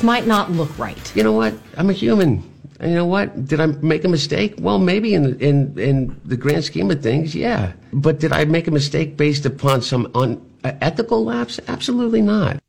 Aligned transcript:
this 0.00 0.06
might 0.06 0.26
not 0.26 0.50
look 0.50 0.72
right. 0.78 1.12
You 1.14 1.22
know 1.22 1.32
what? 1.32 1.52
I'm 1.76 1.90
a 1.90 1.92
human. 1.92 2.42
You 2.80 2.94
know 2.94 3.04
what? 3.04 3.44
Did 3.44 3.60
I 3.60 3.66
make 3.66 4.02
a 4.02 4.08
mistake? 4.08 4.54
Well, 4.58 4.78
maybe 4.78 5.12
in 5.12 5.38
in 5.40 5.78
in 5.78 6.18
the 6.24 6.38
grand 6.38 6.64
scheme 6.64 6.90
of 6.90 7.02
things, 7.02 7.34
yeah. 7.34 7.72
But 7.92 8.18
did 8.18 8.32
I 8.32 8.46
make 8.46 8.66
a 8.66 8.70
mistake 8.70 9.18
based 9.18 9.44
upon 9.44 9.82
some 9.82 10.08
unethical 10.14 11.22
lapse? 11.22 11.60
Absolutely 11.68 12.22
not. 12.22 12.62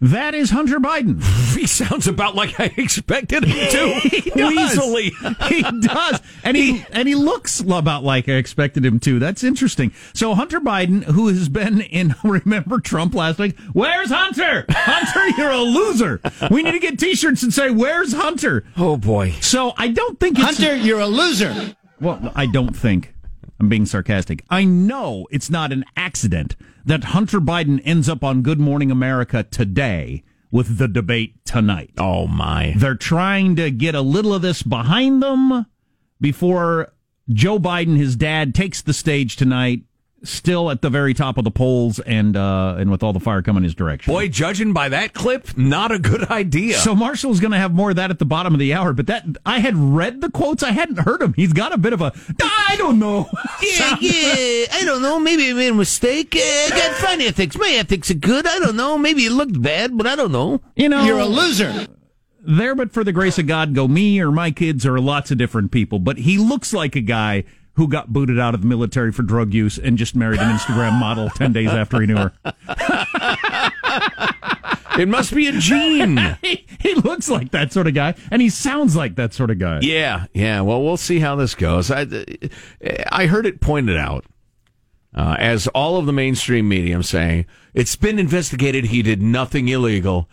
That 0.00 0.34
is 0.34 0.50
Hunter 0.50 0.78
Biden. 0.78 1.22
he 1.56 1.66
sounds 1.66 2.06
about 2.06 2.36
like 2.36 2.58
I 2.60 2.72
expected 2.76 3.44
him 3.44 3.70
to. 3.70 4.08
he 4.08 4.30
does. 4.30 4.52
Easily. 4.52 5.10
he 5.48 5.62
does. 5.62 6.20
And 6.44 6.56
he 6.56 6.84
and 6.92 7.08
he 7.08 7.16
looks 7.16 7.60
about 7.60 8.04
like 8.04 8.28
I 8.28 8.34
expected 8.34 8.84
him 8.84 9.00
to. 9.00 9.18
That's 9.18 9.42
interesting. 9.42 9.92
So 10.14 10.34
Hunter 10.34 10.60
Biden, 10.60 11.02
who 11.02 11.26
has 11.28 11.48
been 11.48 11.80
in 11.80 12.14
remember 12.24 12.78
Trump 12.78 13.14
last 13.14 13.38
week, 13.40 13.58
where's 13.72 14.10
Hunter? 14.10 14.66
Hunter, 14.70 15.28
you're 15.40 15.50
a 15.50 15.62
loser. 15.62 16.20
We 16.50 16.62
need 16.62 16.72
to 16.72 16.78
get 16.78 16.98
t-shirts 16.98 17.42
and 17.42 17.52
say, 17.52 17.70
Where's 17.70 18.12
Hunter? 18.12 18.64
Oh 18.76 18.96
boy. 18.96 19.32
So 19.40 19.72
I 19.76 19.88
don't 19.88 20.20
think 20.20 20.38
it's 20.38 20.58
Hunter, 20.58 20.76
you're 20.76 21.00
a 21.00 21.06
loser. 21.06 21.74
Well, 22.00 22.32
I 22.36 22.46
don't 22.46 22.76
think. 22.76 23.14
I'm 23.60 23.68
being 23.68 23.86
sarcastic. 23.86 24.44
I 24.48 24.64
know 24.64 25.26
it's 25.30 25.50
not 25.50 25.72
an 25.72 25.84
accident 25.96 26.54
that 26.84 27.04
Hunter 27.04 27.40
Biden 27.40 27.82
ends 27.84 28.08
up 28.08 28.22
on 28.22 28.42
Good 28.42 28.60
Morning 28.60 28.90
America 28.90 29.42
today 29.42 30.22
with 30.50 30.78
the 30.78 30.88
debate 30.88 31.44
tonight. 31.44 31.90
Oh 31.98 32.26
my. 32.26 32.74
They're 32.76 32.94
trying 32.94 33.56
to 33.56 33.70
get 33.70 33.94
a 33.94 34.00
little 34.00 34.32
of 34.32 34.42
this 34.42 34.62
behind 34.62 35.22
them 35.22 35.66
before 36.20 36.92
Joe 37.28 37.58
Biden, 37.58 37.96
his 37.96 38.16
dad, 38.16 38.54
takes 38.54 38.80
the 38.80 38.94
stage 38.94 39.36
tonight 39.36 39.82
still 40.24 40.70
at 40.70 40.82
the 40.82 40.90
very 40.90 41.14
top 41.14 41.38
of 41.38 41.44
the 41.44 41.50
polls 41.50 42.00
and 42.00 42.36
uh, 42.36 42.76
and 42.78 42.90
with 42.90 43.02
all 43.02 43.12
the 43.12 43.20
fire 43.20 43.42
coming 43.42 43.62
his 43.62 43.74
direction. 43.74 44.12
Boy, 44.12 44.28
judging 44.28 44.72
by 44.72 44.88
that 44.88 45.14
clip, 45.14 45.56
not 45.56 45.92
a 45.92 45.98
good 45.98 46.30
idea. 46.30 46.78
So 46.78 46.94
Marshall's 46.94 47.40
going 47.40 47.52
to 47.52 47.58
have 47.58 47.72
more 47.72 47.90
of 47.90 47.96
that 47.96 48.10
at 48.10 48.18
the 48.18 48.24
bottom 48.24 48.52
of 48.54 48.60
the 48.60 48.74
hour. 48.74 48.92
But 48.92 49.06
that 49.06 49.24
I 49.46 49.60
had 49.60 49.76
read 49.76 50.20
the 50.20 50.30
quotes, 50.30 50.62
I 50.62 50.72
hadn't 50.72 51.00
heard 51.00 51.22
him. 51.22 51.34
He's 51.34 51.52
got 51.52 51.72
a 51.72 51.78
bit 51.78 51.92
of 51.92 52.00
a 52.00 52.12
I 52.42 52.76
don't 52.76 52.98
know. 52.98 53.28
Yeah, 53.60 53.96
yeah. 54.00 54.66
I 54.72 54.82
don't 54.84 55.02
know. 55.02 55.18
Maybe 55.18 55.50
I 55.50 55.52
made 55.52 55.68
a 55.68 55.74
mistake. 55.74 56.34
Uh, 56.34 56.38
I 56.38 56.68
got 56.70 56.96
fine 56.96 57.20
ethics. 57.20 57.56
My 57.56 57.68
ethics 57.70 58.10
are 58.10 58.14
good. 58.14 58.46
I 58.46 58.58
don't 58.60 58.76
know. 58.76 58.96
Maybe 58.96 59.24
it 59.24 59.32
looked 59.32 59.60
bad, 59.60 59.96
but 59.96 60.06
I 60.06 60.14
don't 60.16 60.32
know. 60.32 60.60
You 60.76 60.88
know, 60.88 61.04
you're 61.04 61.18
a 61.18 61.26
loser. 61.26 61.86
There, 62.40 62.74
but 62.74 62.92
for 62.92 63.04
the 63.04 63.12
grace 63.12 63.38
of 63.38 63.46
God, 63.46 63.74
go 63.74 63.88
me 63.88 64.20
or 64.20 64.30
my 64.30 64.50
kids 64.52 64.86
or 64.86 65.00
lots 65.00 65.30
of 65.30 65.38
different 65.38 65.70
people. 65.72 65.98
But 65.98 66.18
he 66.18 66.38
looks 66.38 66.72
like 66.72 66.94
a 66.94 67.00
guy 67.00 67.44
who 67.78 67.86
got 67.86 68.12
booted 68.12 68.40
out 68.40 68.54
of 68.54 68.60
the 68.60 68.66
military 68.66 69.12
for 69.12 69.22
drug 69.22 69.54
use 69.54 69.78
and 69.78 69.96
just 69.96 70.16
married 70.16 70.40
an 70.40 70.52
Instagram 70.52 70.98
model 70.98 71.30
10 71.30 71.52
days 71.52 71.68
after 71.68 72.00
he 72.00 72.08
knew 72.08 72.16
her. 72.16 72.32
it 74.98 75.08
must 75.08 75.32
be 75.32 75.46
a 75.46 75.52
gene. 75.52 76.16
he, 76.42 76.66
he, 76.80 76.94
looks 76.96 77.28
like 77.28 77.52
that 77.52 77.72
sort 77.72 77.86
of 77.86 77.94
guy, 77.94 78.16
and 78.32 78.42
he 78.42 78.50
sounds 78.50 78.96
like 78.96 79.14
that 79.14 79.32
sort 79.32 79.52
of 79.52 79.60
guy. 79.60 79.78
Yeah, 79.80 80.26
yeah. 80.34 80.60
Well, 80.62 80.82
we'll 80.82 80.96
see 80.96 81.20
how 81.20 81.36
this 81.36 81.54
goes. 81.54 81.88
I, 81.88 82.04
I 83.12 83.26
heard 83.26 83.46
it 83.46 83.60
pointed 83.60 83.96
out 83.96 84.24
uh, 85.14 85.36
as 85.38 85.68
all 85.68 85.98
of 85.98 86.06
the 86.06 86.12
mainstream 86.12 86.68
media 86.68 87.00
saying 87.04 87.46
it's 87.74 87.94
been 87.94 88.18
investigated. 88.18 88.86
He 88.86 89.02
did 89.02 89.22
nothing 89.22 89.68
illegal. 89.68 90.28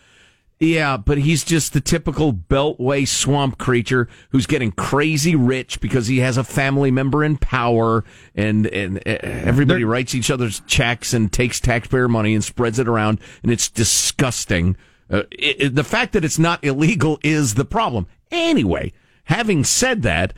Yeah, 0.58 0.96
but 0.96 1.18
he's 1.18 1.44
just 1.44 1.74
the 1.74 1.82
typical 1.82 2.32
beltway 2.32 3.06
swamp 3.06 3.58
creature 3.58 4.08
who's 4.30 4.46
getting 4.46 4.72
crazy 4.72 5.36
rich 5.36 5.80
because 5.80 6.06
he 6.06 6.20
has 6.20 6.38
a 6.38 6.44
family 6.44 6.90
member 6.90 7.22
in 7.22 7.36
power, 7.36 8.04
and 8.34 8.66
and 8.68 8.98
uh, 8.98 9.18
everybody 9.22 9.80
They're, 9.80 9.88
writes 9.88 10.14
each 10.14 10.30
other's 10.30 10.60
checks 10.60 11.12
and 11.12 11.30
takes 11.30 11.60
taxpayer 11.60 12.08
money 12.08 12.34
and 12.34 12.42
spreads 12.42 12.78
it 12.78 12.88
around, 12.88 13.20
and 13.42 13.52
it's 13.52 13.68
disgusting. 13.68 14.78
Uh, 15.10 15.24
it, 15.30 15.60
it, 15.60 15.74
the 15.74 15.84
fact 15.84 16.14
that 16.14 16.24
it's 16.24 16.38
not 16.38 16.64
illegal 16.64 17.18
is 17.22 17.54
the 17.54 17.66
problem. 17.66 18.06
Anyway, 18.30 18.94
having 19.24 19.62
said 19.62 20.00
that, 20.02 20.32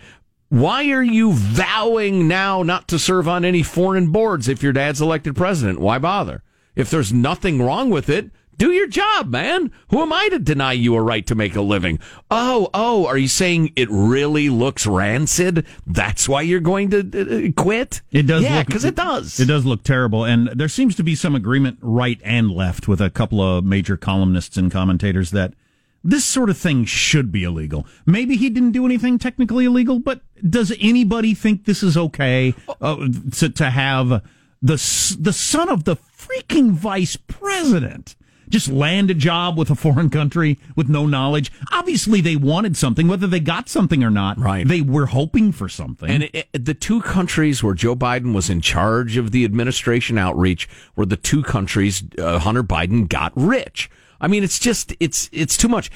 why 0.49 0.91
are 0.91 1.03
you 1.03 1.33
vowing 1.33 2.27
now 2.27 2.65
not 2.65 2.89
to 2.89 2.99
serve 2.99 3.29
on 3.29 3.45
any 3.45 3.63
foreign 3.63 4.11
boards 4.11 4.49
if 4.49 4.65
your 4.65 4.73
dad's 4.73 5.01
elected 5.01 5.37
president? 5.37 5.79
Why 5.79 5.99
bother? 5.99 6.43
If 6.75 6.91
there's 6.91 7.13
nothing 7.13 7.63
wrong 7.63 7.89
with 7.89 8.09
it, 8.09 8.31
do 8.59 8.73
your 8.73 8.89
job, 8.89 9.31
man. 9.31 9.71
Who 9.91 10.03
am 10.03 10.13
I 10.13 10.29
to 10.31 10.39
deny 10.39 10.73
you 10.73 10.95
a 10.97 11.03
right 11.03 11.27
to 11.29 11.35
make 11.35 11.57
a 11.57 11.63
living? 11.63 12.01
Oh, 12.31 12.69
oh, 12.75 13.07
are 13.07 13.17
you 13.17 13.29
saying 13.29 13.73
it 13.77 13.89
really 13.91 14.49
looks 14.49 14.87
rancid? 14.87 15.65
That's 15.87 16.29
why 16.29 16.43
you're 16.43 16.61
going 16.61 16.91
to 16.91 17.49
uh, 17.49 17.53
quit? 17.61 18.03
It 18.11 18.27
does. 18.27 18.43
Yeah, 18.43 18.65
because 18.65 18.85
it 18.85 18.97
does. 18.97 19.39
It 19.39 19.47
does 19.47 19.65
look 19.65 19.85
terrible, 19.85 20.25
and 20.25 20.49
there 20.49 20.69
seems 20.69 20.97
to 20.97 21.05
be 21.05 21.15
some 21.15 21.35
agreement, 21.35 21.79
right 21.81 22.21
and 22.25 22.51
left, 22.51 22.89
with 22.89 23.01
a 23.01 23.11
couple 23.11 23.41
of 23.41 23.65
major 23.65 23.97
columnists 23.97 24.57
and 24.57 24.71
commentators 24.71 25.31
that 25.31 25.55
this 26.03 26.25
sort 26.25 26.51
of 26.51 26.59
thing 26.59 26.85
should 26.85 27.31
be 27.31 27.45
illegal. 27.45 27.87
Maybe 28.07 28.37
he 28.37 28.51
didn't 28.51 28.73
do 28.73 28.85
anything 28.85 29.19
technically 29.19 29.67
illegal, 29.67 30.01
but 30.01 30.21
does 30.49 30.73
anybody 30.81 31.35
think 31.35 31.65
this 31.65 31.83
is 31.83 31.97
okay 31.97 32.55
uh, 32.81 33.09
to, 33.37 33.51
to 33.51 33.71
have 33.71 34.23
the 34.61 35.17
the 35.21 35.33
son 35.33 35.69
of 35.69 35.85
the 35.85 35.97
freaking 35.97 36.71
vice 36.71 37.17
president? 37.17 38.17
Just 38.49 38.69
land 38.69 39.11
a 39.11 39.15
job 39.15 39.59
with 39.59 39.71
a 39.71 39.75
foreign 39.75 40.11
country 40.11 40.59
with 40.77 40.89
no 40.89 41.07
knowledge. 41.07 41.53
Obviously, 41.73 42.21
they 42.21 42.37
wanted 42.37 42.77
something, 42.77 43.09
whether 43.09 43.27
they 43.27 43.41
got 43.41 43.69
something 43.69 44.03
or 44.03 44.11
not. 44.11 44.39
Right. 44.39 44.67
They 44.67 44.81
were 44.81 45.07
hoping 45.07 45.53
for 45.53 45.69
something. 45.69 46.11
And 46.11 46.23
it, 46.33 46.49
the 46.53 46.75
two 46.75 47.01
countries 47.03 47.63
where 47.63 47.75
Joe 47.75 47.95
Biden 47.95 48.35
was 48.35 48.51
in 48.51 48.61
charge 48.61 49.17
of 49.17 49.31
the 49.31 49.45
administration 49.45 50.19
outreach 50.19 50.69
were 50.97 51.07
the 51.07 51.17
two 51.17 51.43
countries 51.43 52.03
uh, 52.19 52.39
Hunter 52.39 52.63
Biden 52.63 53.09
got 53.09 53.33
rich. 53.37 53.91
I 54.21 54.29
mean, 54.29 54.43
it's 54.43 54.59
just, 54.59 54.95
it's, 55.01 55.29
it's 55.33 55.57
too 55.57 55.69
much. 55.69 55.91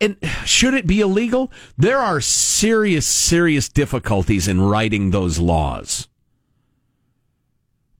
And 0.00 0.16
should 0.44 0.74
it 0.74 0.86
be 0.86 1.00
illegal? 1.00 1.50
There 1.78 1.98
are 1.98 2.20
serious, 2.20 3.06
serious 3.06 3.68
difficulties 3.68 4.46
in 4.46 4.60
writing 4.60 5.10
those 5.10 5.38
laws. 5.38 6.08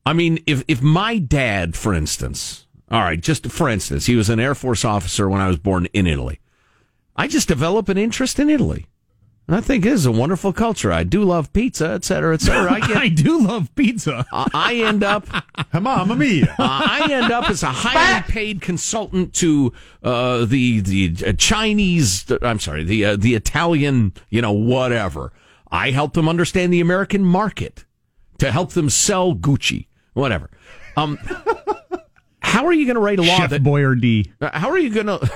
I 0.05 0.13
mean, 0.13 0.39
if, 0.47 0.63
if 0.69 0.83
my 0.83 1.19
dad, 1.19 1.75
for 1.75 1.95
instance, 1.95 2.66
all 2.91 3.01
right, 3.01 3.21
just 3.21 3.47
for 3.47 3.69
instance, 3.69 4.07
he 4.07 4.17
was 4.17 4.31
an 4.31 4.41
Air 4.41 4.55
Force 4.55 4.85
officer 4.85 5.29
when 5.29 5.41
I 5.41 5.49
was 5.49 5.59
born 5.59 5.87
in 5.93 6.07
Italy. 6.07 6.41
I 7.17 7.27
just 7.27 7.49
develop 7.49 7.89
an 7.89 7.99
interest 7.99 8.39
in 8.39 8.51
Italy. 8.51 8.87
And 9.49 9.55
I 9.55 9.61
think 9.61 9.87
it 9.87 9.93
is 9.93 10.07
a 10.07 10.13
wonderful 10.13 10.53
culture. 10.53 10.93
I 10.93 11.05
do 11.05 11.23
love 11.23 11.53
pizza, 11.53 11.91
et 11.91 12.05
cetera, 12.05 12.35
et 12.35 12.41
cetera. 12.41 12.73
I, 12.73 12.81
get, 12.87 12.97
I 12.97 13.09
do 13.09 13.39
love 13.39 13.73
pizza. 13.77 14.27
I 14.33 14.75
end 14.85 15.05
up, 15.05 15.27
mamma 15.73 16.17
mia. 16.17 16.47
Uh, 16.59 16.83
I 16.85 17.13
end 17.13 17.31
up 17.31 17.49
as 17.49 17.63
a 17.63 17.67
highly 17.67 18.23
paid 18.23 18.61
consultant 18.61 19.35
to 19.35 19.73
uh, 20.03 20.45
the 20.45 20.81
the 20.81 21.15
uh, 21.29 21.33
Chinese. 21.35 22.25
I'm 22.43 22.59
sorry, 22.59 22.83
the 22.83 23.05
uh, 23.05 23.17
the 23.17 23.35
Italian, 23.35 24.15
you 24.31 24.43
know, 24.43 24.53
whatever. 24.53 25.33
I 25.71 25.91
help 25.91 26.15
them 26.15 26.29
understand 26.29 26.73
the 26.73 26.81
American 26.81 27.25
market 27.25 27.85
to 28.39 28.51
help 28.51 28.73
them 28.73 28.91
sell 28.91 29.35
Gucci, 29.35 29.87
whatever. 30.15 30.51
Um, 30.97 31.19
how 32.57 32.67
are 32.67 32.73
you 32.73 32.87
going 32.87 32.95
to 32.95 33.01
write 33.01 33.19
a 33.19 33.23
law 33.23 33.37
Chef 33.37 33.51
that 33.51 33.63
Boyardee? 33.63 34.33
Uh, 34.41 34.59
how 34.59 34.71
are 34.71 34.79
you 34.79 34.89
going 34.89 35.07
to? 35.07 35.31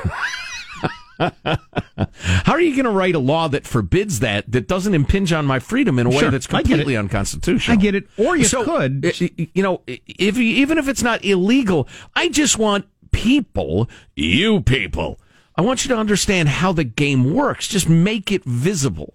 How 1.19 2.53
are 2.55 2.61
you 2.61 2.75
going 2.75 2.87
to 2.87 2.91
write 2.91 3.15
a 3.15 3.19
law 3.19 3.47
that 3.49 3.67
forbids 3.67 4.21
that 4.21 4.51
that 4.51 4.67
doesn't 4.67 4.95
impinge 4.95 5.31
on 5.31 5.45
my 5.45 5.59
freedom 5.59 5.99
in 5.99 6.07
a 6.07 6.09
way 6.09 6.19
sure, 6.19 6.31
that's 6.31 6.47
completely 6.47 6.97
unconstitutional? 6.97 7.79
I 7.79 7.81
get 7.81 7.95
it. 7.95 8.09
Or 8.17 8.37
you 8.37 8.45
so, 8.45 8.65
could, 8.65 9.05
uh, 9.05 9.29
you 9.37 9.63
know, 9.63 9.83
if 9.87 10.39
even 10.39 10.79
if 10.79 10.89
it's 10.89 11.03
not 11.03 11.23
illegal, 11.23 11.87
I 12.17 12.31
just 12.31 12.57
want 12.57 12.87
people, 13.13 13.91
you 14.17 14.63
people, 14.63 15.21
I 15.57 15.61
want 15.61 15.85
you 15.85 15.91
to 15.91 15.97
understand 15.99 16.49
how 16.49 16.73
the 16.73 16.85
game 16.85 17.35
works. 17.35 17.69
Just 17.69 17.87
make 17.87 18.33
it 18.33 18.43
visible. 18.45 19.13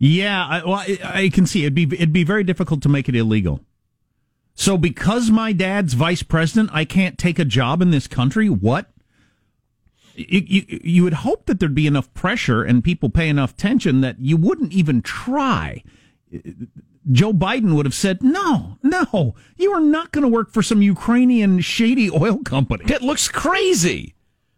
Yeah, 0.00 0.44
I, 0.44 0.64
well, 0.64 0.74
I, 0.74 0.98
I 1.04 1.28
can 1.28 1.46
see 1.46 1.62
it'd 1.62 1.74
be 1.74 1.84
it'd 1.84 2.12
be 2.12 2.24
very 2.24 2.42
difficult 2.42 2.82
to 2.82 2.88
make 2.88 3.08
it 3.08 3.14
illegal. 3.14 3.60
So 4.54 4.78
because 4.78 5.30
my 5.30 5.52
dad's 5.52 5.94
vice 5.94 6.22
president, 6.22 6.70
I 6.72 6.84
can't 6.84 7.18
take 7.18 7.38
a 7.38 7.44
job 7.44 7.82
in 7.82 7.90
this 7.90 8.06
country? 8.06 8.48
What? 8.48 8.90
You, 10.14 10.42
you, 10.46 10.80
you 10.84 11.02
would 11.02 11.14
hope 11.14 11.46
that 11.46 11.58
there'd 11.58 11.74
be 11.74 11.88
enough 11.88 12.12
pressure 12.14 12.62
and 12.62 12.84
people 12.84 13.10
pay 13.10 13.28
enough 13.28 13.52
attention 13.52 14.00
that 14.02 14.20
you 14.20 14.36
wouldn't 14.36 14.72
even 14.72 15.02
try. 15.02 15.82
Joe 17.10 17.32
Biden 17.32 17.74
would 17.74 17.84
have 17.84 17.94
said, 17.94 18.22
no, 18.22 18.78
no, 18.82 19.34
you 19.56 19.72
are 19.72 19.80
not 19.80 20.12
going 20.12 20.22
to 20.22 20.28
work 20.28 20.50
for 20.50 20.62
some 20.62 20.82
Ukrainian 20.82 21.60
shady 21.60 22.10
oil 22.10 22.38
company. 22.38 22.84
It 22.86 23.02
looks 23.02 23.28
crazy. 23.28 24.14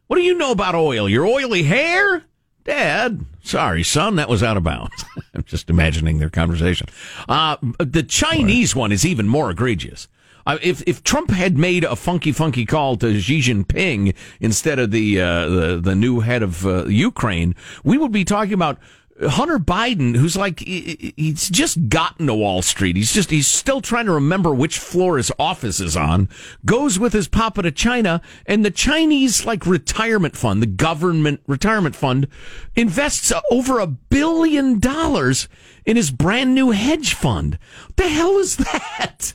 What 0.07 0.17
do 0.17 0.23
you 0.23 0.37
know 0.37 0.53
about 0.53 0.75
oil? 0.75 1.09
Your 1.09 1.27
oily 1.27 1.65
hair? 1.65 2.23
Dad, 2.65 3.25
sorry, 3.47 3.83
son, 3.83 4.17
that 4.17 4.29
was 4.29 4.43
out 4.43 4.57
of 4.57 4.65
bounds. 4.65 5.05
I'm 5.35 5.45
just 5.45 5.71
imagining 5.71 6.19
their 6.19 6.31
conversation. 6.31 6.89
Uh, 7.29 7.57
the 7.79 8.03
Chinese 8.03 8.75
one 8.75 8.93
is 8.93 9.07
even 9.07 9.29
more 9.29 9.51
egregious. 9.51 10.09
Uh, 10.47 10.59
if 10.63 10.83
if 10.87 11.03
Trump 11.03 11.31
had 11.31 11.59
made 11.59 11.83
a 11.83 11.97
funky 11.97 12.31
funky 12.31 12.65
call 12.65 12.97
to 12.97 13.19
Xi 13.21 13.41
Jinping 13.41 14.15
instead 14.41 14.79
of 14.79 14.93
the 14.93 15.21
uh, 15.21 15.49
the 15.49 15.81
the 15.83 15.95
new 15.97 16.21
head 16.21 16.43
of 16.43 16.65
uh, 16.65 16.87
Ukraine, 16.87 17.55
we 17.83 17.99
would 17.99 18.13
be 18.13 18.25
talking 18.25 18.55
about 18.55 18.79
Hunter 19.23 19.59
Biden, 19.59 20.15
who's 20.15 20.37
like, 20.37 20.61
he's 20.61 21.49
just 21.49 21.89
gotten 21.89 22.27
to 22.27 22.35
Wall 22.35 22.61
Street. 22.61 22.97
He's 22.97 23.13
just, 23.15 23.31
he's 23.31 23.47
still 23.47 23.81
trying 23.81 24.05
to 24.07 24.13
remember 24.13 24.53
which 24.55 24.79
floor 24.79 25.17
his 25.17 25.33
office 25.39 25.81
is 25.81 25.97
on, 25.97 26.29
goes 26.67 26.99
with 26.99 27.15
his 27.15 27.27
papa 27.27 27.63
to 27.63 27.71
China, 27.73 28.21
and 28.45 28.63
the 28.63 28.71
Chinese, 28.71 29.47
like, 29.47 29.65
retirement 29.67 30.37
fund, 30.37 30.61
the 30.61 30.67
government 30.67 31.41
retirement 31.47 31.97
fund, 31.97 32.29
invests 32.75 33.33
uh, 33.33 33.41
over 33.51 33.79
a 33.79 33.87
billion 33.87 34.79
dollars 34.81 35.49
in 35.87 35.97
his 35.97 36.11
brand 36.11 36.55
new 36.55 36.73
hedge 36.73 37.15
fund. 37.15 37.59
What 37.87 37.97
the 37.97 38.09
hell 38.09 38.37
is 38.39 38.57
that? 38.59 39.33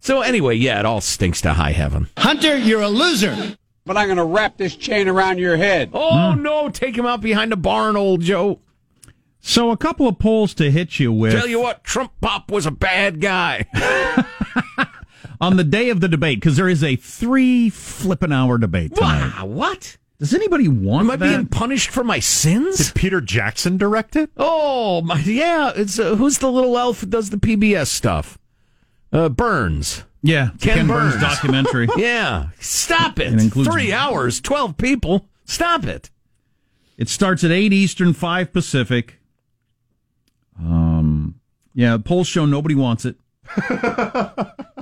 So 0.00 0.22
anyway, 0.22 0.56
yeah, 0.56 0.80
it 0.80 0.86
all 0.86 1.00
stinks 1.02 1.42
to 1.42 1.52
high 1.52 1.72
heaven. 1.72 2.08
Hunter, 2.16 2.56
you're 2.56 2.80
a 2.82 2.88
loser. 2.88 3.56
but 3.84 3.96
I'm 3.96 4.06
going 4.06 4.16
to 4.16 4.24
wrap 4.24 4.56
this 4.56 4.74
chain 4.74 5.06
around 5.06 5.38
your 5.38 5.56
head. 5.56 5.90
Oh 5.92 6.32
no, 6.34 6.70
take 6.70 6.96
him 6.96 7.04
out 7.06 7.20
behind 7.20 7.52
the 7.52 7.56
barn, 7.56 7.94
old 7.96 8.22
Joe. 8.22 8.60
So 9.44 9.70
a 9.72 9.76
couple 9.76 10.06
of 10.06 10.18
polls 10.20 10.54
to 10.54 10.70
hit 10.70 11.00
you 11.00 11.12
with. 11.12 11.32
Tell 11.32 11.48
you 11.48 11.60
what, 11.60 11.82
Trump 11.82 12.12
Pop 12.20 12.50
was 12.50 12.64
a 12.64 12.70
bad 12.70 13.20
guy. 13.20 13.66
on 15.40 15.56
the 15.56 15.64
day 15.64 15.90
of 15.90 16.00
the 16.00 16.08
debate, 16.08 16.38
because 16.40 16.56
there 16.56 16.68
is 16.68 16.84
a 16.84 16.94
three 16.96 17.68
flipping 17.68 18.32
hour 18.32 18.56
debate 18.58 18.94
tonight. 18.94 19.32
wow, 19.36 19.46
what? 19.46 19.96
Does 20.20 20.32
anybody 20.32 20.68
want 20.68 21.06
Am 21.06 21.10
I 21.10 21.16
that? 21.16 21.28
being 21.28 21.46
punished 21.46 21.90
for 21.90 22.04
my 22.04 22.20
sins? 22.20 22.76
Did 22.78 22.94
Peter 22.94 23.20
Jackson 23.20 23.76
direct 23.76 24.14
it? 24.14 24.30
Oh 24.36 25.02
my, 25.02 25.18
yeah. 25.18 25.72
It's 25.74 25.98
uh, 25.98 26.14
who's 26.14 26.38
the 26.38 26.50
little 26.50 26.78
elf 26.78 27.00
who 27.00 27.06
does 27.08 27.30
the 27.30 27.36
PBS 27.38 27.88
stuff? 27.88 28.38
Uh, 29.12 29.28
Burns. 29.28 30.04
yeah, 30.22 30.50
Ken 30.60 30.76
Ken, 30.76 30.86
Burns, 30.86 31.14
Burns. 31.14 31.22
documentary. 31.24 31.88
Yeah, 31.96 32.50
stop 32.60 33.18
it. 33.18 33.32
It 33.32 33.40
includes- 33.40 33.68
Three 33.68 33.92
hours, 33.92 34.40
twelve 34.40 34.76
people. 34.76 35.28
Stop 35.44 35.84
it. 35.84 36.10
It 36.96 37.08
starts 37.08 37.42
at 37.42 37.50
eight 37.50 37.72
Eastern, 37.72 38.12
five 38.12 38.52
Pacific. 38.52 39.18
Um, 40.58 41.40
yeah, 41.74 41.96
polls 42.02 42.26
show 42.28 42.46
nobody 42.46 42.74
wants 42.74 43.04
it. 43.04 43.16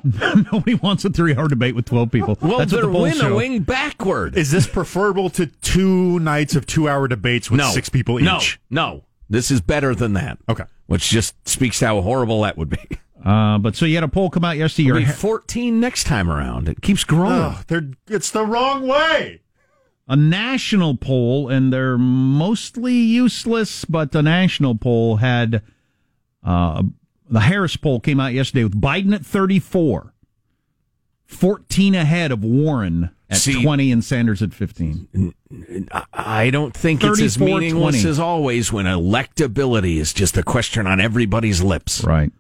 nobody 0.05 0.75
wants 0.75 1.05
a 1.05 1.11
three 1.11 1.35
hour 1.35 1.49
debate 1.49 1.75
with 1.75 1.87
twelve 1.87 2.11
people. 2.11 2.37
Well, 2.41 2.59
That's 2.59 2.73
what 2.73 2.83
they're 2.83 2.91
the 2.91 2.93
polls 2.93 3.17
show. 3.17 3.61
backward. 3.61 4.37
Is 4.37 4.51
this 4.51 4.67
preferable 4.67 5.31
to 5.31 5.47
two 5.47 6.19
nights 6.21 6.55
of 6.57 6.67
two 6.67 6.89
hour 6.89 7.09
debates 7.09 7.51
with 7.51 7.59
no, 7.59 7.71
six 7.71 7.89
people 7.89 8.19
each? 8.21 8.61
No, 8.71 8.93
no. 8.93 9.05
This 9.29 9.51
is 9.51 9.61
better 9.61 9.95
than 9.95 10.15
that. 10.15 10.39
Okay. 10.49 10.65
Which 10.87 11.09
just 11.09 11.49
speaks 11.49 11.79
to 11.79 11.87
how 11.87 12.01
horrible 12.01 12.43
that 12.43 12.59
would 12.59 12.69
be. 12.71 12.99
Uh, 13.25 13.59
but 13.59 13.77
so 13.77 13.85
you 13.85 13.95
had 13.95 14.03
a 14.03 14.09
poll 14.09 14.31
come 14.31 14.45
out 14.45 14.57
yesterday. 14.57 14.89
It'll 14.89 14.99
be 15.01 15.05
14 15.05 15.79
next 15.79 16.05
time 16.05 16.31
around. 16.31 16.69
It 16.69 16.81
keeps 16.83 17.05
growing. 17.05 17.33
Ugh, 17.33 17.65
they're, 17.69 17.91
it's 18.09 18.31
the 18.31 18.45
wrong 18.45 18.89
way. 18.89 19.43
A 20.11 20.17
national 20.17 20.97
poll, 20.97 21.49
and 21.49 21.73
they're 21.73 21.97
mostly 21.97 22.95
useless, 22.95 23.85
but 23.85 24.11
the 24.11 24.23
national 24.23 24.75
poll 24.75 25.17
had 25.17 25.63
uh, 26.45 26.83
the 27.31 27.41
Harris 27.41 27.77
poll 27.77 28.01
came 28.01 28.19
out 28.19 28.33
yesterday 28.35 28.65
with 28.65 28.79
Biden 28.81 29.15
at 29.15 29.25
34, 29.25 30.13
14 31.27 31.95
ahead 31.95 32.33
of 32.33 32.43
Warren 32.43 33.11
at 33.29 33.39
See- 33.39 33.63
20, 33.63 33.93
and 33.93 34.05
Sanders 34.05 34.43
at 34.43 34.53
15. 34.53 35.33
I- 36.13 36.51
don't 36.51 36.75
think 36.77 37.05
it's 37.05 37.21
as 37.21 37.37
34-20. 37.37 37.45
meaningless 37.47 38.05
as 38.05 38.19
always 38.19 38.73
when 38.73 38.87
electability 38.87 39.99
is 39.99 40.13
just 40.13 40.37
a 40.37 40.43
question 40.43 40.89
on 40.89 41.01
everybody's 41.01 41.63
lips. 41.63 42.03
Right. 42.03 42.33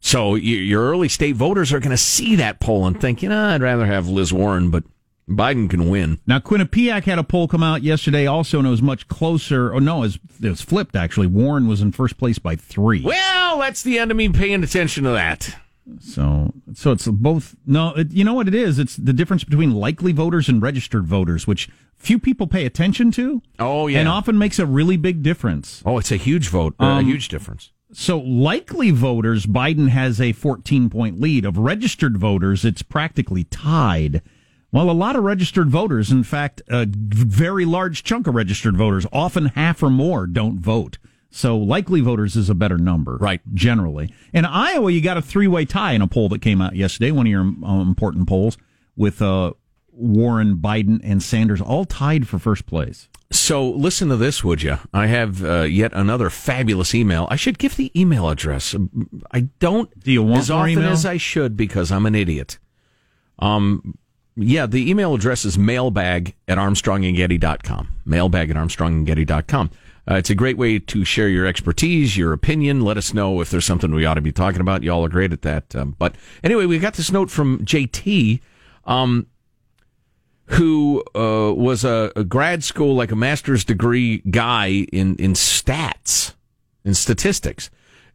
So 0.00 0.34
your 0.34 0.82
early 0.82 1.08
state 1.08 1.36
voters 1.36 1.72
are 1.72 1.78
going 1.78 1.92
to 1.92 1.96
see 1.96 2.34
that 2.36 2.58
poll 2.58 2.88
and 2.88 3.00
think, 3.00 3.22
you 3.22 3.28
know, 3.28 3.50
I'd 3.50 3.62
rather 3.62 3.86
have 3.86 4.08
Liz 4.08 4.32
Warren, 4.32 4.70
but 4.70 4.82
Biden 5.28 5.70
can 5.70 5.88
win. 5.88 6.18
Now, 6.26 6.38
Quinnipiac 6.40 7.04
had 7.04 7.18
a 7.18 7.24
poll 7.24 7.48
come 7.48 7.62
out 7.62 7.82
yesterday 7.82 8.26
also, 8.26 8.58
and 8.58 8.66
it 8.66 8.70
was 8.70 8.82
much 8.82 9.08
closer. 9.08 9.72
Oh, 9.72 9.78
no, 9.78 9.98
it 9.98 10.00
was, 10.00 10.18
it 10.42 10.48
was 10.50 10.62
flipped, 10.62 10.96
actually. 10.96 11.26
Warren 11.28 11.68
was 11.68 11.80
in 11.80 11.92
first 11.92 12.18
place 12.18 12.38
by 12.38 12.56
three. 12.56 13.02
Well, 13.02 13.58
that's 13.60 13.82
the 13.82 13.98
end 13.98 14.10
of 14.10 14.16
me 14.16 14.28
paying 14.28 14.62
attention 14.62 15.04
to 15.04 15.10
that. 15.10 15.56
So, 16.00 16.52
so 16.74 16.92
it's 16.92 17.06
both. 17.08 17.56
No, 17.66 17.92
it, 17.94 18.12
you 18.12 18.24
know 18.24 18.34
what 18.34 18.46
it 18.48 18.54
is? 18.54 18.78
It's 18.78 18.96
the 18.96 19.12
difference 19.12 19.42
between 19.44 19.72
likely 19.74 20.12
voters 20.12 20.48
and 20.48 20.62
registered 20.62 21.06
voters, 21.06 21.46
which 21.46 21.68
few 21.96 22.18
people 22.18 22.46
pay 22.46 22.64
attention 22.66 23.10
to. 23.12 23.42
Oh, 23.58 23.86
yeah. 23.88 24.00
and 24.00 24.08
often 24.08 24.38
makes 24.38 24.58
a 24.58 24.66
really 24.66 24.96
big 24.96 25.22
difference. 25.22 25.82
Oh, 25.84 25.98
it's 25.98 26.12
a 26.12 26.16
huge 26.16 26.48
vote, 26.48 26.74
uh, 26.80 26.84
a 26.84 26.88
Um, 26.98 27.06
huge 27.06 27.28
difference. 27.28 27.70
So, 27.92 28.18
likely 28.20 28.90
voters, 28.90 29.44
Biden 29.44 29.88
has 29.88 30.20
a 30.20 30.32
14 30.32 30.88
point 30.88 31.20
lead. 31.20 31.44
Of 31.44 31.58
registered 31.58 32.16
voters, 32.16 32.64
it's 32.64 32.82
practically 32.82 33.44
tied. 33.44 34.22
Well, 34.72 34.90
a 34.90 34.92
lot 34.92 35.16
of 35.16 35.22
registered 35.22 35.68
voters, 35.68 36.10
in 36.10 36.24
fact, 36.24 36.62
a 36.68 36.86
very 36.88 37.66
large 37.66 38.02
chunk 38.02 38.26
of 38.26 38.34
registered 38.34 38.76
voters, 38.76 39.06
often 39.12 39.46
half 39.46 39.82
or 39.82 39.90
more, 39.90 40.26
don't 40.26 40.58
vote. 40.58 40.96
So, 41.30 41.56
likely 41.56 42.00
voters 42.00 42.36
is 42.36 42.50
a 42.50 42.54
better 42.54 42.78
number. 42.78 43.16
Right. 43.16 43.40
Generally. 43.54 44.12
In 44.32 44.44
Iowa, 44.44 44.90
you 44.90 45.00
got 45.00 45.16
a 45.16 45.22
three 45.22 45.46
way 45.46 45.64
tie 45.66 45.92
in 45.92 46.02
a 46.02 46.06
poll 46.08 46.28
that 46.30 46.40
came 46.42 46.60
out 46.60 46.74
yesterday, 46.74 47.10
one 47.10 47.26
of 47.26 47.30
your 47.30 47.42
uh, 47.42 47.80
important 47.80 48.28
polls, 48.28 48.56
with 48.96 49.20
uh, 49.22 49.52
Warren, 49.92 50.56
Biden, 50.56 51.00
and 51.02 51.22
Sanders 51.22 51.60
all 51.60 51.84
tied 51.84 52.26
for 52.26 52.38
first 52.38 52.66
place. 52.66 53.08
So 53.30 53.68
listen 53.70 54.08
to 54.10 54.16
this, 54.16 54.44
would 54.44 54.62
you? 54.62 54.78
I 54.92 55.06
have 55.06 55.42
uh, 55.42 55.62
yet 55.62 55.92
another 55.94 56.28
fabulous 56.28 56.94
email. 56.94 57.26
I 57.30 57.36
should 57.36 57.58
give 57.58 57.76
the 57.76 57.90
email 57.98 58.28
address. 58.28 58.74
I 59.30 59.48
don't 59.58 59.98
Do 60.00 60.12
you 60.12 60.22
want 60.22 60.40
as 60.40 60.50
often 60.50 60.70
email? 60.70 60.90
as 60.90 61.06
I 61.06 61.16
should 61.16 61.56
because 61.56 61.90
I'm 61.90 62.04
an 62.04 62.14
idiot. 62.14 62.58
Um, 63.38 63.96
yeah, 64.36 64.66
the 64.66 64.88
email 64.90 65.14
address 65.14 65.44
is 65.44 65.58
mailbag 65.58 66.34
at 66.48 66.58
armstrongandgetty.com. 66.58 67.88
Mailbag 68.04 68.50
at 68.50 68.56
armstrongandgetty.com. 68.56 69.70
Uh, 70.10 70.14
it's 70.14 70.30
a 70.30 70.34
great 70.34 70.56
way 70.56 70.78
to 70.78 71.04
share 71.04 71.28
your 71.28 71.46
expertise, 71.46 72.16
your 72.16 72.32
opinion. 72.32 72.80
Let 72.80 72.96
us 72.96 73.14
know 73.14 73.40
if 73.40 73.50
there's 73.50 73.64
something 73.64 73.94
we 73.94 74.04
ought 74.04 74.14
to 74.14 74.20
be 74.20 74.32
talking 74.32 74.60
about. 74.60 74.82
Y'all 74.82 75.04
are 75.04 75.08
great 75.08 75.32
at 75.32 75.42
that. 75.42 75.76
Um, 75.76 75.94
but 75.98 76.16
anyway, 76.42 76.66
we 76.66 76.78
got 76.78 76.94
this 76.94 77.12
note 77.12 77.30
from 77.30 77.64
JT. 77.64 78.40
Um, 78.84 79.26
who 80.46 81.02
uh, 81.14 81.52
was 81.54 81.84
a, 81.84 82.12
a 82.16 82.24
grad 82.24 82.64
school, 82.64 82.94
like 82.94 83.12
a 83.12 83.16
master's 83.16 83.64
degree 83.64 84.18
guy 84.30 84.86
in, 84.92 85.16
in 85.16 85.32
stats, 85.32 86.34
in 86.84 86.94
statistics. 86.94 87.70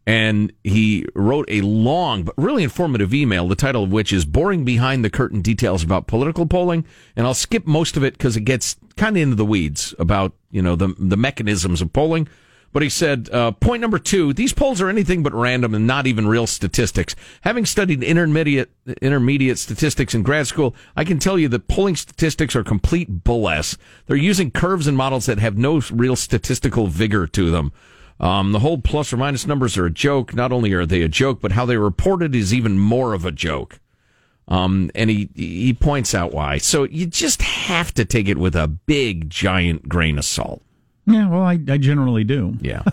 And 0.07 0.53
he 0.63 1.05
wrote 1.15 1.47
a 1.49 1.59
long 1.59 2.23
but 2.23 2.33
really 2.37 2.63
informative 2.63 3.13
email, 3.13 3.45
the 3.45 3.55
title 3.55 3.83
of 3.83 3.91
which 3.91 4.13
is 4.13 4.23
Boring 4.23 4.63
Behind 4.63 5.03
the 5.03 5.09
Curtain 5.09 5.41
Details 5.41 5.83
About 5.83 6.07
Political 6.07 6.45
Polling. 6.45 6.85
And 7.17 7.27
I'll 7.27 7.33
skip 7.33 7.67
most 7.67 7.97
of 7.97 8.05
it 8.05 8.13
because 8.13 8.37
it 8.37 8.45
gets 8.45 8.77
kind 8.95 9.17
of 9.17 9.21
into 9.21 9.35
the 9.35 9.43
weeds 9.43 9.93
about, 9.99 10.31
you 10.49 10.61
know, 10.61 10.77
the, 10.77 10.95
the 10.97 11.17
mechanisms 11.17 11.81
of 11.81 11.91
polling. 11.91 12.29
But 12.71 12.83
he 12.83 12.89
said, 12.89 13.29
uh, 13.33 13.51
point 13.51 13.81
number 13.81 13.99
two, 13.99 14.31
these 14.31 14.53
polls 14.53 14.79
are 14.79 14.87
anything 14.87 15.23
but 15.23 15.33
random 15.33 15.75
and 15.75 15.85
not 15.85 16.07
even 16.07 16.25
real 16.25 16.47
statistics. 16.47 17.13
Having 17.41 17.65
studied 17.65 18.01
intermediate, 18.01 18.71
intermediate 19.01 19.57
statistics 19.57 20.15
in 20.15 20.23
grad 20.23 20.47
school, 20.47 20.73
I 20.95 21.03
can 21.03 21.19
tell 21.19 21.37
you 21.37 21.49
that 21.49 21.67
polling 21.67 21.97
statistics 21.97 22.55
are 22.55 22.63
complete 22.63 23.25
bull 23.25 23.49
ass. 23.49 23.77
They're 24.05 24.15
using 24.15 24.51
curves 24.51 24.87
and 24.87 24.95
models 24.95 25.25
that 25.25 25.39
have 25.39 25.57
no 25.57 25.81
real 25.91 26.15
statistical 26.15 26.87
vigor 26.87 27.27
to 27.27 27.51
them. 27.51 27.73
Um, 28.19 28.51
the 28.51 28.59
whole 28.59 28.79
plus 28.79 29.13
or 29.13 29.17
minus 29.17 29.45
numbers 29.45 29.77
are 29.77 29.85
a 29.85 29.91
joke. 29.91 30.33
Not 30.33 30.51
only 30.51 30.73
are 30.73 30.85
they 30.85 31.01
a 31.03 31.07
joke, 31.07 31.39
but 31.41 31.51
how 31.51 31.65
they 31.65 31.77
report 31.77 32.23
it 32.23 32.33
is 32.33 32.53
even 32.53 32.79
more 32.79 33.13
of 33.13 33.25
a 33.25 33.31
joke. 33.31 33.79
Um, 34.47 34.89
and 34.95 35.09
he 35.09 35.29
he 35.35 35.73
points 35.73 36.15
out 36.15 36.31
why. 36.33 36.57
So 36.57 36.83
you 36.85 37.05
just 37.05 37.41
have 37.41 37.93
to 37.95 38.05
take 38.05 38.27
it 38.29 38.37
with 38.37 38.55
a 38.55 38.67
big, 38.67 39.29
giant 39.29 39.89
grain 39.89 40.17
of 40.17 40.25
salt. 40.25 40.61
Yeah, 41.05 41.29
well, 41.29 41.43
I, 41.43 41.59
I 41.67 41.77
generally 41.77 42.23
do. 42.23 42.57
Yeah. 42.61 42.83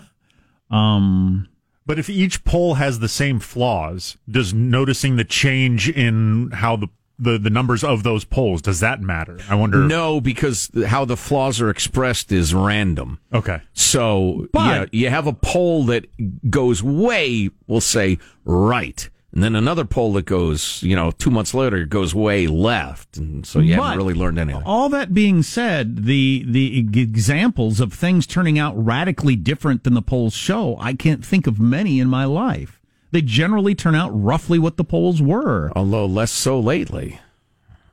Um, 0.71 1.47
But 1.85 1.99
if 1.99 2.09
each 2.09 2.43
poll 2.43 2.73
has 2.73 2.97
the 2.99 3.07
same 3.07 3.39
flaws, 3.39 4.17
does 4.27 4.51
noticing 4.51 5.15
the 5.15 5.23
change 5.23 5.87
in 5.87 6.49
how 6.51 6.75
the 6.75 6.87
the, 7.17 7.37
the 7.37 7.49
numbers 7.49 7.83
of 7.83 8.03
those 8.03 8.25
polls 8.25 8.61
does 8.61 8.79
that 8.81 9.01
matter? 9.01 9.39
I 9.49 9.55
wonder. 9.55 9.79
No, 9.79 10.19
because 10.21 10.69
how 10.87 11.05
the 11.05 11.17
flaws 11.17 11.61
are 11.61 11.69
expressed 11.69 12.31
is 12.31 12.53
random. 12.53 13.19
Okay. 13.33 13.61
So 13.73 14.47
But- 14.51 14.91
yeah, 14.93 14.99
you 15.03 15.09
have 15.09 15.27
a 15.27 15.33
poll 15.33 15.85
that 15.85 16.05
goes 16.49 16.83
way, 16.83 17.49
we'll 17.67 17.81
say, 17.81 18.17
right. 18.43 19.09
And 19.33 19.43
then 19.43 19.53
another 19.55 19.83
poll 19.83 20.13
that 20.13 20.23
goes, 20.25 20.81
you 20.81 20.95
know, 20.95 21.11
two 21.11 21.29
months 21.29 21.53
later 21.53 21.85
goes 21.85 22.15
way 22.15 22.47
left. 22.47 23.17
And 23.17 23.45
so 23.45 23.59
you 23.59 23.75
But- 23.75 23.83
haven't 23.83 23.97
really 23.97 24.13
learned 24.13 24.39
anything. 24.39 24.63
All 24.65 24.87
that 24.89 25.13
being 25.13 25.43
said, 25.43 26.05
the 26.05 26.45
the 26.47 26.79
examples 26.79 27.81
of 27.81 27.91
things 27.93 28.25
turning 28.27 28.57
out 28.57 28.73
radically 28.81 29.35
different 29.35 29.83
than 29.83 29.93
the 29.93 30.01
polls 30.01 30.33
show, 30.33 30.77
I 30.79 30.93
can't 30.93 31.25
think 31.25 31.47
of 31.47 31.59
many 31.59 31.99
in 31.99 32.07
my 32.07 32.23
life. 32.23 32.79
They 33.11 33.21
generally 33.21 33.75
turn 33.75 33.95
out 33.95 34.09
roughly 34.11 34.59
what 34.59 34.77
the 34.77 34.83
polls 34.83 35.21
were. 35.21 35.71
Although 35.75 36.05
less 36.05 36.31
so 36.31 36.59
lately. 36.59 37.19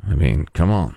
I 0.08 0.14
mean, 0.14 0.46
come 0.52 0.70
on. 0.70 0.96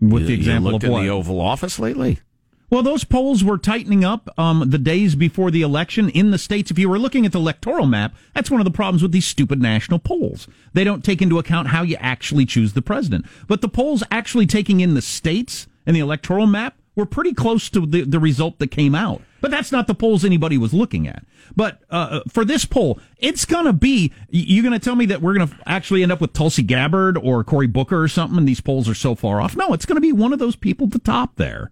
With 0.00 0.22
You- 0.22 0.28
the 0.28 0.34
example 0.34 0.70
you 0.70 0.72
looked 0.74 0.84
of 0.84 0.90
in 0.92 1.02
the 1.04 1.08
Oval 1.10 1.40
Office 1.40 1.78
lately? 1.78 2.20
Well, 2.68 2.82
those 2.82 3.04
polls 3.04 3.44
were 3.44 3.58
tightening 3.58 4.04
up 4.04 4.28
um, 4.36 4.70
the 4.70 4.78
days 4.78 5.14
before 5.14 5.52
the 5.52 5.62
election 5.62 6.08
in 6.10 6.32
the 6.32 6.38
states. 6.38 6.70
If 6.70 6.78
you 6.80 6.88
were 6.88 6.98
looking 6.98 7.24
at 7.24 7.30
the 7.30 7.38
electoral 7.38 7.86
map, 7.86 8.14
that's 8.34 8.50
one 8.50 8.60
of 8.60 8.64
the 8.64 8.72
problems 8.72 9.02
with 9.02 9.12
these 9.12 9.24
stupid 9.26 9.62
national 9.62 10.00
polls. 10.00 10.48
They 10.72 10.82
don't 10.82 11.04
take 11.04 11.22
into 11.22 11.38
account 11.38 11.68
how 11.68 11.82
you 11.82 11.96
actually 12.00 12.44
choose 12.44 12.72
the 12.72 12.82
president. 12.82 13.24
But 13.46 13.60
the 13.60 13.68
polls 13.68 14.02
actually 14.10 14.46
taking 14.46 14.80
in 14.80 14.94
the 14.94 15.02
states 15.02 15.68
and 15.86 15.94
the 15.94 16.00
electoral 16.00 16.48
map 16.48 16.76
were 16.96 17.06
pretty 17.06 17.32
close 17.32 17.70
to 17.70 17.86
the, 17.86 18.02
the 18.02 18.18
result 18.18 18.58
that 18.58 18.72
came 18.72 18.96
out. 18.96 19.22
But 19.46 19.52
that's 19.52 19.70
not 19.70 19.86
the 19.86 19.94
polls 19.94 20.24
anybody 20.24 20.58
was 20.58 20.74
looking 20.74 21.06
at. 21.06 21.24
But 21.54 21.80
uh, 21.88 22.22
for 22.28 22.44
this 22.44 22.64
poll, 22.64 22.98
it's 23.18 23.44
going 23.44 23.66
to 23.66 23.72
be. 23.72 24.12
You're 24.28 24.64
going 24.64 24.72
to 24.72 24.84
tell 24.84 24.96
me 24.96 25.06
that 25.06 25.22
we're 25.22 25.34
going 25.34 25.46
to 25.46 25.56
actually 25.66 26.02
end 26.02 26.10
up 26.10 26.20
with 26.20 26.32
Tulsi 26.32 26.64
Gabbard 26.64 27.16
or 27.16 27.44
Cory 27.44 27.68
Booker 27.68 28.02
or 28.02 28.08
something, 28.08 28.36
and 28.36 28.48
these 28.48 28.60
polls 28.60 28.88
are 28.88 28.94
so 28.94 29.14
far 29.14 29.40
off? 29.40 29.54
No, 29.54 29.72
it's 29.72 29.86
going 29.86 29.94
to 29.94 30.00
be 30.00 30.10
one 30.10 30.32
of 30.32 30.40
those 30.40 30.56
people 30.56 30.88
at 30.88 30.94
the 30.94 30.98
top 30.98 31.36
there. 31.36 31.70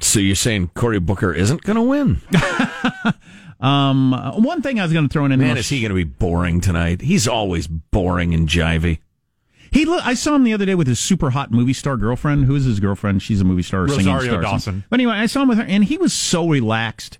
So 0.00 0.18
you're 0.18 0.34
saying 0.34 0.72
Cory 0.74 0.98
Booker 0.98 1.32
isn't 1.32 1.62
going 1.62 1.76
to 1.76 1.82
win? 1.82 2.22
Um, 3.60 4.12
one 4.36 4.62
thing 4.62 4.78
I 4.78 4.84
was 4.84 4.92
going 4.92 5.08
to 5.08 5.12
throw 5.12 5.24
in. 5.24 5.36
Man, 5.36 5.56
is 5.56 5.68
he 5.68 5.80
going 5.80 5.88
to 5.88 5.94
be 5.96 6.04
boring 6.04 6.60
tonight? 6.60 7.00
He's 7.00 7.26
always 7.26 7.66
boring 7.66 8.32
and 8.32 8.48
jivey. 8.48 9.00
He, 9.70 9.84
look, 9.84 10.04
I 10.06 10.14
saw 10.14 10.34
him 10.34 10.44
the 10.44 10.52
other 10.52 10.66
day 10.66 10.74
with 10.74 10.86
his 10.86 10.98
super 10.98 11.30
hot 11.30 11.50
movie 11.50 11.72
star 11.72 11.96
girlfriend. 11.96 12.44
Who 12.46 12.54
is 12.54 12.64
his 12.64 12.80
girlfriend? 12.80 13.22
She's 13.22 13.40
a 13.40 13.44
movie 13.44 13.62
star, 13.62 13.88
singing 13.88 14.06
Rosario 14.06 14.32
star. 14.32 14.42
Dawson. 14.42 14.84
But 14.90 15.00
anyway, 15.00 15.14
I 15.14 15.26
saw 15.26 15.42
him 15.42 15.48
with 15.48 15.58
her, 15.58 15.64
and 15.64 15.84
he 15.84 15.98
was 15.98 16.12
so 16.12 16.48
relaxed. 16.48 17.18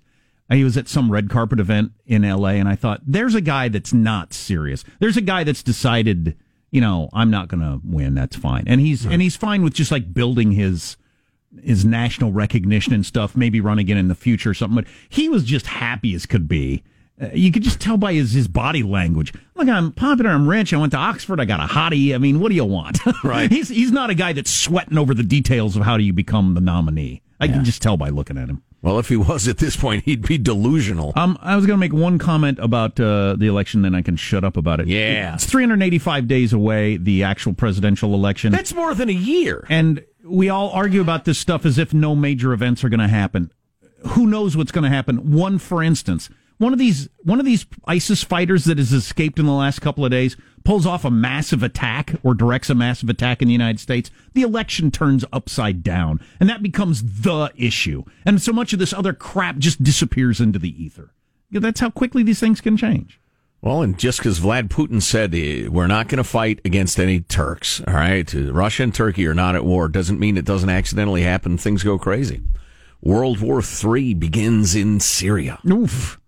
He 0.51 0.63
was 0.63 0.77
at 0.77 0.87
some 0.87 1.11
red 1.11 1.29
carpet 1.29 1.59
event 1.59 1.91
in 2.07 2.25
L.A., 2.25 2.53
and 2.53 2.67
I 2.67 2.75
thought, 2.75 3.01
there's 3.05 3.35
a 3.35 3.41
guy 3.41 3.69
that's 3.69 3.93
not 3.93 4.33
serious. 4.33 4.83
There's 4.99 5.15
a 5.15 5.21
guy 5.21 5.43
that's 5.43 5.61
decided, 5.61 6.35
you 6.71 6.81
know, 6.81 7.09
I'm 7.13 7.29
not 7.29 7.49
going 7.49 7.61
to 7.61 7.79
win. 7.83 8.15
That's 8.15 8.35
fine, 8.35 8.63
and 8.65 8.81
he's 8.81 9.05
and 9.05 9.21
he's 9.21 9.35
fine 9.35 9.61
with 9.61 9.73
just 9.73 9.91
like 9.91 10.11
building 10.11 10.51
his 10.53 10.97
his 11.63 11.85
national 11.85 12.31
recognition 12.31 12.93
and 12.93 13.05
stuff. 13.05 13.35
Maybe 13.35 13.61
run 13.61 13.77
again 13.77 13.97
in 13.97 14.07
the 14.07 14.15
future 14.15 14.49
or 14.49 14.53
something. 14.55 14.83
But 14.83 14.91
he 15.07 15.29
was 15.29 15.43
just 15.43 15.67
happy 15.67 16.15
as 16.15 16.25
could 16.25 16.47
be. 16.47 16.83
Uh, 17.21 17.29
you 17.33 17.51
could 17.51 17.63
just 17.63 17.79
tell 17.81 17.97
by 17.97 18.13
his, 18.13 18.31
his 18.31 18.47
body 18.47 18.81
language. 18.83 19.33
Look, 19.55 19.67
I'm 19.67 19.91
popular. 19.91 20.31
I'm 20.31 20.47
rich. 20.47 20.73
I 20.73 20.77
went 20.77 20.91
to 20.93 20.97
Oxford. 20.97 21.39
I 21.39 21.45
got 21.45 21.59
a 21.59 21.71
hottie. 21.73 22.15
I 22.15 22.17
mean, 22.17 22.39
what 22.39 22.49
do 22.49 22.55
you 22.55 22.65
want? 22.65 22.99
Right. 23.23 23.51
he's 23.51 23.67
he's 23.69 23.91
not 23.91 24.09
a 24.09 24.15
guy 24.15 24.31
that's 24.33 24.49
sweating 24.51 24.97
over 24.97 25.13
the 25.13 25.23
details 25.23 25.75
of 25.75 25.83
how 25.83 25.97
do 25.97 26.03
you 26.03 26.13
become 26.13 26.53
the 26.53 26.61
nominee. 26.61 27.21
I 27.41 27.47
can 27.47 27.63
just 27.63 27.81
tell 27.81 27.95
by 27.97 28.09
looking 28.09 28.37
at 28.37 28.49
him. 28.49 28.63
Well, 28.81 28.99
if 28.99 29.09
he 29.09 29.15
was 29.17 29.47
at 29.47 29.57
this 29.57 29.75
point, 29.75 30.03
he'd 30.05 30.25
be 30.25 30.37
delusional. 30.37 31.11
Um, 31.15 31.37
I 31.41 31.55
was 31.57 31.65
going 31.65 31.77
to 31.77 31.79
make 31.79 31.93
one 31.93 32.17
comment 32.17 32.59
about 32.59 32.99
uh, 32.99 33.35
the 33.37 33.47
election, 33.47 33.81
then 33.81 33.93
I 33.95 34.01
can 34.01 34.15
shut 34.15 34.43
up 34.45 34.55
about 34.57 34.79
it. 34.79 34.87
Yeah. 34.87 35.35
it's 35.35 35.45
385 35.45 36.27
days 36.27 36.53
away, 36.53 36.95
the 36.97 37.23
actual 37.23 37.53
presidential 37.53 38.13
election, 38.13 38.51
That's 38.53 38.73
more 38.73 38.93
than 38.93 39.09
a 39.09 39.13
year. 39.13 39.65
and 39.69 40.03
we 40.23 40.47
all 40.49 40.69
argue 40.71 41.01
about 41.01 41.25
this 41.25 41.39
stuff 41.39 41.65
as 41.65 41.77
if 41.77 41.93
no 41.93 42.15
major 42.15 42.53
events 42.53 42.83
are 42.83 42.89
going 42.89 42.99
to 42.99 43.07
happen. 43.07 43.51
Who 44.09 44.27
knows 44.27 44.55
what's 44.55 44.71
going 44.71 44.83
to 44.83 44.89
happen? 44.89 45.31
One, 45.31 45.57
for 45.59 45.81
instance, 45.83 46.29
one 46.59 46.73
of 46.73 46.79
these 46.79 47.09
one 47.23 47.39
of 47.39 47.45
these 47.45 47.65
ISIS 47.85 48.23
fighters 48.23 48.65
that 48.65 48.77
has 48.77 48.93
escaped 48.93 49.39
in 49.39 49.45
the 49.45 49.51
last 49.51 49.79
couple 49.79 50.05
of 50.05 50.11
days 50.11 50.37
pulls 50.63 50.85
off 50.85 51.05
a 51.05 51.09
massive 51.09 51.63
attack 51.63 52.13
or 52.21 52.35
directs 52.35 52.69
a 52.69 52.75
massive 52.75 53.09
attack 53.09 53.41
in 53.41 53.47
the 53.47 53.53
United 53.53 53.79
States. 53.79 54.11
The 54.33 54.43
election 54.43 54.91
turns 54.91 55.25
upside 55.33 55.83
down, 55.83 56.19
and 56.39 56.49
that 56.49 56.61
becomes 56.61 57.21
the 57.21 57.51
issue. 57.55 58.03
And 58.25 58.41
so 58.41 58.53
much 58.53 58.73
of 58.73 58.79
this 58.79 58.93
other 58.93 59.13
crap 59.13 59.57
just 59.57 59.81
disappears 59.81 60.39
into 60.39 60.59
the 60.59 60.83
ether. 60.83 61.11
That's 61.49 61.79
how 61.79 61.89
quickly 61.89 62.23
these 62.23 62.41
things 62.41 62.61
can 62.61 62.77
change. 62.77 63.19
Well, 63.61 63.81
and 63.81 63.97
just 63.97 64.19
because 64.19 64.39
Vlad 64.39 64.67
Putin 64.67 65.01
said 65.01 65.33
eh, 65.33 65.67
we're 65.67 65.87
not 65.87 66.07
going 66.07 66.17
to 66.17 66.23
fight 66.23 66.61
against 66.63 66.99
any 66.99 67.21
Turks, 67.21 67.81
all 67.87 67.93
right? 67.93 68.31
Russia 68.33 68.83
and 68.83 68.93
Turkey 68.93 69.27
are 69.27 69.33
not 69.33 69.55
at 69.55 69.65
war 69.65 69.87
doesn't 69.87 70.19
mean 70.19 70.37
it 70.37 70.45
doesn't 70.45 70.69
accidentally 70.69 71.23
happen. 71.23 71.57
Things 71.57 71.83
go 71.83 71.97
crazy. 71.97 72.41
World 73.01 73.39
War 73.39 73.61
III 73.61 74.13
begins 74.13 74.75
in 74.75 74.99
Syria. 74.99 75.59
Oof. 75.69 76.19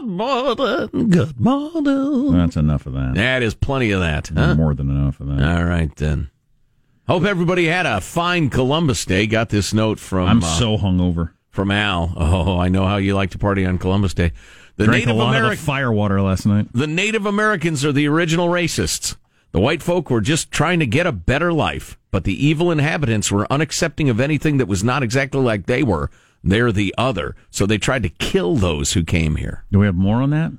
Good 0.00 0.08
morning, 0.08 1.10
good 1.10 1.38
morning. 1.38 2.32
That's 2.32 2.56
enough 2.56 2.86
of 2.86 2.94
that. 2.94 3.12
That 3.16 3.42
is 3.42 3.54
plenty 3.54 3.90
of 3.90 4.00
that. 4.00 4.28
Huh? 4.28 4.54
More 4.54 4.72
than 4.74 4.88
enough 4.88 5.20
of 5.20 5.26
that. 5.26 5.42
All 5.58 5.64
right 5.64 5.94
then. 5.96 6.30
Hope 7.06 7.24
everybody 7.24 7.66
had 7.66 7.84
a 7.84 8.00
fine 8.00 8.48
Columbus 8.48 9.04
Day. 9.04 9.26
Got 9.26 9.50
this 9.50 9.74
note 9.74 9.98
from 9.98 10.26
I'm 10.26 10.42
uh, 10.42 10.58
so 10.58 10.78
hungover. 10.78 11.32
from 11.50 11.70
Al. 11.70 12.14
Oh, 12.16 12.58
I 12.58 12.70
know 12.70 12.86
how 12.86 12.96
you 12.96 13.14
like 13.14 13.28
to 13.32 13.38
party 13.38 13.66
on 13.66 13.76
Columbus 13.76 14.14
Day. 14.14 14.32
The 14.76 14.86
Drank 14.86 15.04
Native 15.04 15.16
a 15.16 15.18
lot 15.18 15.34
Ameri- 15.34 16.18
of 16.18 16.24
last 16.24 16.46
night. 16.46 16.68
the 16.72 16.86
Native 16.86 17.26
Americans 17.26 17.84
are 17.84 17.92
the 17.92 18.08
original 18.08 18.48
racists. 18.48 19.16
The 19.52 19.60
white 19.60 19.82
folk 19.82 20.08
were 20.08 20.22
just 20.22 20.50
trying 20.50 20.78
to 20.78 20.86
get 20.86 21.06
a 21.06 21.12
better 21.12 21.52
life, 21.52 21.98
but 22.10 22.24
the 22.24 22.46
evil 22.46 22.70
inhabitants 22.70 23.30
were 23.30 23.46
unaccepting 23.50 24.08
of 24.08 24.18
anything 24.18 24.56
that 24.56 24.66
was 24.66 24.82
not 24.82 25.02
exactly 25.02 25.42
like 25.42 25.66
they 25.66 25.82
were. 25.82 26.10
They're 26.42 26.72
the 26.72 26.94
other, 26.96 27.36
so 27.50 27.66
they 27.66 27.76
tried 27.78 28.02
to 28.04 28.08
kill 28.08 28.56
those 28.56 28.92
who 28.94 29.04
came 29.04 29.36
here. 29.36 29.64
Do 29.70 29.78
we 29.78 29.86
have 29.86 29.94
more 29.94 30.22
on 30.22 30.30
that, 30.30 30.52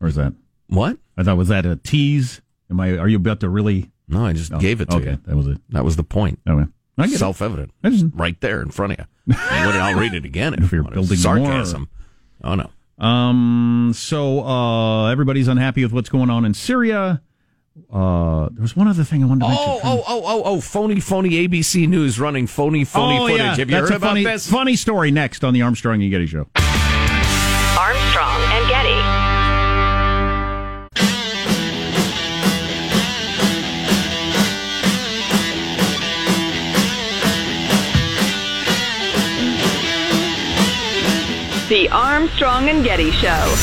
or 0.00 0.08
is 0.08 0.14
that? 0.14 0.32
What? 0.68 0.98
I 1.16 1.22
thought 1.24 1.36
was 1.36 1.48
that 1.48 1.66
a 1.66 1.76
tease? 1.76 2.40
Am 2.70 2.78
I? 2.78 2.96
Are 2.98 3.08
you 3.08 3.16
about 3.16 3.40
to 3.40 3.48
really? 3.48 3.90
No, 4.06 4.24
I 4.24 4.32
just 4.32 4.56
gave 4.58 4.80
it 4.80 4.88
to 4.90 4.96
okay, 4.96 5.10
you. 5.12 5.18
that 5.26 5.36
was 5.36 5.46
it. 5.48 5.58
That 5.70 5.84
was 5.84 5.96
the 5.96 6.04
point. 6.04 6.38
Okay, 6.48 6.70
I 6.98 7.06
get. 7.08 7.18
Self-evident, 7.18 7.72
I 7.82 7.90
just- 7.90 8.06
right 8.14 8.40
there 8.40 8.62
in 8.62 8.70
front 8.70 8.92
of 8.92 8.98
you. 9.00 9.04
And 9.50 9.76
I'll 9.76 9.98
read 9.98 10.14
it 10.14 10.24
again 10.24 10.54
if, 10.54 10.60
If 10.64 10.72
you're 10.72 10.84
building 10.84 11.16
sarcasm. 11.18 11.88
Oh 12.44 12.54
no. 12.54 12.70
Um. 13.04 13.92
So 13.94 14.44
uh, 14.44 15.10
everybody's 15.10 15.48
unhappy 15.48 15.82
with 15.82 15.92
what's 15.92 16.08
going 16.08 16.30
on 16.30 16.44
in 16.44 16.54
Syria. 16.54 17.22
Uh, 17.92 18.48
there 18.52 18.62
was 18.62 18.76
one 18.76 18.88
other 18.88 19.04
thing 19.04 19.22
I 19.22 19.26
wanted 19.26 19.42
to 19.44 19.48
mention. 19.48 19.64
Oh, 19.68 19.80
oh, 19.84 20.04
oh, 20.06 20.22
oh, 20.24 20.42
oh! 20.44 20.60
Phony, 20.60 21.00
phony 21.00 21.30
ABC 21.48 21.88
News 21.88 22.18
running 22.20 22.46
phony, 22.46 22.84
phony 22.84 23.18
Oh, 23.18 23.26
footage. 23.26 23.38
yeah. 23.38 23.48
Have 23.56 23.58
you 23.58 23.66
That's 23.66 23.88
heard 23.88 23.92
a 23.92 23.96
about 23.96 24.08
funny, 24.10 24.24
this? 24.24 24.50
Funny 24.50 24.76
story 24.76 25.10
next 25.10 25.44
on 25.44 25.54
the 25.54 25.62
Armstrong 25.62 26.02
and 26.02 26.10
Getty 26.10 26.26
Show. 26.26 26.46
Armstrong 27.78 28.40
and 28.52 28.68
Getty. 28.68 28.98
The 41.68 41.86
Armstrong 41.90 42.70
and 42.70 42.82
Getty 42.82 43.10
Show. 43.10 43.54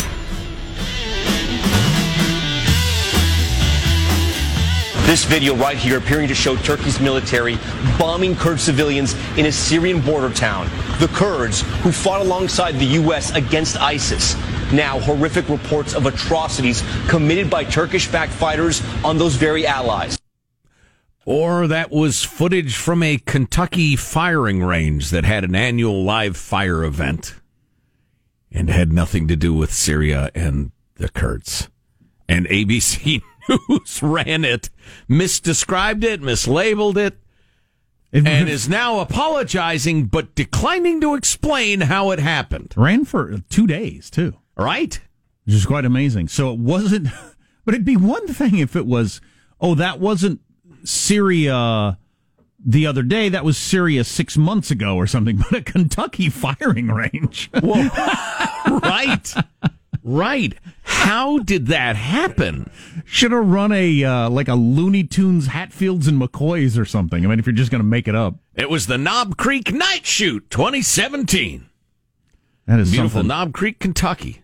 This 5.05 5.23
video 5.23 5.55
right 5.55 5.77
here 5.77 5.99
appearing 5.99 6.27
to 6.29 6.33
show 6.33 6.55
Turkey's 6.55 6.99
military 6.99 7.59
bombing 7.99 8.35
Kurd 8.35 8.59
civilians 8.59 9.13
in 9.37 9.45
a 9.45 9.51
Syrian 9.51 10.01
border 10.01 10.33
town. 10.33 10.67
The 10.99 11.07
Kurds 11.13 11.61
who 11.83 11.91
fought 11.91 12.21
alongside 12.21 12.79
the 12.79 12.85
U.S. 12.85 13.31
against 13.35 13.77
ISIS. 13.77 14.35
Now, 14.73 14.99
horrific 14.99 15.47
reports 15.47 15.93
of 15.93 16.07
atrocities 16.07 16.83
committed 17.07 17.51
by 17.51 17.65
Turkish 17.65 18.07
backed 18.11 18.31
fighters 18.31 18.81
on 19.03 19.19
those 19.19 19.35
very 19.35 19.67
allies. 19.67 20.17
Or 21.23 21.67
that 21.67 21.91
was 21.91 22.23
footage 22.23 22.75
from 22.75 23.03
a 23.03 23.19
Kentucky 23.19 23.95
firing 23.95 24.63
range 24.63 25.11
that 25.11 25.23
had 25.23 25.43
an 25.43 25.53
annual 25.53 26.03
live 26.03 26.35
fire 26.35 26.83
event 26.83 27.35
and 28.51 28.71
had 28.71 28.91
nothing 28.91 29.27
to 29.27 29.35
do 29.35 29.53
with 29.53 29.71
Syria 29.71 30.31
and 30.33 30.71
the 30.95 31.09
Kurds. 31.09 31.69
And 32.27 32.47
ABC 32.47 33.21
News 33.49 33.99
ran 34.03 34.43
it, 34.45 34.69
misdescribed 35.09 36.03
it, 36.03 36.21
mislabeled 36.21 36.97
it, 36.97 37.17
and 38.13 38.47
is 38.47 38.69
now 38.69 38.99
apologizing 38.99 40.05
but 40.05 40.35
declining 40.35 41.01
to 41.01 41.15
explain 41.15 41.81
how 41.81 42.11
it 42.11 42.19
happened. 42.19 42.73
ran 42.77 43.03
for 43.05 43.33
uh, 43.33 43.37
two 43.49 43.67
days 43.67 44.09
too. 44.09 44.35
Right? 44.57 44.99
which 45.45 45.53
is 45.55 45.65
quite 45.65 45.85
amazing. 45.85 46.27
So 46.29 46.51
it 46.51 46.57
wasn't, 46.59 47.09
but 47.65 47.73
it'd 47.75 47.85
be 47.85 47.97
one 47.97 48.27
thing 48.27 48.57
if 48.57 48.75
it 48.75 48.85
was, 48.85 49.21
oh, 49.61 49.75
that 49.75 49.99
wasn't 49.99 50.39
Syria 50.83 51.99
the 52.65 52.87
other 52.87 53.03
day. 53.03 53.29
That 53.29 53.45
was 53.45 53.57
Syria 53.57 54.03
six 54.05 54.37
months 54.37 54.71
ago 54.71 54.95
or 54.95 55.05
something, 55.05 55.37
but 55.51 55.53
a 55.59 55.61
Kentucky 55.61 56.29
firing 56.29 56.87
range. 56.87 57.49
Well, 57.61 57.91
Right. 58.81 59.33
right. 60.03 60.53
How 60.83 61.37
did 61.39 61.67
that 61.67 61.95
happen? 61.95 62.69
Should 63.07 63.31
have 63.31 63.45
run 63.47 63.71
a, 63.71 64.03
uh, 64.03 64.29
like 64.29 64.47
a 64.47 64.55
Looney 64.55 65.03
Tunes 65.03 65.47
Hatfields 65.47 66.07
and 66.07 66.19
McCoys 66.19 66.77
or 66.77 66.85
something. 66.85 67.23
I 67.23 67.27
mean, 67.27 67.37
if 67.39 67.45
you're 67.45 67.53
just 67.53 67.69
going 67.71 67.79
to 67.83 67.87
make 67.87 68.07
it 68.07 68.15
up, 68.15 68.35
It 68.55 68.69
was 68.69 68.87
the 68.87 68.97
Knob 68.97 69.37
Creek 69.37 69.71
Night 69.71 70.05
Shoot 70.05 70.49
2017. 70.49 71.67
that 72.65 72.79
is 72.79 72.91
Beautiful 72.91 73.19
something. 73.21 73.27
Knob 73.27 73.53
Creek, 73.53 73.79
Kentucky. 73.79 74.41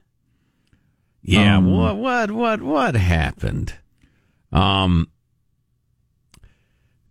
Yeah, 1.23 1.57
Um, 1.57 1.71
what 1.75 1.97
what 1.97 2.31
what 2.31 2.61
what 2.61 2.95
happened? 2.95 3.73
Um 4.51 5.07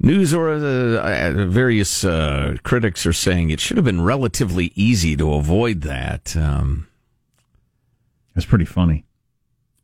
News 0.03 0.33
or 0.33 0.49
uh, 0.51 0.59
uh, 0.59 1.47
various 1.47 2.05
uh, 2.05 2.57
critics 2.63 3.05
are 3.05 3.13
saying 3.13 3.51
it 3.51 3.61
should 3.61 3.77
have 3.77 3.85
been 3.85 4.01
relatively 4.01 4.73
easy 4.75 5.15
to 5.15 5.35
avoid 5.35 5.83
that. 5.83 6.35
Um, 6.35 6.89
That's 8.35 8.47
pretty 8.47 8.65
funny. 8.65 9.05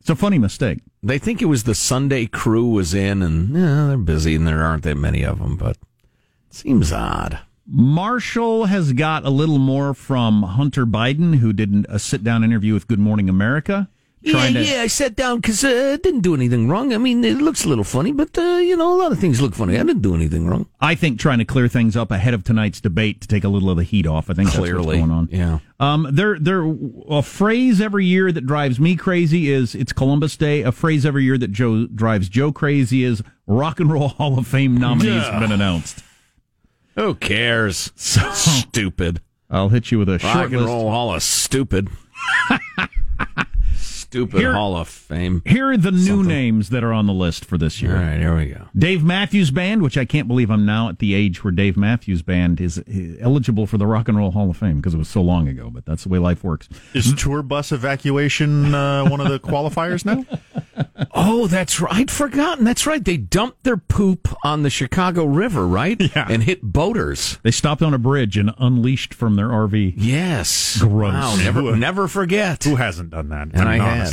It's 0.07 0.11
a 0.13 0.15
funny 0.15 0.39
mistake. 0.39 0.79
they 1.03 1.19
think 1.19 1.41
it 1.41 1.47
was 1.47 1.65
the 1.65 1.75
Sunday 1.75 2.27
crew 2.27 2.69
was 2.69 2.93
in, 2.93 3.21
and 3.21 3.53
yeah, 3.53 3.87
they're 3.87 3.97
busy, 3.97 4.35
and 4.35 4.47
there 4.47 4.63
aren't 4.63 4.83
that 4.83 4.95
many 4.95 5.21
of 5.21 5.39
them. 5.39 5.57
But 5.57 5.71
it 5.71 6.55
seems 6.55 6.93
odd. 6.93 7.39
Marshall 7.65 8.67
has 8.67 8.93
got 8.93 9.25
a 9.25 9.29
little 9.29 9.59
more 9.59 9.93
from 9.93 10.43
Hunter 10.43 10.85
Biden, 10.85 11.39
who 11.39 11.51
did 11.51 11.85
a 11.89 11.99
sit 11.99 12.23
down 12.23 12.45
interview 12.45 12.73
with 12.73 12.87
Good 12.87 12.99
Morning 12.99 13.27
America. 13.27 13.89
Yeah, 14.33 14.49
to 14.51 14.63
yeah, 14.63 14.81
I 14.81 14.87
sat 14.87 15.15
down 15.15 15.37
because 15.37 15.63
uh, 15.63 15.93
I 15.93 15.97
didn't 15.97 16.21
do 16.21 16.33
anything 16.35 16.67
wrong. 16.69 16.93
I 16.93 16.97
mean, 16.97 17.23
it 17.23 17.37
looks 17.37 17.65
a 17.65 17.69
little 17.69 17.83
funny, 17.83 18.11
but, 18.11 18.37
uh, 18.37 18.57
you 18.57 18.75
know, 18.77 18.93
a 18.93 18.97
lot 18.97 19.11
of 19.11 19.19
things 19.19 19.41
look 19.41 19.55
funny. 19.55 19.75
I 19.75 19.83
didn't 19.83 20.01
do 20.01 20.13
anything 20.15 20.47
wrong. 20.47 20.67
I 20.79 20.95
think 20.95 21.19
trying 21.19 21.39
to 21.39 21.45
clear 21.45 21.67
things 21.67 21.95
up 21.95 22.11
ahead 22.11 22.33
of 22.33 22.43
tonight's 22.43 22.81
debate 22.81 23.21
to 23.21 23.27
take 23.27 23.43
a 23.43 23.49
little 23.49 23.69
of 23.69 23.77
the 23.77 23.83
heat 23.83 24.05
off. 24.07 24.29
I 24.29 24.33
think 24.33 24.49
that's 24.49 24.59
what's 24.59 24.71
Clearly, 24.71 24.97
going 24.99 25.11
on. 25.11 25.29
yeah. 25.31 25.59
Um, 25.79 26.07
there, 26.11 26.39
there, 26.39 26.63
a 27.09 27.21
phrase 27.21 27.79
every 27.81 28.05
year 28.05 28.31
that 28.31 28.45
drives 28.45 28.79
me 28.79 28.95
crazy 28.95 29.51
is 29.51 29.75
it's 29.75 29.93
Columbus 29.93 30.35
Day. 30.35 30.61
A 30.63 30.71
phrase 30.71 31.05
every 31.05 31.23
year 31.23 31.37
that 31.37 31.51
Joe 31.51 31.85
drives 31.87 32.29
Joe 32.29 32.51
crazy 32.51 33.03
is 33.03 33.21
Rock 33.45 33.79
and 33.79 33.91
Roll 33.91 34.07
Hall 34.09 34.39
of 34.39 34.47
Fame 34.47 34.75
nominees 34.77 35.23
have 35.23 35.41
been 35.41 35.51
announced. 35.51 36.03
Who 36.95 37.13
cares? 37.13 37.91
So 37.95 38.31
Stupid. 38.33 39.21
I'll 39.51 39.69
hit 39.69 39.91
you 39.91 39.99
with 39.99 40.09
a 40.09 40.17
short 40.19 40.35
Rock 40.35 40.45
and 40.45 40.53
list. 40.57 40.67
Roll 40.67 40.89
Hall 40.89 41.13
of 41.13 41.21
Stupid. 41.21 41.89
Stupid 44.09 44.39
Here- 44.39 44.53
Hall 44.53 44.75
of 44.77 44.87
Fame. 44.87 45.41
Here 45.45 45.69
are 45.71 45.77
the 45.77 45.91
new 45.91 46.23
names 46.23 46.69
that 46.69 46.83
are 46.83 46.93
on 46.93 47.07
the 47.07 47.13
list 47.13 47.43
for 47.43 47.57
this 47.57 47.81
year. 47.81 47.95
right, 47.95 48.17
here 48.19 48.35
we 48.35 48.45
go. 48.47 48.67
Dave 48.77 49.03
Matthews 49.03 49.51
Band, 49.51 49.81
which 49.81 49.97
I 49.97 50.05
can't 50.05 50.27
believe 50.27 50.49
I'm 50.49 50.65
now 50.65 50.87
at 50.89 50.99
the 50.99 51.13
age 51.13 51.43
where 51.43 51.51
Dave 51.51 51.75
Matthews 51.75 52.21
Band 52.21 52.61
is 52.61 52.77
uh, 52.77 52.81
eligible 53.19 53.67
for 53.67 53.77
the 53.77 53.85
Rock 53.85 54.07
and 54.07 54.17
Roll 54.17 54.31
Hall 54.31 54.49
of 54.49 54.55
Fame 54.57 54.77
because 54.77 54.93
it 54.93 54.97
was 54.97 55.09
so 55.09 55.21
long 55.21 55.47
ago, 55.49 55.69
but 55.69 55.85
that's 55.85 56.03
the 56.03 56.09
way 56.09 56.19
life 56.19 56.43
works. 56.43 56.69
Is 56.93 57.13
tour 57.15 57.41
bus 57.41 57.71
evacuation 57.73 58.73
uh, 58.73 59.07
one 59.09 59.19
of 59.19 59.29
the 59.29 59.39
qualifiers 59.39 60.05
now? 60.05 60.25
Oh, 61.19 61.47
that's 61.47 61.79
right. 61.79 61.93
I'd 61.93 62.11
forgotten. 62.11 62.63
That's 62.63 62.85
right. 62.85 63.03
They 63.03 63.17
dumped 63.17 63.63
their 63.63 63.77
poop 63.77 64.27
on 64.43 64.61
the 64.63 64.69
Chicago 64.69 65.25
River, 65.25 65.65
right? 65.67 65.99
Yeah. 65.99 66.27
And 66.29 66.43
hit 66.43 66.61
boaters. 66.61 67.39
They 67.43 67.51
stopped 67.51 67.81
on 67.81 67.93
a 67.93 67.97
bridge 67.97 68.37
and 68.37 68.51
unleashed 68.59 69.13
from 69.13 69.35
their 69.35 69.47
RV. 69.49 69.95
Yes. 69.97 70.77
Gross. 70.79 71.13
Wow, 71.13 71.35
never, 71.37 71.75
never 71.75 72.07
forget. 72.07 72.63
Who 72.63 72.75
hasn't 72.75 73.09
done 73.11 73.29
that? 73.29 73.49
And 73.53 73.61
I 73.61 73.73
mean, 73.73 73.81
I 73.81 73.95
had. 73.95 74.06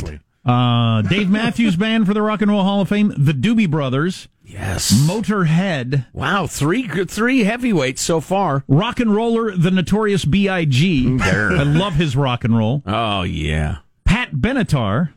Uh, 0.45 1.01
Dave 1.01 1.29
Matthews 1.29 1.75
Band 1.75 2.05
for 2.05 2.13
the 2.13 2.21
Rock 2.21 2.41
and 2.41 2.51
Roll 2.51 2.61
Hall 2.63 2.81
of 2.81 2.89
Fame, 2.89 3.11
the 3.17 3.31
Doobie 3.33 3.69
Brothers, 3.69 4.27
Yes. 4.43 4.93
Motorhead, 4.93 6.05
Wow, 6.13 6.45
three 6.45 6.87
three 7.05 7.45
heavyweights 7.45 8.01
so 8.01 8.21
far. 8.21 8.63
Rock 8.67 8.99
and 8.99 9.15
Roller, 9.15 9.57
the 9.57 9.71
Notorious 9.71 10.23
B.I.G. 10.23 11.17
I 11.19 11.63
love 11.63 11.93
his 11.95 12.15
rock 12.15 12.43
and 12.43 12.55
roll. 12.55 12.83
Oh 12.85 13.23
yeah, 13.23 13.77
Pat 14.03 14.33
Benatar, 14.35 15.13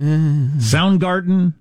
Soundgarden, 0.00 1.54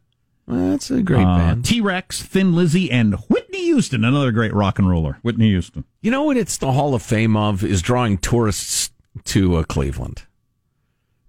well, 0.48 0.70
that's 0.72 0.90
a 0.90 1.02
great 1.02 1.26
uh, 1.26 1.38
band. 1.38 1.66
T 1.66 1.82
Rex, 1.82 2.24
Thin 2.24 2.56
Lizzy, 2.56 2.90
and 2.90 3.16
Whitney 3.30 3.64
Houston, 3.66 4.04
another 4.06 4.32
great 4.32 4.54
rock 4.54 4.80
and 4.80 4.90
roller. 4.90 5.20
Whitney 5.22 5.50
Houston. 5.50 5.84
You 6.02 6.12
know 6.12 6.24
what? 6.24 6.38
It's 6.38 6.58
the 6.58 6.72
Hall 6.72 6.96
of 6.96 7.02
Fame 7.04 7.36
of 7.38 7.64
is 7.64 7.82
drawing 7.82 8.18
tourists 8.18 8.92
to 9.26 9.58
uh, 9.58 9.64
Cleveland. 9.64 10.24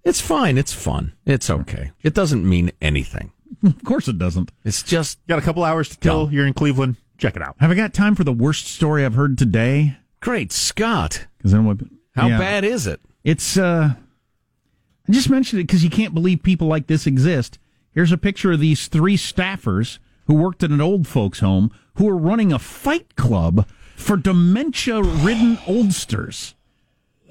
It's 0.03 0.21
fine. 0.21 0.57
It's 0.57 0.73
fun. 0.73 1.13
It's 1.25 1.49
okay. 1.49 1.91
It 2.01 2.13
doesn't 2.13 2.47
mean 2.47 2.71
anything. 2.81 3.31
Of 3.63 3.83
course 3.83 4.07
it 4.07 4.17
doesn't. 4.17 4.51
It's 4.63 4.81
just 4.81 5.19
Got 5.27 5.39
a 5.39 5.41
couple 5.41 5.63
hours 5.63 5.89
to 5.89 5.97
kill. 5.97 6.25
Yeah. 6.25 6.37
You're 6.37 6.47
in 6.47 6.53
Cleveland. 6.53 6.95
Check 7.17 7.35
it 7.35 7.41
out. 7.41 7.55
Have 7.59 7.69
I 7.69 7.75
got 7.75 7.93
time 7.93 8.15
for 8.15 8.23
the 8.23 8.33
worst 8.33 8.67
story 8.67 9.05
I've 9.05 9.13
heard 9.13 9.37
today? 9.37 9.97
great 10.21 10.51
Scott. 10.51 11.27
Because 11.37 11.51
then 11.51 11.65
what? 11.65 11.79
How 12.15 12.27
yeah. 12.27 12.37
bad 12.37 12.63
is 12.63 12.87
it? 12.87 13.01
It's 13.23 13.57
uh 13.57 13.95
I 15.07 15.11
just 15.11 15.29
mentioned 15.29 15.59
it 15.59 15.67
because 15.67 15.83
you 15.83 15.89
can't 15.89 16.13
believe 16.13 16.43
people 16.43 16.67
like 16.67 16.87
this 16.87 17.05
exist. 17.05 17.59
Here's 17.91 18.11
a 18.11 18.17
picture 18.17 18.53
of 18.53 18.59
these 18.59 18.87
three 18.87 19.17
staffers 19.17 19.99
who 20.27 20.35
worked 20.35 20.63
at 20.63 20.69
an 20.69 20.79
old 20.79 21.07
folks 21.07 21.39
home 21.39 21.71
who 21.95 22.07
are 22.07 22.15
running 22.15 22.53
a 22.53 22.59
fight 22.59 23.15
club 23.15 23.67
for 23.95 24.15
dementia 24.15 25.01
ridden 25.01 25.57
oldsters. 25.67 26.53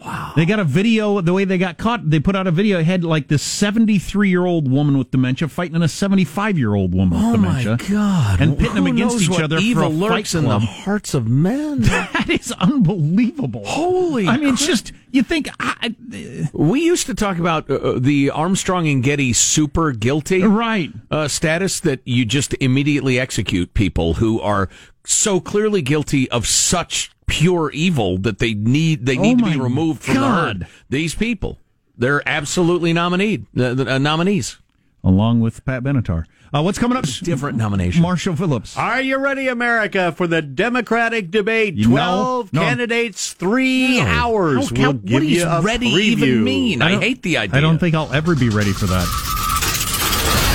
Wow. 0.05 0.33
They 0.35 0.47
got 0.47 0.59
a 0.61 0.65
video, 0.65 1.21
the 1.21 1.33
way 1.33 1.45
they 1.45 1.59
got 1.59 1.77
caught, 1.77 2.09
they 2.09 2.21
put 2.21 2.35
out 2.35 2.47
a 2.47 2.51
video, 2.51 2.83
had 2.83 3.05
like 3.05 3.29
this 3.29 3.43
73 3.43 4.29
year 4.31 4.47
old 4.47 4.71
woman 4.71 4.97
with 4.97 5.11
dementia 5.11 5.49
fighting 5.49 5.81
a 5.83 5.89
75 5.89 6.59
year 6.59 6.75
old 6.75 6.95
woman 6.95 7.19
with 7.19 7.27
Oh 7.29 7.33
dementia. 7.33 7.77
my 7.81 7.89
God! 7.89 8.41
And 8.41 8.59
pitting 8.59 8.75
them 8.77 8.87
against 8.87 9.21
each 9.23 9.39
other 9.41 9.59
Evil 9.59 9.83
for 9.83 9.89
a 9.89 9.91
fight 9.91 10.11
lurks 10.17 10.35
in 10.35 10.45
the 10.45 10.59
hearts 10.59 11.15
of 11.15 11.29
men. 11.29 11.81
That 12.21 12.29
is 12.29 12.53
unbelievable. 12.53 13.65
Holy 13.65 14.27
I 14.29 14.37
mean, 14.37 14.55
it's 14.55 14.67
just, 14.67 14.93
you 15.11 15.23
think, 15.23 15.49
I, 15.59 15.95
I- 16.13 16.49
we 16.53 16.85
used 16.85 17.07
to 17.07 17.15
talk 17.15 17.39
about 17.39 17.69
uh, 17.71 17.99
the 17.99 18.31
Armstrong 18.31 18.87
and 18.89 19.03
Getty 19.03 19.33
super 19.33 19.93
guilty 19.93 20.43
right. 20.43 20.91
uh, 21.11 21.29
status 21.29 21.81
that 21.81 22.01
you 22.05 22.25
just 22.25 22.55
immediately 22.61 23.19
execute 23.19 23.75
people 23.75 24.15
who 24.15 24.41
are 24.41 24.69
so 25.05 25.41
clearly 25.41 25.83
guilty 25.83 26.31
of 26.31 26.47
such 26.47 27.11
pure 27.31 27.71
evil 27.73 28.19
that 28.19 28.39
they 28.39 28.53
need 28.55 29.07
they 29.07 29.17
Oh 29.17 29.23
need 29.23 29.39
to 29.39 29.45
be 29.45 29.59
removed 29.59 30.03
from 30.03 30.15
God. 30.17 30.21
the 30.61 30.65
herd. 30.65 30.67
These 30.91 31.15
people, 31.15 31.59
they're 31.97 32.23
absolutely 32.29 32.93
nominee 32.93 33.47
uh, 33.59 33.65
uh, 33.65 33.99
nominees. 33.99 34.59
Along 35.03 35.41
with 35.41 35.65
Pat 35.65 35.83
Benatar. 35.83 36.25
Uh, 36.53 36.63
what's 36.63 36.79
coming 36.79 36.99
up? 36.99 37.05
Different 37.23 37.57
nomination. 37.57 38.03
Marshall 38.03 38.37
Phillips. 38.37 38.77
Are 38.77 39.01
you 39.01 39.17
ready, 39.19 39.47
America, 39.49 40.13
for 40.13 40.27
the 40.27 40.43
Democratic 40.43 41.31
debate? 41.31 41.77
No, 41.77 41.89
Twelve 41.89 42.53
no. 42.53 42.61
candidates, 42.61 43.33
three 43.33 44.01
hours. 44.01 44.69
How- 44.69 44.75
we'll 44.75 44.83
how- 44.85 44.93
give 44.93 45.13
what 45.13 45.23
you 45.23 45.41
does 45.41 45.65
ready 45.65 45.91
preview. 45.91 46.01
even 46.01 46.45
mean? 46.45 46.83
I, 46.83 46.91
don't- 46.91 47.01
hate 47.03 47.23
the 47.23 47.39
idea. 47.39 47.57
I 47.57 47.61
don't 47.61 47.79
think 47.79 47.95
I'll 47.95 48.13
ever 48.13 48.35
be 48.35 48.49
ready 48.51 48.73
for 48.73 48.87
that. 48.87 49.07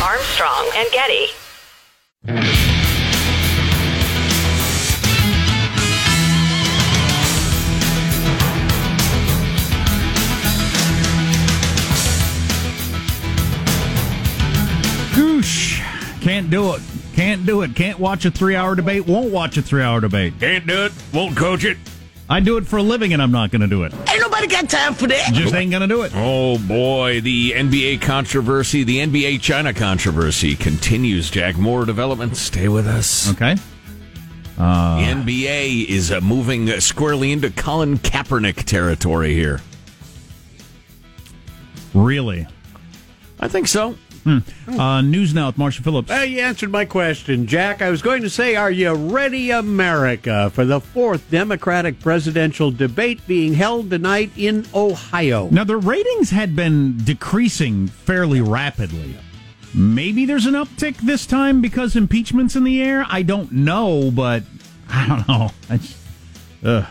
Armstrong 0.03 0.69
and 0.75 0.91
Getty. 0.91 2.74
Can't 16.25 16.49
do 16.49 16.73
it. 16.73 16.81
Can't 17.13 17.45
do 17.45 17.61
it. 17.61 17.75
Can't 17.75 17.99
watch 17.99 18.25
a 18.25 18.31
three 18.31 18.55
hour 18.55 18.73
debate. 18.73 19.05
Won't 19.05 19.31
watch 19.31 19.57
a 19.57 19.61
three 19.61 19.83
hour 19.83 20.01
debate. 20.01 20.33
Can't 20.39 20.65
do 20.65 20.85
it. 20.85 20.91
Won't 21.13 21.38
coach 21.38 21.63
it. 21.63 21.77
I 22.27 22.39
do 22.39 22.57
it 22.57 22.65
for 22.65 22.77
a 22.77 22.81
living 22.81 23.13
and 23.13 23.21
I'm 23.21 23.29
not 23.31 23.51
going 23.51 23.61
to 23.61 23.67
do 23.67 23.83
it. 23.83 23.93
Ain't 24.09 24.21
nobody 24.21 24.47
got 24.47 24.67
time 24.67 24.95
for 24.95 25.05
that. 25.05 25.33
Just 25.33 25.53
ain't 25.53 25.69
going 25.69 25.81
to 25.81 25.88
do 25.88 26.01
it. 26.01 26.13
Oh 26.15 26.57
boy, 26.57 27.21
the 27.21 27.51
NBA 27.51 28.01
controversy, 28.01 28.83
the 28.83 29.05
NBA 29.05 29.39
China 29.39 29.71
controversy 29.71 30.55
continues. 30.55 31.29
Jack 31.29 31.57
Moore 31.57 31.85
development. 31.85 32.38
Stay 32.38 32.69
with 32.69 32.88
us. 32.88 33.29
Okay. 33.29 33.53
the 34.57 34.61
NBA 34.61 35.85
is 35.85 36.11
uh, 36.11 36.21
moving 36.21 36.71
uh, 36.71 36.79
squarely 36.79 37.33
into 37.33 37.51
Colin 37.51 37.99
Kaepernick 37.99 38.63
territory 38.63 39.35
here. 39.35 39.61
Really? 41.93 42.47
I 43.39 43.47
think 43.47 43.67
so. 43.67 43.95
Uh, 44.25 45.01
news 45.01 45.33
now 45.33 45.47
with 45.47 45.57
Marshall 45.57 45.83
Phillips. 45.83 46.09
You 46.09 46.39
answered 46.41 46.71
my 46.71 46.85
question, 46.85 47.45
Jack. 47.45 47.81
I 47.81 47.91
was 47.91 48.01
going 48.01 48.23
to 48.23 48.29
say, 48.29 48.55
are 48.55 48.71
you 48.71 48.91
ready, 48.93 49.51
America, 49.51 50.49
for 50.49 50.65
the 50.65 50.81
fourth 50.81 51.29
Democratic 51.29 51.99
presidential 51.99 52.71
debate 52.71 53.25
being 53.27 53.53
held 53.53 53.89
tonight 53.91 54.31
in 54.35 54.65
Ohio? 54.73 55.47
Now, 55.51 55.63
the 55.63 55.77
ratings 55.77 56.31
had 56.31 56.55
been 56.55 56.97
decreasing 57.03 57.88
fairly 57.88 58.41
rapidly. 58.41 59.15
Maybe 59.75 60.25
there's 60.25 60.45
an 60.45 60.53
uptick 60.53 60.97
this 60.97 61.25
time 61.25 61.61
because 61.61 61.95
impeachment's 61.95 62.55
in 62.55 62.63
the 62.63 62.81
air. 62.81 63.05
I 63.09 63.21
don't 63.21 63.51
know, 63.51 64.09
but 64.09 64.43
I 64.89 65.07
don't 65.07 65.27
know. 65.27 65.51
I 65.69 65.77
just, 65.77 65.97
ugh. 66.63 66.85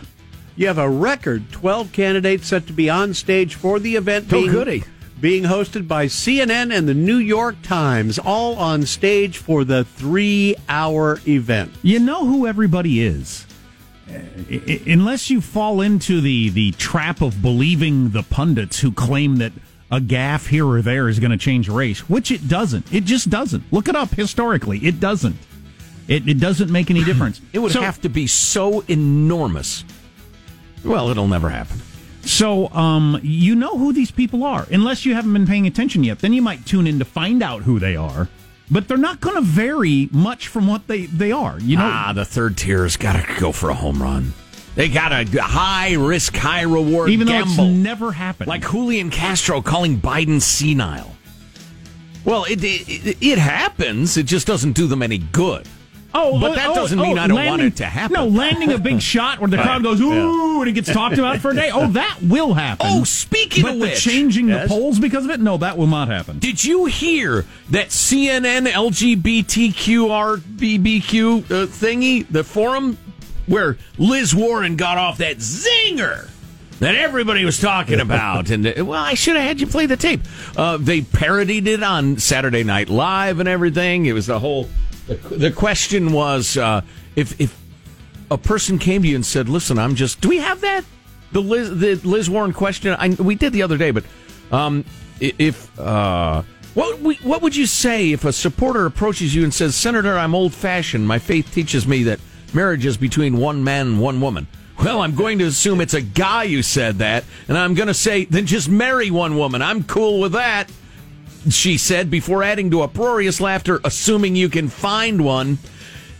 You 0.55 0.67
have 0.67 0.77
a 0.77 0.89
record 0.89 1.51
12 1.51 1.91
candidates 1.91 2.47
set 2.47 2.67
to 2.67 2.73
be 2.73 2.89
on 2.89 3.13
stage 3.13 3.55
for 3.55 3.77
the 3.77 3.97
event. 3.97 4.27
Oh, 4.31 4.39
being, 4.39 4.51
goody. 4.51 4.83
Being 5.25 5.45
hosted 5.45 5.87
by 5.87 6.05
CNN 6.05 6.71
and 6.71 6.87
the 6.87 6.93
New 6.93 7.15
York 7.17 7.55
Times, 7.63 8.19
all 8.19 8.57
on 8.57 8.85
stage 8.85 9.39
for 9.39 9.63
the 9.63 9.83
three 9.83 10.55
hour 10.69 11.19
event. 11.27 11.71
You 11.81 11.97
know 11.97 12.27
who 12.27 12.45
everybody 12.45 13.01
is. 13.01 13.47
Uh, 14.07 14.19
I- 14.51 14.61
I- 14.67 14.81
unless 14.91 15.31
you 15.31 15.41
fall 15.41 15.81
into 15.81 16.21
the, 16.21 16.49
the 16.49 16.73
trap 16.73 17.23
of 17.23 17.41
believing 17.41 18.11
the 18.11 18.21
pundits 18.21 18.81
who 18.81 18.91
claim 18.91 19.37
that 19.37 19.51
a 19.89 19.99
gaff 19.99 20.45
here 20.45 20.67
or 20.67 20.83
there 20.83 21.09
is 21.09 21.17
going 21.17 21.31
to 21.31 21.37
change 21.37 21.69
race, 21.69 22.07
which 22.07 22.29
it 22.29 22.47
doesn't. 22.47 22.93
It 22.93 23.05
just 23.05 23.27
doesn't. 23.31 23.63
Look 23.73 23.87
it 23.89 23.95
up 23.95 24.11
historically. 24.11 24.77
It 24.85 24.99
doesn't. 24.99 25.37
It, 26.07 26.29
it 26.29 26.39
doesn't 26.39 26.69
make 26.71 26.91
any 26.91 27.03
difference. 27.03 27.41
It 27.51 27.57
would 27.57 27.71
So- 27.71 27.81
have 27.81 27.99
to 28.01 28.09
be 28.09 28.27
so 28.27 28.81
enormous. 28.87 29.85
Well, 30.83 31.09
it'll 31.09 31.27
never 31.27 31.49
happen. 31.49 31.81
So, 32.25 32.69
um, 32.69 33.19
you 33.23 33.55
know 33.55 33.77
who 33.77 33.93
these 33.93 34.11
people 34.11 34.43
are, 34.43 34.67
unless 34.71 35.05
you 35.05 35.13
haven't 35.13 35.33
been 35.33 35.45
paying 35.45 35.67
attention 35.67 36.03
yet. 36.03 36.19
Then 36.19 36.33
you 36.33 36.41
might 36.41 36.65
tune 36.65 36.87
in 36.87 36.99
to 36.99 37.05
find 37.05 37.43
out 37.43 37.61
who 37.63 37.79
they 37.79 37.95
are. 37.95 38.27
But 38.69 38.87
they're 38.87 38.97
not 38.97 39.21
going 39.21 39.35
to 39.35 39.41
vary 39.41 40.09
much 40.11 40.47
from 40.47 40.65
what 40.67 40.87
they, 40.87 41.05
they 41.05 41.31
are. 41.31 41.59
You 41.59 41.77
know, 41.77 41.85
ah, 41.85 42.13
the 42.13 42.25
third 42.25 42.57
tier's 42.57 42.97
got 42.97 43.13
to 43.13 43.39
go 43.39 43.51
for 43.51 43.69
a 43.69 43.75
home 43.75 44.01
run. 44.01 44.33
They 44.73 44.89
got 44.89 45.11
a 45.11 45.23
high 45.39 45.93
risk, 45.93 46.35
high 46.35 46.63
reward 46.63 47.09
even 47.09 47.27
though 47.27 47.33
gamble. 47.33 47.65
it's 47.65 47.77
never 47.77 48.11
happened. 48.11 48.47
like 48.47 48.69
Julian 48.69 49.09
Castro 49.09 49.61
calling 49.61 49.99
Biden 49.99 50.41
senile. 50.41 51.15
Well, 52.25 52.45
it, 52.45 52.59
it 52.63 53.17
it 53.21 53.37
happens. 53.37 54.17
It 54.17 54.25
just 54.25 54.47
doesn't 54.47 54.73
do 54.73 54.87
them 54.87 55.03
any 55.03 55.19
good. 55.19 55.67
Oh, 56.17 56.39
but 56.39 56.55
that 56.55 56.69
oh, 56.69 56.75
doesn't 56.75 56.97
mean 56.97 57.17
oh, 57.17 57.21
I 57.21 57.27
don't 57.27 57.35
landing, 57.35 57.51
want 57.51 57.61
it 57.73 57.75
to 57.77 57.85
happen. 57.85 58.13
No, 58.13 58.25
landing 58.25 58.71
a 58.71 58.77
big 58.77 59.01
shot 59.13 59.39
where 59.39 59.49
the 59.49 59.57
crowd 59.57 59.83
goes 59.83 59.99
ooh 59.99 60.61
and 60.61 60.69
it 60.69 60.71
gets 60.71 60.89
talked 60.91 61.17
about 61.17 61.39
for 61.39 61.51
a 61.51 61.53
day. 61.55 61.69
Oh, 61.75 61.87
that 61.91 62.19
will 62.21 62.53
happen. 62.53 62.87
Oh, 62.89 63.03
speaking 63.03 63.63
but 63.63 63.73
of 63.73 63.79
which- 63.81 64.01
changing 64.01 64.47
Yes. 64.47 64.69
the 64.69 64.75
polls 64.75 64.97
because 64.97 65.25
of 65.25 65.31
it, 65.31 65.41
no, 65.41 65.57
that 65.57 65.77
will 65.77 65.87
not 65.87 66.07
happen. 66.07 66.39
Did 66.39 66.63
you 66.63 66.85
hear 66.85 67.43
that 67.71 67.89
CNN 67.89 68.65
LGBTQRBBQ 70.05 71.43
uh, 71.43 71.65
thingy, 71.67 72.25
the 72.29 72.43
forum 72.43 72.97
where 73.47 73.77
Liz 73.97 74.33
Warren 74.33 74.75
got 74.75 74.97
off 74.97 75.17
that 75.19 75.37
zinger 75.37 76.29
that 76.79 76.95
everybody 76.95 77.45
was 77.45 77.59
talking 77.59 77.99
about? 78.01 78.49
and 78.49 78.65
uh, 78.67 78.85
well, 78.85 79.03
I 79.03 79.13
should 79.15 79.35
have 79.35 79.45
had 79.45 79.59
you 79.59 79.67
play 79.67 79.85
the 79.85 79.97
tape. 79.97 80.21
Uh, 80.55 80.77
they 80.77 81.01
parodied 81.01 81.67
it 81.67 81.83
on 81.83 82.17
Saturday 82.17 82.63
Night 82.63 82.89
Live 82.89 83.39
and 83.39 83.49
everything. 83.49 84.05
It 84.05 84.13
was 84.13 84.27
the 84.27 84.39
whole. 84.39 84.69
The, 85.07 85.15
the 85.15 85.51
question 85.51 86.11
was 86.11 86.57
uh, 86.57 86.81
if 87.15 87.39
if 87.39 87.57
a 88.31 88.37
person 88.37 88.79
came 88.79 89.03
to 89.03 89.07
you 89.07 89.15
and 89.15 89.25
said, 89.25 89.49
"Listen, 89.49 89.77
I'm 89.77 89.95
just." 89.95 90.21
Do 90.21 90.29
we 90.29 90.37
have 90.37 90.61
that? 90.61 90.83
The 91.31 91.41
Liz, 91.41 91.69
the 91.69 91.95
Liz 92.07 92.29
Warren 92.29 92.53
question. 92.53 92.95
I, 92.97 93.09
we 93.09 93.35
did 93.35 93.53
the 93.53 93.63
other 93.63 93.77
day, 93.77 93.91
but 93.91 94.03
um, 94.51 94.85
if 95.19 95.79
uh, 95.79 96.43
what 96.73 96.97
what 97.23 97.41
would 97.41 97.55
you 97.55 97.65
say 97.65 98.11
if 98.11 98.25
a 98.25 98.33
supporter 98.33 98.85
approaches 98.85 99.35
you 99.35 99.43
and 99.43 99.53
says, 99.53 99.75
"Senator, 99.75 100.17
I'm 100.17 100.33
old-fashioned. 100.33 101.07
My 101.07 101.19
faith 101.19 101.53
teaches 101.53 101.87
me 101.87 102.03
that 102.03 102.19
marriage 102.53 102.85
is 102.85 102.97
between 102.97 103.37
one 103.37 103.63
man 103.63 103.87
and 103.87 104.01
one 104.01 104.21
woman." 104.21 104.47
Well, 104.77 105.01
I'm 105.01 105.15
going 105.15 105.39
to 105.39 105.45
assume 105.45 105.79
it's 105.79 105.93
a 105.93 106.01
guy 106.01 106.47
who 106.47 106.61
said 106.61 106.97
that, 106.97 107.23
and 107.47 107.57
I'm 107.57 107.75
going 107.75 107.87
to 107.87 107.93
say, 107.93 108.25
then 108.25 108.45
just 108.45 108.67
marry 108.67 109.09
one 109.09 109.37
woman. 109.37 109.61
I'm 109.61 109.85
cool 109.85 110.19
with 110.19 110.33
that 110.33 110.69
she 111.53 111.77
said 111.77 112.09
before 112.09 112.43
adding 112.43 112.71
to 112.71 112.81
uproarious 112.81 113.39
laughter, 113.39 113.79
assuming 113.83 114.35
you 114.35 114.49
can 114.49 114.69
find 114.69 115.23
one. 115.23 115.57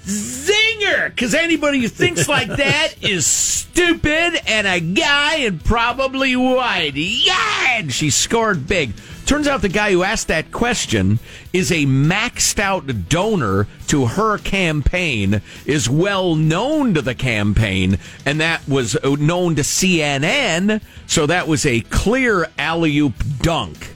Zinger! 0.06 1.10
Because 1.10 1.34
anybody 1.34 1.80
who 1.80 1.88
thinks 1.88 2.28
like 2.30 2.48
that 2.48 2.94
is 3.02 3.26
stupid 3.26 4.40
and 4.48 4.68
a 4.68 4.80
guy 4.80 5.38
and 5.38 5.64
probably 5.64 6.36
white. 6.36 6.96
Yeah! 6.96 7.78
And 7.78 7.92
she 7.92 8.10
scored 8.10 8.68
big. 8.68 8.94
Turns 9.26 9.48
out 9.48 9.64
the 9.64 9.70
guy 9.70 9.92
who 9.92 10.04
asked 10.04 10.28
that 10.28 10.52
question 10.52 11.18
is 11.52 11.72
a 11.72 11.86
maxed 11.86 12.60
out 12.60 13.10
donor 13.10 13.68
to 13.88 14.06
her 14.06 14.38
campaign, 14.38 15.42
is 15.66 15.90
well 15.90 16.36
known 16.36 16.94
to 16.94 17.02
the 17.02 17.16
campaign, 17.16 17.98
and 18.24 18.40
that 18.40 18.68
was 18.68 18.96
known 19.04 19.56
to 19.56 19.64
CNN. 19.64 20.80
So 21.08 21.26
that 21.26 21.48
was 21.48 21.66
a 21.66 21.82
clear 21.82 22.48
alley 22.60 23.00
oop 23.00 23.16
dunk 23.42 23.94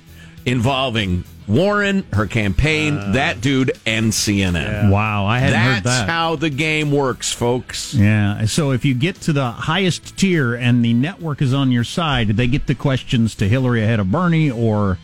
involving 0.49 1.23
Warren, 1.47 2.05
her 2.13 2.27
campaign, 2.27 2.97
uh. 2.97 3.11
that 3.13 3.41
dude, 3.41 3.71
and 3.85 4.11
CNN. 4.11 4.91
Wow, 4.91 5.25
I 5.25 5.39
hadn't 5.39 5.53
That's 5.53 5.65
heard 5.65 5.83
that. 5.83 5.83
That's 5.83 6.09
how 6.09 6.35
the 6.35 6.49
game 6.49 6.91
works, 6.91 7.33
folks. 7.33 7.93
Yeah. 7.93 8.45
So 8.45 8.71
if 8.71 8.85
you 8.85 8.93
get 8.93 9.15
to 9.21 9.33
the 9.33 9.51
highest 9.51 10.17
tier 10.17 10.53
and 10.53 10.85
the 10.85 10.93
network 10.93 11.41
is 11.41 11.53
on 11.53 11.71
your 11.71 11.83
side, 11.83 12.29
they 12.29 12.47
get 12.47 12.67
the 12.67 12.75
questions 12.75 13.33
to 13.35 13.47
Hillary 13.47 13.83
ahead 13.83 13.99
of 13.99 14.11
Bernie, 14.11 14.51
or, 14.51 14.99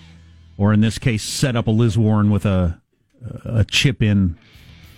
or 0.57 0.71
in 0.71 0.81
this 0.81 0.99
case, 0.99 1.23
set 1.23 1.55
up 1.55 1.67
a 1.67 1.71
Liz 1.71 1.97
Warren 1.97 2.29
with 2.29 2.45
a 2.45 2.79
a 3.43 3.65
chip 3.65 4.03
in 4.03 4.37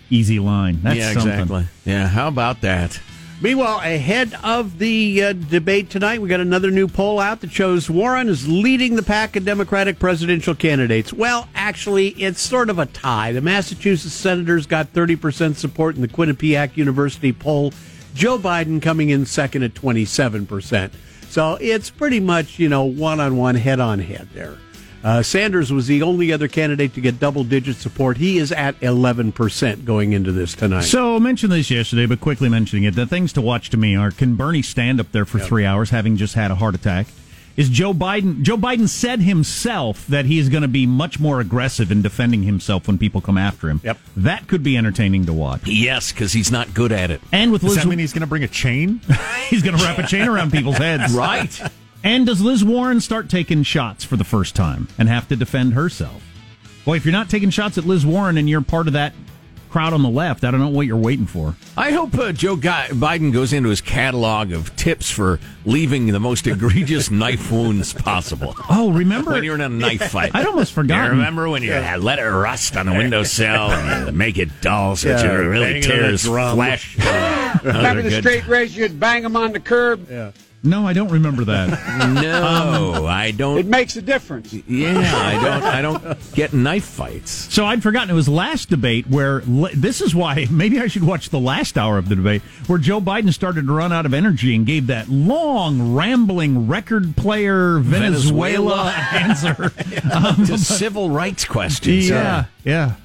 easy 0.10 0.40
line. 0.40 0.82
That's 0.82 0.98
yeah, 0.98 1.14
something. 1.14 1.32
exactly. 1.32 1.66
Yeah, 1.86 2.08
how 2.08 2.28
about 2.28 2.62
that? 2.62 3.00
Meanwhile, 3.40 3.82
ahead 3.82 4.34
of 4.44 4.80
the 4.80 5.24
uh, 5.24 5.34
debate 5.34 5.92
tonight, 5.92 6.20
we 6.20 6.28
got 6.28 6.40
another 6.40 6.72
new 6.72 6.88
poll 6.88 7.20
out 7.20 7.42
that 7.42 7.52
shows 7.52 7.88
Warren 7.88 8.30
is 8.30 8.48
leading 8.48 8.96
the 8.96 9.04
pack 9.04 9.36
of 9.36 9.46
Democratic 9.46 10.00
presidential 10.00 10.56
candidates. 10.56 11.14
Well, 11.14 11.48
actually, 11.54 12.10
it's 12.10 12.42
sort 12.42 12.72
of 12.72 12.80
a 12.80 12.88
tie. 12.88 13.34
The 13.34 13.42
Massachusetts 13.42 14.16
senators 14.16 14.66
got 14.66 14.92
30% 14.92 15.56
support 15.56 15.96
in 15.96 16.02
the 16.02 16.08
Quinnipiac 16.08 16.78
University 16.78 17.32
poll. 17.32 17.74
Joe 18.16 18.40
Biden 18.40 18.82
coming 18.82 19.12
in 19.12 19.28
second 19.28 19.62
at 19.62 19.76
27%. 19.76 20.92
So 21.30 21.60
it's 21.62 21.92
pretty 21.92 22.20
much, 22.20 22.58
you 22.58 22.70
know, 22.70 22.86
one 22.86 23.20
on 23.20 23.38
one, 23.38 23.54
head 23.54 23.80
on 23.80 24.00
head 24.00 24.30
there. 24.34 24.58
Uh, 25.08 25.24
Sanders 25.24 25.72
was 25.72 25.88
the 25.88 26.02
only 26.02 26.34
other 26.34 26.50
candidate 26.50 26.94
to 26.94 27.00
get 27.00 27.18
double 27.18 27.46
digit 27.46 27.78
support. 27.78 28.18
He 28.18 28.38
is 28.40 28.52
at 28.52 28.78
11% 28.82 29.86
going 29.86 30.12
into 30.12 30.34
this 30.34 30.54
tonight. 30.54 30.82
So 30.82 31.16
I 31.16 31.20
mentioned 31.20 31.54
this 31.54 31.72
yesterday, 31.72 32.06
but 32.06 32.20
quickly 32.20 32.50
mentioning 32.50 32.84
it. 32.84 32.94
The 32.94 33.06
things 33.06 33.32
to 33.34 33.42
watch 33.42 33.70
to 33.70 33.78
me 33.78 33.96
are: 33.96 34.12
Can 34.12 34.36
Bernie 34.36 34.62
stand 34.62 35.00
up 35.00 35.14
there 35.14 35.24
for 35.24 35.40
three 35.40 35.64
hours, 35.64 35.92
having 35.92 36.18
just 36.18 36.34
had 36.34 36.52
a 36.52 36.56
heart 36.56 36.76
attack? 36.76 37.08
Is 37.56 37.70
Joe 37.70 37.94
Biden? 37.94 38.42
Joe 38.42 38.58
Biden 38.58 38.90
said 38.90 39.22
himself 39.22 40.06
that 40.08 40.26
he 40.26 40.40
is 40.40 40.50
going 40.50 40.64
to 40.64 40.68
be 40.68 40.86
much 40.86 41.22
more 41.22 41.40
aggressive 41.40 41.90
in 41.90 42.02
defending 42.02 42.44
himself 42.44 42.86
when 42.86 42.98
people 42.98 43.22
come 43.22 43.38
after 43.38 43.70
him. 43.70 43.80
Yep. 43.86 43.98
that 44.18 44.48
could 44.48 44.62
be 44.62 44.76
entertaining 44.76 45.26
to 45.28 45.34
watch. 45.34 45.66
Yes, 45.66 46.12
because 46.12 46.34
he's 46.34 46.52
not 46.52 46.74
good 46.74 46.92
at 46.92 47.12
it. 47.12 47.22
And 47.32 47.54
with 47.54 47.62
Does 47.62 47.76
Liz, 47.76 47.84
that 47.84 47.90
mean 47.90 48.00
he's 48.00 48.12
going 48.12 48.22
to 48.22 48.28
bring 48.28 48.44
a 48.44 48.48
chain? 48.50 49.00
he's 49.50 49.64
going 49.64 49.78
to 49.78 49.84
wrap 49.86 50.00
a 50.00 50.06
chain 50.06 50.28
around 50.28 50.52
people's 50.52 50.78
heads, 50.78 51.14
Right. 51.14 51.62
And 52.04 52.26
does 52.26 52.42
Liz 52.42 52.64
Warren 52.64 53.02
start 53.02 53.30
taking 53.30 53.64
shots 53.64 54.04
for 54.04 54.16
the 54.16 54.24
first 54.24 54.56
time 54.56 54.88
and 54.98 55.10
have 55.10 55.28
to 55.30 55.36
defend 55.36 55.74
herself? 55.74 56.24
Boy, 56.86 56.96
if 56.98 57.06
you're 57.06 57.12
not 57.12 57.30
taking 57.30 57.50
shots 57.50 57.78
at 57.78 57.86
Liz 57.86 58.06
Warren 58.06 58.38
and 58.38 58.50
you're 58.50 58.62
part 58.62 58.88
of 58.88 58.94
that 58.94 59.14
crowd 59.70 59.92
on 59.92 60.02
the 60.04 60.10
left, 60.10 60.46
I 60.46 60.52
don't 60.52 60.62
know 60.62 60.70
what 60.70 60.88
you're 60.88 60.96
waiting 60.96 61.26
for. 61.26 61.56
I 61.76 61.92
hope 61.92 62.18
uh, 62.18 62.32
Joe 62.32 62.56
Guy- 62.56 62.88
Biden 62.92 63.34
goes 63.34 63.52
into 63.52 63.68
his 63.70 63.82
catalog 63.82 64.54
of 64.54 64.74
tips 64.78 65.12
for 65.12 65.42
leaving 65.66 66.08
the 66.08 66.20
most 66.22 66.48
egregious 66.48 67.12
knife 67.12 67.52
wounds 67.52 67.92
possible. 67.92 68.56
Oh, 68.70 68.92
remember 68.94 69.32
When 69.32 69.44
you're 69.44 69.56
in 69.56 69.62
a 69.62 69.68
knife 69.68 70.10
fight. 70.10 70.32
I'd 70.34 70.46
almost 70.46 70.72
forgotten. 70.72 71.06
You 71.08 71.12
remember 71.18 71.50
when 71.50 71.62
you 71.64 71.74
had 71.74 72.02
let 72.02 72.20
it 72.20 72.24
rust 72.24 72.78
on 72.78 72.86
the 72.86 72.94
windowsill 72.94 73.72
and 73.72 74.18
make 74.18 74.38
it 74.38 74.50
dull 74.62 74.96
so 74.96 75.10
Yeah, 75.10 75.24
it 75.24 75.28
really 75.36 75.82
banging 75.82 75.84
on 75.92 75.98
the 75.98 76.04
tears 76.08 76.24
drum. 76.24 76.56
flesh? 76.56 76.96
Those 76.96 77.06
are 77.06 77.60
Remember 77.66 78.02
the 78.04 78.10
good. 78.12 78.24
straight 78.24 78.48
razor, 78.48 78.80
you'd 78.82 78.98
bang 79.00 79.24
them 79.24 79.36
on 79.36 79.52
the 79.52 79.60
curb? 79.60 80.10
No, 80.64 80.88
I 80.88 80.94
don't 80.94 81.10
remember 81.10 81.46
that. 81.46 81.68
No, 82.18 82.94
um, 82.96 83.06
I 83.06 83.32
don't. 83.32 83.58
It 83.58 83.66
makes 83.66 83.96
a 83.96 84.02
difference. 84.02 84.54
Yeah, 84.54 85.12
I 85.16 85.34
don't. 85.34 85.64
I 85.64 85.82
don't 85.82 86.34
get 86.34 86.54
knife 86.54 86.86
fights. 86.86 87.32
so 87.54 87.66
I'd 87.66 87.84
forgotten 87.84 88.10
it 88.10 88.14
was 88.14 88.28
last 88.30 88.70
debate 88.70 89.08
where 89.08 89.42
this 89.42 90.02
is 90.02 90.16
why 90.16 90.48
maybe 90.52 90.80
I 90.80 90.88
should 90.88 91.04
watch 91.04 91.30
the 91.30 91.40
last 91.40 91.78
hour 91.78 91.98
of 91.98 92.10
the 92.10 92.16
debate 92.16 92.42
where 92.68 92.80
Joe 92.80 93.02
Biden 93.02 93.34
started 93.34 93.68
to 93.68 93.74
run 93.74 93.92
out 93.92 94.06
of 94.06 94.14
energy 94.14 94.56
and 94.56 94.66
gave 94.66 94.88
that 94.88 95.10
long, 95.10 95.94
rambling 95.96 96.68
record 96.68 97.16
player 97.18 97.80
Venezuela, 97.80 98.94
Venezuela. 99.12 99.56
answer. 99.66 99.70
To 100.46 100.54
um, 100.54 100.58
civil 100.58 101.10
rights 101.10 101.46
questions. 101.46 102.10
yeah, 102.10 102.46
yeah. 102.64 102.96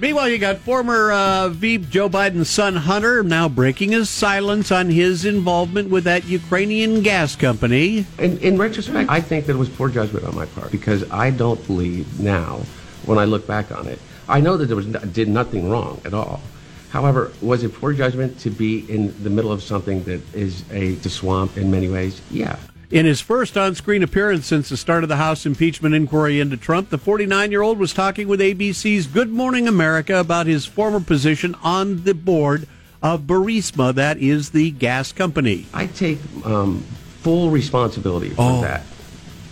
Meanwhile, 0.00 0.30
you 0.30 0.38
got 0.38 0.56
former 0.60 1.12
uh, 1.12 1.50
Veep 1.50 1.90
Joe 1.90 2.08
Biden's 2.08 2.48
son 2.48 2.74
Hunter 2.74 3.22
now 3.22 3.50
breaking 3.50 3.92
his 3.92 4.08
silence 4.08 4.72
on 4.72 4.88
his 4.88 5.26
involvement 5.26 5.90
with 5.90 6.04
that 6.04 6.24
Ukrainian 6.24 7.02
gas 7.02 7.36
company. 7.36 8.06
In, 8.18 8.38
in 8.38 8.56
retrospect, 8.56 9.10
I 9.10 9.20
think 9.20 9.44
that 9.44 9.56
it 9.56 9.58
was 9.58 9.68
poor 9.68 9.90
judgment 9.90 10.24
on 10.24 10.34
my 10.34 10.46
part 10.46 10.72
because 10.72 11.08
I 11.10 11.28
don't 11.30 11.64
believe 11.66 12.18
now, 12.18 12.62
when 13.04 13.18
I 13.18 13.26
look 13.26 13.46
back 13.46 13.70
on 13.70 13.88
it, 13.88 13.98
I 14.26 14.40
know 14.40 14.56
that 14.56 14.66
there 14.66 14.76
was 14.76 14.86
did 14.86 15.28
nothing 15.28 15.68
wrong 15.68 16.00
at 16.06 16.14
all. 16.14 16.40
However, 16.88 17.30
was 17.42 17.62
it 17.62 17.74
poor 17.74 17.92
judgment 17.92 18.38
to 18.40 18.48
be 18.48 18.90
in 18.90 19.22
the 19.22 19.28
middle 19.28 19.52
of 19.52 19.62
something 19.62 20.02
that 20.04 20.22
is 20.34 20.64
a 20.70 20.96
swamp 21.10 21.58
in 21.58 21.70
many 21.70 21.88
ways? 21.88 22.22
Yeah. 22.30 22.56
In 22.90 23.06
his 23.06 23.20
first 23.20 23.56
on 23.56 23.76
screen 23.76 24.02
appearance 24.02 24.46
since 24.46 24.68
the 24.68 24.76
start 24.76 25.04
of 25.04 25.08
the 25.08 25.16
House 25.16 25.46
impeachment 25.46 25.94
inquiry 25.94 26.40
into 26.40 26.56
Trump, 26.56 26.90
the 26.90 26.98
49 26.98 27.52
year 27.52 27.62
old 27.62 27.78
was 27.78 27.94
talking 27.94 28.26
with 28.26 28.40
ABC's 28.40 29.06
Good 29.06 29.30
Morning 29.30 29.68
America 29.68 30.18
about 30.18 30.48
his 30.48 30.66
former 30.66 30.98
position 30.98 31.54
on 31.62 32.02
the 32.02 32.14
board 32.14 32.66
of 33.00 33.22
Burisma, 33.22 33.94
that 33.94 34.18
is 34.18 34.50
the 34.50 34.72
gas 34.72 35.12
company. 35.12 35.66
I 35.72 35.86
take 35.86 36.18
um, 36.44 36.80
full 37.20 37.50
responsibility 37.50 38.30
for 38.30 38.62
that. 38.62 38.82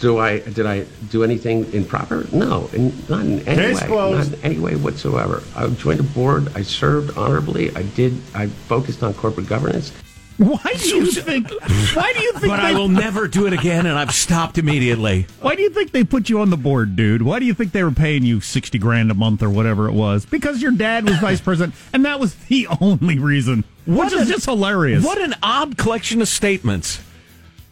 Do 0.01 0.18
I 0.18 0.40
did 0.40 0.66
I 0.66 0.87
do 1.11 1.22
anything 1.22 1.72
improper? 1.72 2.27
No, 2.33 2.68
in, 2.72 2.92
not 3.09 3.20
in 3.20 3.40
any 3.48 3.57
Case 3.72 3.81
way, 3.83 3.87
closed. 3.87 4.33
not 4.33 4.38
in 4.40 4.44
any 4.44 4.59
way 4.59 4.74
whatsoever. 4.74 5.44
I 5.57 5.66
joined 5.68 6.01
a 6.01 6.05
board. 6.05 6.57
I 6.57 6.62
served 6.62 7.16
honorably. 7.16 7.74
I 7.77 7.83
did. 7.83 8.20
I 8.35 8.46
focused 8.46 9.03
on 9.03 9.14
corporate 9.14 9.46
governance. 9.48 9.92
Why 10.38 10.72
do 10.79 10.88
you 10.88 11.07
think? 11.12 11.51
Why 11.51 12.12
do 12.16 12.22
you 12.22 12.33
think? 12.35 12.46
But 12.46 12.57
they, 12.59 12.68
I 12.68 12.72
will 12.72 12.88
never 12.88 13.27
do 13.29 13.46
it 13.46 13.53
again, 13.53 13.87
and 13.87 13.98
I've 13.98 14.14
stopped 14.14 14.57
immediately. 14.57 15.27
Why 15.40 15.55
do 15.57 15.62
you 15.62 15.70
think 15.70 15.90
they 15.90 16.05
put 16.05 16.29
you 16.29 16.40
on 16.40 16.51
the 16.51 16.57
board, 16.57 16.94
dude? 16.96 17.22
Why 17.22 17.38
do 17.40 17.44
you 17.44 17.55
think 17.55 17.72
they 17.72 17.83
were 17.83 17.90
paying 17.90 18.24
you 18.24 18.40
sixty 18.40 18.79
grand 18.79 19.11
a 19.11 19.14
month 19.14 19.42
or 19.42 19.51
whatever 19.51 19.88
it 19.88 19.92
was? 19.92 20.24
Because 20.24 20.62
your 20.62 20.72
dad 20.72 21.05
was 21.09 21.18
vice 21.18 21.40
president, 21.40 21.74
and 21.92 22.05
that 22.05 22.20
was 22.20 22.35
the 22.46 22.68
only 22.81 23.18
reason. 23.18 23.64
Which 23.87 24.12
is 24.12 24.29
just 24.29 24.44
hilarious. 24.44 25.05
What 25.05 25.18
an 25.20 25.35
odd 25.42 25.77
collection 25.77 26.22
of 26.22 26.29
statements. 26.29 27.01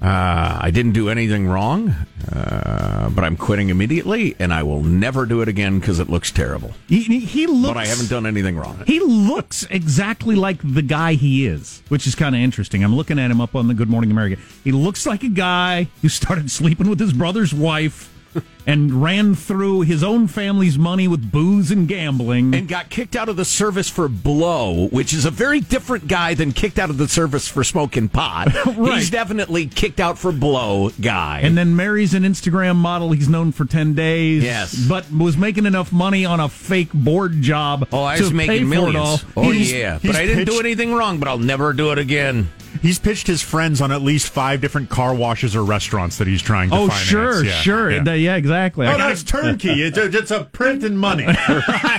Uh, 0.01 0.59
I 0.61 0.71
didn't 0.71 0.93
do 0.93 1.09
anything 1.09 1.47
wrong, 1.47 1.95
uh, 2.31 3.09
but 3.09 3.25
I'm 3.25 3.37
quitting 3.37 3.71
immediately, 3.71 4.37
and 4.39 4.53
I 4.53 4.63
will 4.63 4.83
never 4.83 5.25
do 5.25 5.41
it 5.41 5.49
again 5.49 5.81
because 5.81 5.99
it 5.99 6.11
looks 6.11 6.31
terrible. 6.31 6.73
He, 6.87 7.03
he, 7.03 7.21
he 7.21 7.47
looks. 7.47 7.75
But 7.75 7.79
I 7.79 7.87
haven't 7.87 8.11
done 8.11 8.27
anything 8.27 8.59
wrong. 8.59 8.83
He 8.87 9.01
looks 9.01 9.67
exactly 9.71 10.37
like 10.37 10.59
the 10.63 10.83
guy 10.83 11.15
he 11.15 11.47
is, 11.47 11.83
which 11.89 12.07
is 12.07 12.15
kind 12.15 12.35
of 12.35 12.43
interesting. 12.43 12.85
I'm 12.85 12.95
looking 12.95 13.19
at 13.19 13.31
him 13.31 13.41
up 13.41 13.55
on 13.55 13.69
the 13.69 13.75
Good 13.75 13.89
Morning 13.89 14.11
America. 14.11 14.41
He 14.65 14.73
looks 14.73 15.07
like 15.07 15.23
a 15.23 15.31
guy 15.31 15.89
who 16.03 16.11
started 16.11 16.51
sleeping 16.51 16.91
with 16.91 17.01
his 17.01 17.15
brother's 17.15 17.55
wife 17.55 18.13
and 18.67 19.03
ran 19.03 19.35
through 19.35 19.83
his 19.83 20.03
own 20.03 20.27
family's 20.27 20.77
money 20.79 21.07
with 21.09 21.31
booze 21.31 21.71
and 21.71 21.87
gambling. 21.89 22.55
and 22.55 22.69
got 22.69 22.91
kicked 22.91 23.15
out 23.17 23.29
of 23.29 23.37
the 23.37 23.45
service 23.45 23.89
for 23.89 24.09
blow, 24.09 24.89
which 24.89 25.13
is 25.15 25.25
a 25.25 25.31
very 25.31 25.61
different 25.61 26.09
guy 26.09 26.35
than 26.35 26.53
kicked 26.53 26.79
out 26.79 26.91
of 26.91 26.99
the 26.99 27.09
service 27.09 27.49
for 27.49 27.63
smoking 27.65 28.09
pot. 28.09 28.49
Right. 28.77 28.99
He's 28.99 29.11
definitely 29.11 29.67
kicked 29.67 30.01
out 30.01 30.19
for 30.19 30.33
blow 30.33 30.91
guy. 31.01 31.41
and 31.45 31.57
then 31.57 31.77
marries 31.77 32.13
an 32.15 32.25
Instagram 32.25 32.77
model 32.77 33.13
he's 33.13 33.29
known 33.29 33.53
for 33.53 33.65
10 33.65 33.95
days. 33.95 34.43
Yes. 34.43 34.75
But 34.75 35.11
was 35.11 35.37
making 35.37 35.65
enough 35.67 35.93
money 35.93 36.25
on 36.27 36.41
a 36.41 36.49
fake 36.49 36.93
board 36.93 37.41
job. 37.41 37.89
oh, 37.93 38.03
I 38.03 38.19
was 38.21 38.33
making 38.33 38.69
millions. 38.69 39.25
Oh 39.37 39.51
He's- 39.51 39.73
yeah, 39.73 39.99
he's 39.99 40.11
but 40.13 40.21
I 40.21 40.27
didn't 40.27 40.45
do 40.47 40.61
anything 40.61 40.93
wrong. 40.93 41.19
But 41.19 41.29
I'll 41.29 41.39
never 41.39 41.73
do 41.73 41.93
it 41.93 41.99
again. 41.99 42.49
He's 42.87 43.01
pitched 43.01 43.27
his 43.27 43.43
friends 43.43 43.81
on 43.81 43.91
at 43.91 44.01
least 44.01 44.29
five 44.29 44.61
different 44.61 44.89
car 44.91 45.13
washes 45.13 45.57
or 45.57 45.65
restaurants 45.65 46.19
that 46.19 46.29
he's 46.29 46.41
trying 46.41 46.71
to 46.71 46.77
Oh, 46.77 46.87
finance. 46.87 47.03
sure, 47.05 47.45
Yeah, 47.45 47.53
sure. 47.61 47.91
yeah. 47.91 48.13
Yeah, 48.15 48.37
exactly. 48.37 48.87
Oh, 48.87 48.91
gotta- 48.93 49.03
that's 49.03 49.23
turnkey. 49.25 49.83
It's, 49.87 49.99
it's 49.99 50.31
a 50.31 50.45
print 50.45 50.85
and 50.85 50.97
money. 50.99 51.27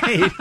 Right. 0.08 0.32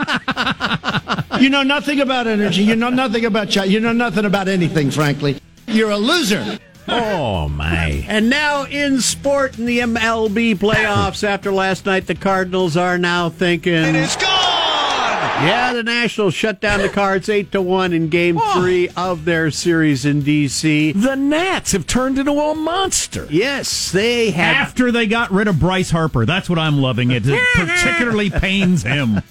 you 1.41 1.49
know 1.49 1.63
nothing 1.63 1.99
about 1.99 2.27
energy. 2.27 2.63
You 2.63 2.75
know 2.77 2.89
nothing 2.89 3.25
about 3.25 3.49
China. 3.49 3.67
You 3.69 3.79
know 3.81 3.91
nothing 3.91 4.23
about 4.23 4.47
anything, 4.47 4.89
frankly. 4.91 5.37
You're 5.67 5.91
a 5.91 5.97
loser. 5.97 6.59
Oh 6.87 7.49
my! 7.49 8.05
And 8.07 8.29
now 8.29 8.63
in 8.63 9.01
sport 9.01 9.57
in 9.59 9.65
the 9.65 9.79
MLB 9.79 10.55
playoffs 10.55 11.25
after 11.25 11.51
last 11.51 11.85
night, 11.85 12.07
the 12.07 12.15
Cardinals 12.15 12.77
are 12.77 12.97
now 12.97 13.27
thinking. 13.29 13.73
It's 13.73 14.15
gone! 14.15 14.56
Yeah, 15.39 15.73
the 15.73 15.83
Nationals 15.83 16.33
shut 16.33 16.59
down 16.59 16.81
the 16.81 16.89
Cards 16.89 17.29
8 17.29 17.51
to 17.51 17.61
1 17.61 17.93
in 17.93 18.09
game 18.09 18.39
three 18.53 18.89
of 18.97 19.25
their 19.25 19.51
series 19.51 20.05
in 20.05 20.21
D.C. 20.21 20.93
The 20.93 21.15
Nats 21.15 21.73
have 21.73 21.85
turned 21.85 22.17
into 22.17 22.31
a 22.31 22.55
monster. 22.55 23.27
Yes, 23.29 23.91
they 23.91 24.31
have. 24.31 24.55
After 24.67 24.91
they 24.91 25.05
got 25.05 25.31
rid 25.31 25.47
of 25.47 25.59
Bryce 25.59 25.91
Harper, 25.91 26.25
that's 26.25 26.49
what 26.49 26.57
I'm 26.57 26.79
loving. 26.79 27.11
It, 27.11 27.23
it 27.27 27.39
particularly 27.55 28.29
pains 28.29 28.83
him. 28.83 29.21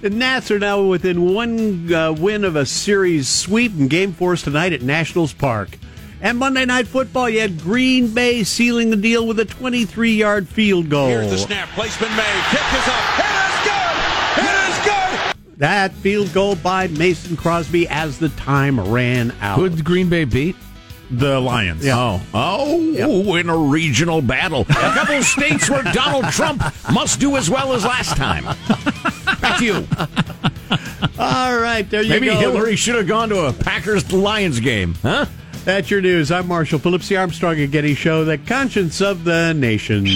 The 0.00 0.10
Nats 0.10 0.50
are 0.50 0.58
now 0.58 0.82
within 0.82 1.32
one 1.34 1.92
uh, 1.92 2.12
win 2.12 2.44
of 2.44 2.56
a 2.56 2.66
series 2.66 3.28
sweep 3.28 3.72
in 3.78 3.88
game 3.88 4.12
Four 4.12 4.36
tonight 4.36 4.72
at 4.72 4.82
Nationals 4.82 5.32
Park. 5.32 5.78
And 6.20 6.38
Monday 6.38 6.64
Night 6.64 6.86
Football, 6.86 7.28
you 7.30 7.40
had 7.40 7.60
Green 7.60 8.14
Bay 8.14 8.44
sealing 8.44 8.90
the 8.90 8.96
deal 8.96 9.26
with 9.26 9.38
a 9.38 9.44
23 9.44 10.14
yard 10.14 10.48
field 10.48 10.88
goal. 10.88 11.08
Here's 11.08 11.30
the 11.30 11.38
snap. 11.38 11.68
Placement 11.70 12.12
made. 12.16 12.44
Kick 12.50 12.80
is 12.80 12.88
up. 12.88 13.21
That 15.62 15.92
field 15.92 16.32
goal 16.32 16.56
by 16.56 16.88
Mason 16.88 17.36
Crosby 17.36 17.86
as 17.86 18.18
the 18.18 18.30
time 18.30 18.80
ran 18.80 19.32
out. 19.40 19.60
Who 19.60 19.68
did 19.68 19.84
Green 19.84 20.08
Bay 20.08 20.24
beat? 20.24 20.56
the 21.08 21.38
Lions. 21.38 21.84
Yeah. 21.84 22.18
Oh, 22.34 22.96
oh, 22.98 23.36
in 23.36 23.48
a 23.48 23.56
regional 23.56 24.20
battle, 24.22 24.62
a 24.62 24.64
couple 24.64 25.18
of 25.18 25.24
states 25.38 25.70
where 25.70 25.84
Donald 25.84 26.24
Trump 26.32 26.64
must 26.92 27.20
do 27.20 27.36
as 27.36 27.48
well 27.48 27.74
as 27.74 27.84
last 27.84 28.16
time. 28.16 28.42
Back 29.40 29.58
to 29.58 29.64
you. 29.64 29.86
All 31.16 31.56
right, 31.56 31.88
there 31.88 32.02
you 32.02 32.10
Maybe 32.10 32.26
go. 32.26 32.32
Maybe 32.32 32.44
Hillary 32.44 32.74
should 32.74 32.96
have 32.96 33.06
gone 33.06 33.28
to 33.28 33.46
a 33.46 33.52
Packers 33.52 34.12
Lions 34.12 34.58
game, 34.58 34.96
huh? 35.02 35.26
That's 35.64 35.92
your 35.92 36.00
news. 36.00 36.32
I'm 36.32 36.48
Marshall 36.48 36.80
Phillips, 36.80 37.06
the 37.06 37.18
Armstrong 37.18 37.60
and 37.60 37.70
Getty 37.70 37.94
Show, 37.94 38.24
the 38.24 38.36
conscience 38.36 39.00
of 39.00 39.22
the 39.22 39.52
nation. 39.52 40.08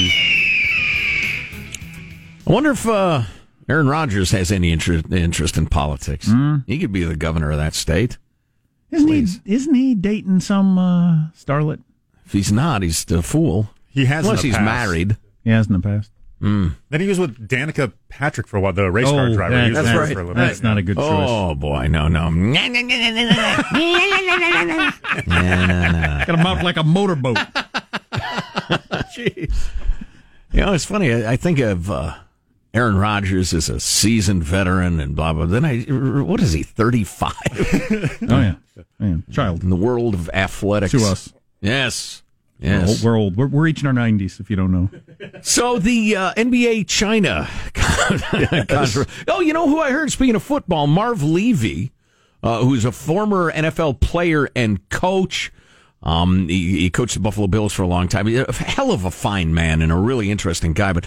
I 2.49 2.53
wonder 2.53 2.73
if 2.73 2.85
uh, 2.89 3.23
Aaron 3.69 3.89
Rodgers 3.89 4.31
has 4.31 4.53
any 4.53 4.71
interest 4.73 5.07
interest 5.13 5.57
in 5.57 5.67
politics. 5.67 6.31
He 6.67 6.79
could 6.79 6.93
be 6.93 7.03
the 7.05 7.17
governor 7.17 7.51
of 7.51 7.59
that 7.59 7.75
state. 7.75 8.19
Isn't 8.93 9.09
he, 9.09 9.27
isn't 9.45 9.75
he 9.75 9.95
dating 9.97 10.41
some 10.41 10.79
uh, 10.79 11.29
starlet? 11.37 11.83
If 12.25 12.33
he's 12.33 12.53
not, 12.53 12.83
he's 12.83 13.05
a 13.11 13.21
fool. 13.23 13.71
He 13.89 14.05
has 14.05 14.25
in 14.25 14.31
Unless 14.31 14.43
the 14.43 14.49
he's 14.49 14.57
past. 14.57 14.65
married. 14.65 15.17
He 15.43 15.51
has 15.51 15.67
in 15.67 15.73
the 15.73 15.81
past. 15.81 16.11
Then 16.41 16.77
he 17.01 17.09
was 17.09 17.19
with 17.19 17.49
Danica 17.49 17.93
Patrick 18.09 18.47
for 18.47 18.59
a 18.59 18.61
while, 18.61 18.73
the 18.73 18.89
race 18.93 19.09
car 19.11 19.27
Oh, 19.29 19.35
driver. 19.35 19.65
He 19.65 19.71
was 19.71 19.83
that's 19.85 19.99
right. 19.99 20.13
For 20.13 20.21
a 20.21 20.23
little 20.23 20.35
That's 20.35 20.61
bit. 20.61 20.67
not 20.69 20.79
a 20.79 20.83
good 20.83 20.97
choice. 20.97 21.29
Oh 21.29 21.55
boy, 21.57 21.89
no, 21.89 22.07
no. 22.09 22.31
Got 25.37 26.29
a 26.29 26.37
mouth 26.37 26.63
like 26.63 26.77
a 26.77 26.85
motorboat. 26.85 27.37
Jeez. 29.17 29.69
You 30.53 30.61
know, 30.61 30.73
it's 30.73 30.85
funny. 30.85 31.13
I, 31.13 31.33
I 31.33 31.37
think 31.37 31.59
of 31.59 31.91
uh, 31.91 32.15
Aaron 32.77 32.99
Rodgers 32.99 33.55
is 33.55 33.71
a 33.71 33.81
seasoned 33.81 34.45
veteran 34.45 35.01
and 35.01 35.17
blah 35.17 35.33
blah. 35.33 35.47
Then 35.47 35.65
I, 35.65 35.81
what 36.23 36.41
is 36.43 36.53
he? 36.53 36.63
Thirty 36.63 37.05
five 37.05 37.33
Oh, 37.57 38.17
yeah. 38.21 38.55
yeah. 39.01 39.17
Child. 39.33 39.63
in 39.63 39.71
the 39.71 39.77
world 39.77 40.13
of 40.13 40.29
athletics. 40.35 40.93
To 40.93 40.99
us. 40.99 41.33
yes, 41.63 42.23
We're 42.61 42.69
yes. 42.69 42.89
old. 42.89 43.03
We're 43.03 43.17
old. 43.17 43.37
We're, 43.37 43.47
we're 43.47 43.63
reaching 43.63 43.87
our 43.87 43.95
90s, 43.95 44.41
if 44.41 44.51
you 44.51 44.57
don't 44.57 44.73
know. 44.73 44.91
So 45.41 45.79
the 45.79 46.17
uh, 46.17 46.35
NBA 46.35 46.87
China. 46.87 47.49
controversy. 47.75 49.11
oh, 49.29 49.41
you 49.41 49.55
know 49.55 49.69
who 49.69 49.81
I 49.81 49.91
heard? 49.91 50.13
Speaking 50.13 50.35
of 50.35 50.43
football, 50.43 50.87
Marv 50.87 51.23
Levy, 51.23 51.93
uh, 52.43 52.63
who's 52.63 52.85
a 52.85 52.93
former 52.93 53.51
NFL 53.53 54.01
player 54.01 54.49
and 54.55 54.87
coach. 54.91 55.51
Um, 56.03 56.49
he, 56.49 56.81
he 56.81 56.91
coached 56.91 57.15
the 57.15 57.21
Buffalo 57.21 57.47
Bills 57.47 57.73
for 57.73 57.83
a 57.83 57.87
long 57.89 58.07
time. 58.07 58.27
He's 58.27 58.39
a 58.41 58.53
hell 58.53 58.93
of 58.93 59.07
a 59.07 59.11
fine 59.11 59.55
man 59.55 59.81
and 59.81 59.91
a 59.91 59.97
really 59.97 60.31
interesting 60.31 60.75
guy. 60.75 60.93
But 60.93 61.07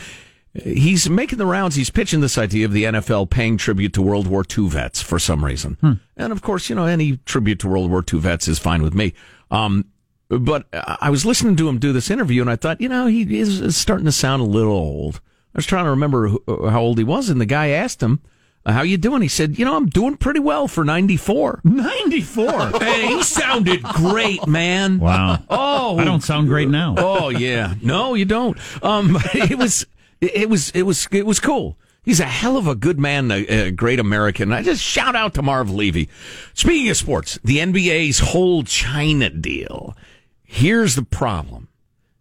he's 0.54 1.10
making 1.10 1.38
the 1.38 1.46
rounds. 1.46 1.76
He's 1.76 1.90
pitching 1.90 2.22
this 2.22 2.38
idea 2.38 2.66
of 2.66 2.74
the 2.74 2.84
NFL 2.86 3.30
paying 3.30 3.58
tribute 3.58 3.94
to 3.94 4.02
World 4.02 4.28
War 4.28 4.44
II 4.58 4.70
vets 4.70 5.02
for 5.02 5.20
some 5.20 5.44
reason. 5.46 6.00
And 6.18 6.32
of 6.32 6.42
course, 6.42 6.70
you 6.70 6.76
know, 6.76 6.86
any 6.86 7.18
tribute 7.18 7.60
to 7.60 7.68
World 7.68 7.90
War 7.90 8.04
II 8.12 8.20
vets 8.20 8.48
is 8.48 8.60
fine 8.60 8.82
with 8.82 8.94
me. 8.94 9.14
Um, 9.52 9.86
but 10.30 10.68
I 10.72 11.10
was 11.10 11.26
listening 11.26 11.56
to 11.56 11.68
him 11.68 11.80
do 11.80 11.92
this 11.92 12.12
interview, 12.12 12.42
and 12.42 12.52
I 12.52 12.56
thought, 12.56 12.80
you 12.82 12.88
know, 12.90 13.08
he 13.08 13.40
is 13.40 13.76
starting 13.76 14.06
to 14.06 14.12
sound 14.12 14.42
a 14.42 14.46
little 14.46 14.74
old. 14.74 15.22
I 15.56 15.58
was 15.58 15.66
trying 15.66 15.86
to 15.86 15.90
remember 15.90 16.30
how 16.48 16.82
old 16.82 17.00
he 17.00 17.04
was, 17.04 17.30
and 17.30 17.42
the 17.42 17.48
guy 17.48 17.70
asked 17.70 18.04
him, 18.04 18.20
"How 18.64 18.84
you 18.84 18.98
doing?" 18.98 19.24
He 19.24 19.28
said, 19.28 19.58
"You 19.58 19.66
know, 19.66 19.76
I'm 19.76 19.88
doing 19.88 20.18
pretty 20.18 20.40
well 20.40 20.68
for 20.68 20.86
94." 20.86 21.62
94. 21.64 22.52
and 22.82 22.84
he 23.10 23.24
sounded 23.24 23.82
great, 23.82 24.46
man. 24.46 25.00
Wow. 25.00 25.40
Oh, 25.50 25.98
I 25.98 26.04
don't 26.04 26.24
sound 26.24 26.48
great 26.48 26.70
now. 26.70 26.94
Oh 26.98 27.30
yeah, 27.30 27.74
no, 27.82 28.14
you 28.14 28.26
don't. 28.26 28.58
Um, 28.84 29.18
it 29.34 29.58
was, 29.58 29.88
it 30.22 30.50
was, 30.50 30.70
it 30.72 30.84
was, 30.84 31.08
it 31.12 31.26
was 31.26 31.40
cool. 31.40 31.78
He's 32.02 32.20
a 32.20 32.26
hell 32.26 32.58
of 32.58 32.68
a 32.68 32.76
good 32.76 33.00
man, 33.00 33.30
a, 33.30 33.46
a 33.46 33.72
great 33.72 34.00
American. 34.00 34.54
I 34.54 34.64
just 34.64 34.82
shout 34.82 35.16
out 35.16 35.34
to 35.36 35.42
Marv 35.42 35.70
Levy. 35.70 36.10
Speaking 36.54 36.90
of 36.90 36.98
sports, 36.98 37.38
the 37.44 37.58
NBA's 37.58 38.20
whole 38.20 38.64
China 38.64 39.30
deal. 39.30 39.96
Here's 40.42 40.96
the 40.96 41.04
problem: 41.04 41.68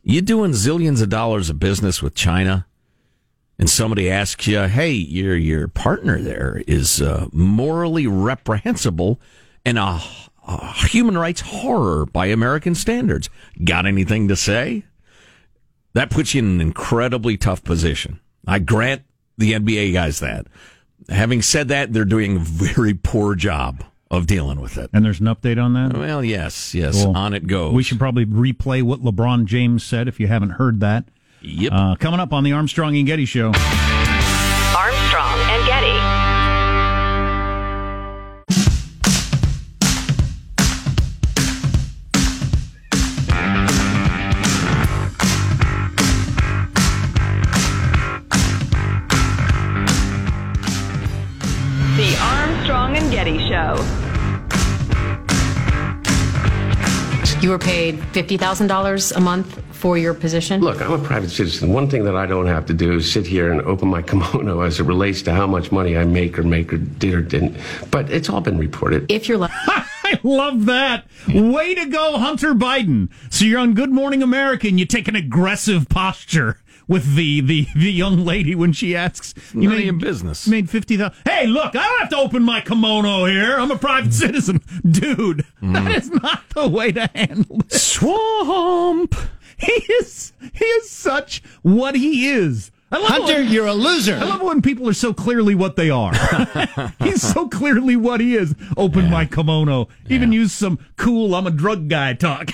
you're 0.03 0.23
doing 0.23 0.51
zillions 0.53 1.01
of 1.01 1.09
dollars 1.09 1.49
of 1.49 1.59
business 1.59 2.03
with 2.03 2.15
China, 2.15 2.67
and 3.59 3.71
somebody 3.71 4.11
asks 4.11 4.47
you, 4.47 4.63
"Hey, 4.63 4.91
your 4.91 5.37
your 5.37 5.69
partner 5.69 6.21
there 6.21 6.63
is 6.67 7.01
uh, 7.01 7.29
morally 7.33 8.07
reprehensible 8.07 9.21
and 9.65 9.79
a, 9.79 10.03
a 10.47 10.73
human 10.89 11.17
rights 11.17 11.41
horror 11.41 12.05
by 12.05 12.27
American 12.27 12.75
standards." 12.75 13.31
Got 13.65 13.87
anything 13.87 14.29
to 14.29 14.37
say? 14.37 14.85
That 15.99 16.11
puts 16.11 16.33
you 16.33 16.39
in 16.39 16.47
an 16.47 16.61
incredibly 16.61 17.37
tough 17.37 17.65
position. 17.65 18.21
I 18.47 18.61
grant 18.61 19.03
the 19.37 19.55
NBA 19.55 19.93
guys 19.93 20.21
that. 20.21 20.47
Having 21.09 21.43
said 21.43 21.67
that, 21.69 21.93
they're 21.93 22.05
doing 22.05 22.37
a 22.37 22.39
very 22.39 22.95
poor 22.95 23.35
job 23.35 23.83
of 24.09 24.29
dealing 24.29 24.61
with 24.61 24.79
it. 24.79 24.91
And 24.93 25.05
there's 25.05 25.19
an 25.19 25.27
update 25.27 25.61
on 25.61 25.73
that? 25.73 25.99
Well, 25.99 26.25
yes, 26.25 26.73
yes, 26.73 27.03
Cool. 27.03 27.17
on 27.17 27.35
it 27.35 27.49
goes. 27.49 27.75
We 27.75 27.83
should 27.83 27.99
probably 27.99 28.25
replay 28.25 28.81
what 28.81 29.01
LeBron 29.01 29.47
James 29.47 29.83
said 29.83 30.07
if 30.07 30.21
you 30.21 30.29
haven't 30.29 30.51
heard 30.51 30.79
that. 30.79 31.05
Yep. 31.41 31.73
Uh, 31.75 31.97
coming 31.97 32.21
up 32.21 32.33
on 32.33 32.45
the 32.45 32.53
Armstrong 32.53 32.97
and 32.97 33.05
Getty 33.05 33.25
Show. 33.25 33.51
You 57.49 57.53
were 57.53 57.59
paid 57.59 57.97
$50,000 58.13 59.17
a 59.17 59.21
month 59.21 59.59
for 59.75 59.97
your 59.97 60.13
position? 60.13 60.61
Look, 60.61 60.83
I'm 60.83 60.93
a 60.93 60.99
private 60.99 61.31
citizen. 61.31 61.73
One 61.73 61.89
thing 61.89 62.05
that 62.05 62.15
I 62.15 62.27
don't 62.27 62.47
have 62.47 62.67
to 62.67 62.75
do 62.75 62.99
is 62.99 63.11
sit 63.11 63.27
here 63.27 63.51
and 63.51 63.63
open 63.63 63.89
my 63.89 64.03
kimono 64.09 64.61
as 64.61 64.81
it 64.81 64.83
relates 64.83 65.23
to 65.23 65.33
how 65.33 65.47
much 65.47 65.73
money 65.73 65.97
I 65.97 66.05
make 66.05 66.39
or 66.39 66.43
make 66.43 66.75
or 66.75 66.77
did 66.77 67.15
or 67.15 67.23
didn't. 67.23 67.57
But 67.91 68.11
it's 68.11 68.29
all 68.29 68.43
been 68.43 68.59
reported. 68.59 69.11
If 69.11 69.31
you're 69.31 69.39
left. 69.39 69.55
I 69.67 70.21
love 70.23 70.67
that. 70.67 71.07
Way 71.27 71.75
to 71.75 71.87
go, 71.87 72.19
Hunter 72.19 72.53
Biden. 72.53 73.09
So 73.31 73.47
you're 73.47 73.61
on 73.61 73.73
Good 73.73 73.93
Morning 73.93 74.23
America 74.23 74.69
and 74.69 74.79
you 74.79 74.85
take 74.85 75.09
an 75.09 75.17
aggressive 75.17 75.89
posture 75.89 76.59
with 76.89 77.15
the, 77.15 77.41
the, 77.43 77.67
the 77.77 77.93
young 77.93 78.25
lady 78.25 78.55
when 78.55 78.73
she 78.73 78.97
asks. 78.97 79.33
Of 79.55 79.63
your 79.63 79.93
business. 79.93 80.49
Made 80.49 80.69
50000 80.71 81.13
Hey, 81.25 81.47
look, 81.47 81.77
I 81.77 81.87
don't 81.87 82.01
have 82.01 82.09
to 82.11 82.17
open 82.17 82.43
my 82.43 82.61
kimono 82.63 83.27
here. 83.27 83.57
I'm 83.57 83.71
a 83.71 83.79
private 83.79 84.13
citizen. 84.25 84.61
Dude, 84.91 85.45
Mm. 85.63 85.75
that 85.75 85.97
is 85.97 86.11
not 86.11 86.43
the 86.55 86.67
way 86.69 86.91
to 86.93 87.09
handle 87.15 87.59
this. 87.69 87.83
Swamp. 87.83 89.15
he 89.59 89.73
is 89.73 90.33
he 90.53 90.65
is 90.65 90.89
such 90.91 91.43
what 91.63 91.95
he 91.97 92.29
is. 92.29 92.71
I 92.91 92.97
love 92.99 93.09
Hunter, 93.11 93.35
when- 93.35 93.49
you're 93.49 93.67
a 93.67 93.75
loser. 93.75 94.15
I 94.17 94.25
love 94.25 94.41
when 94.41 94.63
people 94.63 94.89
are 94.89 94.95
so 94.95 95.13
clearly 95.13 95.55
what 95.55 95.77
they 95.77 95.91
are. 95.91 96.13
He's 97.01 97.21
so 97.23 97.49
clearly 97.49 97.97
what 97.97 98.21
he 98.21 98.35
is. 98.35 98.55
Open 98.79 99.11
my 99.11 99.27
kimono. 99.27 99.89
Even 100.09 100.33
use 100.33 100.53
some 100.53 100.79
cool 100.97 101.35
I'm 101.35 101.47
a 101.47 101.51
drug 101.51 101.89
guy 101.89 102.15
talk. 102.15 102.51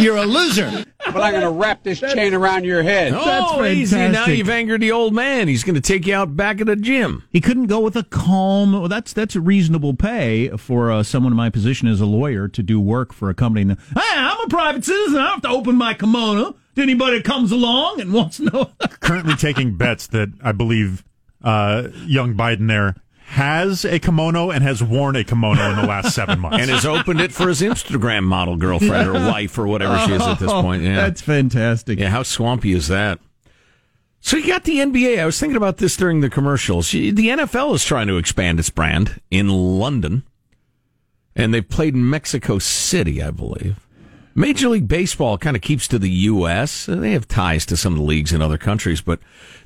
You're 0.00 0.16
a 0.16 0.24
loser. 0.24 0.84
But 1.06 1.22
I'm 1.22 1.32
going 1.32 1.42
to 1.42 1.50
wrap 1.50 1.82
this 1.82 2.00
chain 2.00 2.34
around 2.34 2.64
your 2.64 2.82
head. 2.82 3.12
Oh, 3.14 3.24
that's 3.60 3.74
easy. 3.74 3.96
Now 4.08 4.26
you've 4.26 4.50
angered 4.50 4.80
the 4.80 4.92
old 4.92 5.14
man. 5.14 5.48
He's 5.48 5.64
going 5.64 5.74
to 5.74 5.80
take 5.80 6.06
you 6.06 6.14
out 6.14 6.36
back 6.36 6.60
at 6.60 6.66
the 6.66 6.76
gym. 6.76 7.24
He 7.30 7.40
couldn't 7.40 7.66
go 7.66 7.80
with 7.80 7.96
a 7.96 8.04
calm. 8.04 8.72
Well, 8.72 8.88
that's 8.88 9.12
that's 9.12 9.34
a 9.34 9.40
reasonable 9.40 9.94
pay 9.94 10.48
for 10.56 10.92
uh, 10.92 11.02
someone 11.02 11.32
in 11.32 11.36
my 11.36 11.50
position 11.50 11.88
as 11.88 12.00
a 12.00 12.06
lawyer 12.06 12.48
to 12.48 12.62
do 12.62 12.80
work 12.80 13.12
for 13.12 13.30
a 13.30 13.34
company. 13.34 13.74
Hey, 13.94 14.00
I'm 14.16 14.40
a 14.44 14.48
private 14.48 14.84
citizen. 14.84 15.16
I 15.16 15.22
don't 15.22 15.30
have 15.30 15.42
to 15.42 15.48
open 15.48 15.76
my 15.76 15.94
kimono 15.94 16.56
to 16.76 16.82
anybody 16.82 17.18
that 17.18 17.24
comes 17.24 17.52
along 17.52 18.00
and 18.00 18.12
wants 18.12 18.36
to 18.38 18.44
know. 18.44 18.70
Currently 19.00 19.34
taking 19.36 19.76
bets 19.76 20.06
that 20.08 20.28
I 20.42 20.52
believe 20.52 21.04
uh, 21.42 21.88
young 22.06 22.34
Biden 22.34 22.68
there 22.68 22.96
has 23.28 23.84
a 23.84 23.98
kimono 23.98 24.50
and 24.50 24.64
has 24.64 24.82
worn 24.82 25.14
a 25.14 25.22
kimono 25.22 25.70
in 25.70 25.76
the 25.76 25.86
last 25.86 26.14
seven 26.14 26.40
months. 26.40 26.58
And 26.60 26.70
has 26.70 26.86
opened 26.86 27.20
it 27.20 27.30
for 27.30 27.48
his 27.48 27.60
Instagram 27.60 28.24
model 28.24 28.56
girlfriend 28.56 29.06
or 29.06 29.12
wife 29.30 29.58
or 29.58 29.66
whatever 29.66 29.98
she 30.06 30.12
is 30.14 30.22
at 30.22 30.38
this 30.38 30.50
oh, 30.50 30.62
point. 30.62 30.82
Yeah. 30.82 30.96
That's 30.96 31.20
fantastic. 31.20 31.98
Yeah, 31.98 32.08
how 32.08 32.22
swampy 32.22 32.72
is 32.72 32.88
that? 32.88 33.20
So 34.20 34.38
you 34.38 34.46
got 34.46 34.64
the 34.64 34.78
NBA. 34.78 35.20
I 35.20 35.26
was 35.26 35.38
thinking 35.38 35.58
about 35.58 35.76
this 35.76 35.94
during 35.94 36.22
the 36.22 36.30
commercials. 36.30 36.90
The 36.90 37.12
NFL 37.12 37.74
is 37.74 37.84
trying 37.84 38.06
to 38.06 38.16
expand 38.16 38.58
its 38.58 38.70
brand 38.70 39.20
in 39.30 39.48
London, 39.48 40.22
and 41.36 41.52
they've 41.52 41.68
played 41.68 41.94
in 41.94 42.08
Mexico 42.08 42.58
City, 42.58 43.22
I 43.22 43.30
believe. 43.30 43.86
Major 44.38 44.68
League 44.68 44.86
Baseball 44.86 45.36
kind 45.36 45.56
of 45.56 45.62
keeps 45.62 45.88
to 45.88 45.98
the 45.98 46.08
U.S. 46.10 46.86
They 46.86 47.10
have 47.10 47.26
ties 47.26 47.66
to 47.66 47.76
some 47.76 47.94
of 47.94 47.98
the 47.98 48.04
leagues 48.04 48.32
in 48.32 48.40
other 48.40 48.56
countries, 48.56 49.00
but 49.00 49.18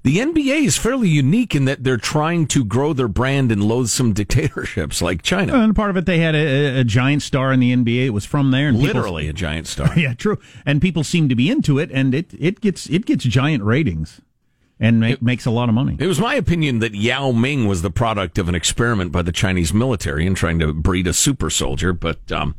the 0.03 0.17
NBA 0.17 0.65
is 0.65 0.79
fairly 0.79 1.11
unique 1.11 1.55
in 1.55 1.67
that 1.67 1.85
they're 1.85 1.99
trying 1.99 2.47
to 2.49 2.65
grow 2.65 2.95
their 2.95 3.07
brand 3.07 3.53
in 3.53 3.61
loathsome 3.61 4.13
dictatorships 4.15 5.03
like 5.03 5.23
China. 5.23 5.59
And 5.59 5.77
part 5.77 5.91
of 5.91 5.99
it, 5.99 6.07
they 6.07 6.21
had 6.21 6.35
a, 6.35 6.81
a 6.81 6.85
giant 6.85 7.21
star 7.21 7.53
in 7.53 7.61
the 7.61 7.75
NBA. 7.75 8.07
It 8.07 8.11
was 8.11 8.25
from 8.25 8.51
there, 8.51 8.69
and 8.69 8.79
people- 8.79 8.95
Literally 8.95 9.29
a 9.29 9.35
giant 9.35 9.67
star. 9.67 9.93
yeah, 9.99 10.15
true. 10.15 10.39
And 10.65 10.81
people 10.81 11.05
seem 11.05 11.29
to 11.29 11.35
be 11.35 11.51
into 11.51 11.79
it, 11.79 11.91
and 11.93 12.15
it 12.15 12.33
it 12.39 12.63
gets 12.63 12.89
it 12.89 13.05
gets 13.05 13.25
giant 13.25 13.63
ratings, 13.65 14.23
and 14.81 15.01
make, 15.01 15.21
makes 15.21 15.45
a 15.45 15.51
lot 15.51 15.69
of 15.69 15.75
money. 15.75 15.99
It 16.01 16.07
was 16.07 16.19
my 16.19 16.35
opinion 16.35 16.79
that 16.79 16.95
Yao 16.95 17.31
Ming 17.33 17.67
was 17.67 17.83
the 17.83 17.91
product 17.91 18.39
of 18.39 18.49
an 18.49 18.55
experiment 18.55 19.13
by 19.13 19.21
the 19.21 19.33
Chinese 19.33 19.75
military 19.75 20.27
in 20.27 20.35
trying 20.35 20.59
to 20.61 20.73
breed 20.73 21.07
a 21.07 21.13
super 21.13 21.51
soldier. 21.51 21.93
But 21.93 22.33
um, 22.33 22.55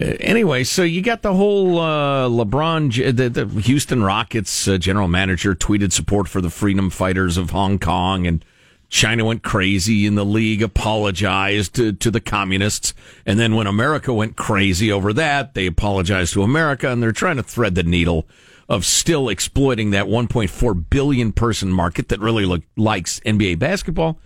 anyway, 0.00 0.64
so 0.64 0.82
you 0.82 1.02
got 1.02 1.22
the 1.22 1.34
whole 1.34 1.78
uh, 1.78 2.28
LeBron, 2.28 3.16
the, 3.16 3.28
the 3.28 3.60
Houston 3.62 4.02
Rockets 4.02 4.68
uh, 4.68 4.78
general 4.78 5.08
manager 5.08 5.54
tweeted 5.54 5.92
support 5.92 6.28
for 6.28 6.40
the 6.40 6.50
freedom 6.50 6.90
fighters 6.90 7.36
of 7.36 7.50
Hong 7.50 7.78
Kong, 7.78 8.26
and 8.26 8.44
China 8.88 9.24
went 9.24 9.42
crazy, 9.42 10.06
and 10.06 10.16
the 10.16 10.24
league 10.24 10.62
apologized 10.62 11.74
to, 11.74 11.92
to 11.92 12.10
the 12.10 12.20
communists. 12.20 12.94
And 13.24 13.38
then 13.38 13.54
when 13.54 13.66
America 13.66 14.12
went 14.12 14.36
crazy 14.36 14.92
over 14.92 15.12
that, 15.14 15.54
they 15.54 15.66
apologized 15.66 16.34
to 16.34 16.42
America, 16.42 16.90
and 16.90 17.02
they're 17.02 17.12
trying 17.12 17.36
to 17.36 17.42
thread 17.42 17.74
the 17.74 17.82
needle 17.82 18.26
of 18.68 18.84
still 18.84 19.28
exploiting 19.28 19.90
that 19.90 20.06
1.4 20.06 20.90
billion 20.90 21.32
person 21.32 21.70
market 21.70 22.08
that 22.08 22.20
really 22.20 22.44
look, 22.44 22.62
likes 22.76 23.20
NBA 23.20 23.58
basketball. 23.58 24.18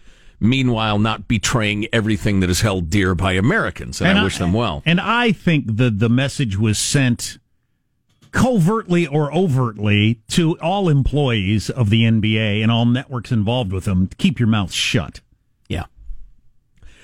Meanwhile, 0.43 0.99
not 1.01 1.29
betraying 1.29 1.87
everything 1.93 2.41
that 2.41 2.49
is 2.49 2.63
held 2.63 2.89
dear 2.89 3.15
by 3.15 3.33
Americans, 3.33 4.01
and, 4.01 4.19
I 4.19 4.25
wish 4.25 4.39
them 4.39 4.55
well. 4.55 4.83
And 4.87 4.99
I 5.01 5.33
think 5.33 5.77
the 5.77 5.91
the 5.91 6.09
message 6.09 6.57
was 6.57 6.79
sent 6.79 7.39
covertly 8.33 9.07
or 9.07 9.33
overtly 9.35 10.21
to 10.29 10.59
all 10.61 10.89
employees 10.89 11.69
of 11.69 11.91
the 11.91 12.05
NBA 12.05 12.63
and 12.63 12.71
all 12.71 12.87
networks 12.87 13.33
involved 13.33 13.73
with 13.73 13.85
them. 13.85 14.07
To 14.07 14.17
keep 14.17 14.39
your 14.39 14.49
mouth 14.49 14.73
shut. 14.73 15.21
Yeah. 15.69 15.85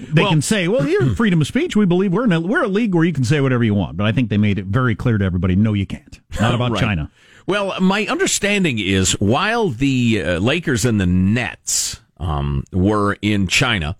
They 0.00 0.22
Well- 0.22 0.30
can 0.30 0.42
say, 0.42 0.68
"Well, 0.68 0.86
you're 0.88 1.14
freedom 1.16 1.40
of 1.40 1.46
speech. 1.46 1.76
We 1.76 1.84
believe 1.84 2.12
we're 2.12 2.24
in 2.24 2.32
a, 2.32 2.40
we're 2.40 2.64
a 2.64 2.68
league 2.68 2.94
where 2.94 3.04
you 3.04 3.12
can 3.12 3.24
say 3.24 3.40
whatever 3.40 3.64
you 3.64 3.74
want." 3.74 3.96
But 3.96 4.06
I 4.06 4.12
think 4.12 4.30
they 4.30 4.38
made 4.38 4.58
it 4.58 4.66
very 4.66 4.94
clear 4.94 5.18
to 5.18 5.24
everybody, 5.24 5.56
"No, 5.56 5.72
you 5.74 5.86
can't." 5.86 6.20
Not 6.40 6.54
about 6.54 6.70
Right. 6.72 6.80
China. 6.80 7.10
Well, 7.46 7.78
my 7.80 8.06
understanding 8.06 8.78
is 8.78 9.12
while 9.20 9.68
the 9.68 10.22
uh, 10.22 10.38
Lakers 10.38 10.84
and 10.84 11.00
the 11.00 11.06
Nets 11.06 12.00
um, 12.18 12.64
were 12.72 13.16
in 13.22 13.46
China, 13.48 13.96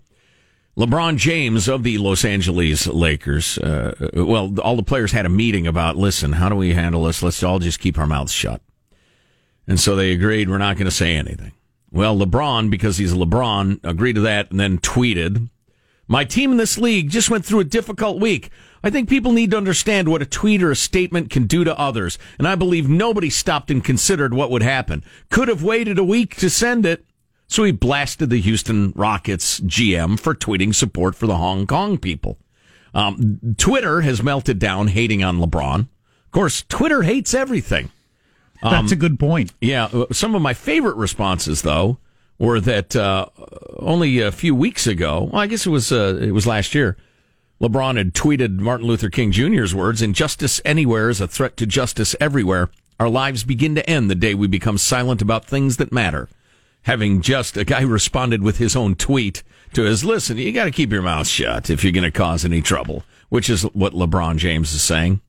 LeBron 0.77 1.17
James 1.17 1.67
of 1.67 1.83
the 1.83 1.97
Los 1.97 2.23
Angeles 2.23 2.85
Lakers, 2.85 3.57
uh, 3.57 4.09
well, 4.13 4.59
all 4.59 4.75
the 4.75 4.83
players 4.83 5.11
had 5.11 5.25
a 5.25 5.29
meeting 5.29 5.65
about, 5.65 5.97
listen, 5.97 6.33
how 6.33 6.49
do 6.49 6.55
we 6.55 6.73
handle 6.73 7.05
this? 7.05 7.23
Let's 7.23 7.41
all 7.41 7.57
just 7.57 7.79
keep 7.79 7.97
our 7.97 8.05
mouths 8.05 8.31
shut. 8.31 8.61
And 9.67 9.79
so 9.79 9.95
they 9.95 10.11
agreed 10.11 10.49
we're 10.49 10.59
not 10.59 10.77
going 10.77 10.85
to 10.85 10.91
say 10.91 11.15
anything. 11.15 11.51
Well, 11.91 12.15
LeBron, 12.15 12.69
because 12.69 12.97
he's 12.97 13.13
LeBron, 13.13 13.79
agreed 13.83 14.13
to 14.13 14.21
that 14.21 14.51
and 14.51 14.59
then 14.59 14.77
tweeted, 14.77 15.49
my 16.07 16.23
team 16.23 16.51
in 16.51 16.57
this 16.57 16.77
league 16.77 17.09
just 17.09 17.29
went 17.29 17.43
through 17.43 17.61
a 17.61 17.65
difficult 17.65 18.21
week. 18.21 18.51
I 18.83 18.91
think 18.91 19.09
people 19.09 19.31
need 19.31 19.51
to 19.51 19.57
understand 19.57 20.07
what 20.07 20.21
a 20.21 20.25
tweet 20.25 20.61
or 20.61 20.71
a 20.71 20.75
statement 20.75 21.31
can 21.31 21.47
do 21.47 21.63
to 21.63 21.77
others, 21.77 22.19
and 22.37 22.47
I 22.47 22.55
believe 22.55 22.87
nobody 22.87 23.29
stopped 23.29 23.71
and 23.71 23.83
considered 23.83 24.33
what 24.33 24.51
would 24.51 24.61
happen. 24.61 25.03
Could 25.29 25.47
have 25.47 25.63
waited 25.63 25.97
a 25.97 26.03
week 26.03 26.35
to 26.37 26.49
send 26.49 26.85
it. 26.85 27.03
So 27.47 27.63
he 27.63 27.71
blasted 27.71 28.29
the 28.29 28.41
Houston 28.41 28.91
Rockets 28.95 29.59
GM 29.61 30.19
for 30.19 30.35
tweeting 30.35 30.75
support 30.75 31.15
for 31.15 31.27
the 31.27 31.37
Hong 31.37 31.65
Kong 31.65 31.97
people. 31.97 32.37
Um, 32.93 33.39
Twitter 33.57 34.01
has 34.01 34.21
melted 34.21 34.59
down 34.59 34.87
hating 34.89 35.23
on 35.23 35.39
LeBron. 35.39 35.81
Of 35.81 36.31
course, 36.31 36.63
Twitter 36.67 37.03
hates 37.03 37.33
everything. 37.33 37.89
That's 38.61 38.91
a 38.91 38.95
good 38.95 39.19
point. 39.19 39.53
Yeah, 39.61 39.85
uh, 39.85 40.05
some 40.11 40.35
of 40.35 40.41
my 40.41 40.53
favorite 40.53 40.97
responses 40.97 41.61
though 41.61 41.99
were 42.39 42.59
that 42.59 42.95
uh, 42.95 43.27
only 43.77 44.19
a 44.19 44.31
few 44.31 44.55
weeks 44.55 44.87
ago, 44.87 45.29
well, 45.31 45.41
I 45.41 45.47
guess 45.47 45.65
it 45.65 45.69
was 45.69 45.91
uh, 45.91 46.19
it 46.21 46.31
was 46.31 46.47
last 46.47 46.75
year. 46.75 46.97
LeBron 47.61 47.97
had 47.97 48.13
tweeted 48.13 48.59
Martin 48.59 48.87
Luther 48.87 49.09
King 49.09 49.31
Jr.'s 49.31 49.73
words: 49.73 50.01
"Injustice 50.01 50.61
anywhere 50.65 51.09
is 51.09 51.21
a 51.21 51.27
threat 51.27 51.55
to 51.57 51.65
justice 51.65 52.15
everywhere. 52.19 52.69
Our 52.99 53.09
lives 53.09 53.43
begin 53.43 53.75
to 53.75 53.87
end 53.87 54.09
the 54.09 54.15
day 54.15 54.33
we 54.33 54.47
become 54.47 54.77
silent 54.77 55.21
about 55.21 55.45
things 55.45 55.77
that 55.77 55.91
matter." 55.91 56.29
Having 56.87 57.19
just 57.19 57.57
a 57.57 57.65
guy 57.65 57.81
responded 57.81 58.41
with 58.41 58.59
his 58.59 58.73
own 58.73 58.95
tweet 58.95 59.43
to 59.73 59.83
his 59.83 60.05
listen, 60.05 60.37
you 60.37 60.53
got 60.53 60.63
to 60.63 60.71
keep 60.71 60.89
your 60.89 61.01
mouth 61.01 61.27
shut 61.27 61.69
if 61.69 61.83
you're 61.83 61.91
going 61.91 62.05
to 62.05 62.17
cause 62.17 62.45
any 62.45 62.61
trouble, 62.61 63.03
which 63.27 63.49
is 63.49 63.63
what 63.63 63.91
LeBron 63.91 64.37
James 64.37 64.73
is 64.73 64.81
saying. 64.81 65.19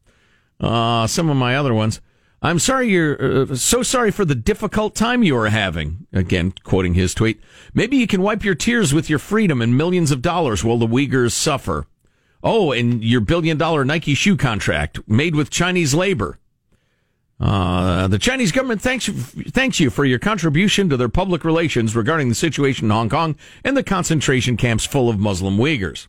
Uh, 0.61 1.09
some 1.09 1.29
of 1.29 1.37
my 1.37 1.57
other 1.57 1.75
ones. 1.75 2.01
I'm 2.40 2.61
sorry 2.61 2.88
you're 2.90 3.51
uh, 3.51 3.57
so 3.57 3.83
sorry 3.83 4.12
for 4.12 4.25
the 4.25 4.37
difficult 4.37 4.94
time 4.94 5.25
you 5.25 5.37
are 5.37 5.49
having. 5.49 6.07
Again, 6.12 6.55
quoting 6.62 6.94
his 6.94 7.12
tweet. 7.12 7.40
Maybe 7.75 7.97
you 7.97 8.07
can 8.07 8.23
wipe 8.23 8.44
your 8.44 8.55
tears 8.55 8.94
with 8.94 9.11
your 9.11 9.18
freedom 9.18 9.61
and 9.61 9.77
millions 9.77 10.12
of 10.12 10.23
dollars 10.23 10.62
while 10.62 10.79
the 10.79 10.87
Uyghurs 10.87 11.33
suffer. 11.33 11.88
Oh, 12.40 12.71
and 12.71 13.03
your 13.03 13.21
billion 13.21 13.59
dollar 13.59 13.85
Nike 13.85 14.14
shoe 14.14 14.37
contract 14.37 15.01
made 15.09 15.35
with 15.35 15.51
Chinese 15.51 15.92
labor. 15.92 16.38
Uh, 17.40 18.09
the 18.09 18.18
Chinese 18.18 18.51
government 18.51 18.81
thanks 18.83 19.07
you, 19.07 19.14
thanks 19.14 19.79
you 19.79 19.90
for 19.90 20.05
your 20.05 20.18
contribution 20.18 20.88
to 20.88 20.96
their 20.96 21.09
public 21.09 21.44
relations 21.44 21.94
regarding 21.94 22.29
the 22.29 22.35
situation 22.35 22.87
in 22.87 22.90
Hong 22.90 23.09
Kong 23.09 23.37
and 23.64 23.77
the 23.77 23.85
concentration 23.85 24.57
camps 24.57 24.85
full 24.85 25.09
of 25.09 25.20
Muslim 25.20 25.57
Uyghurs. 25.57 26.09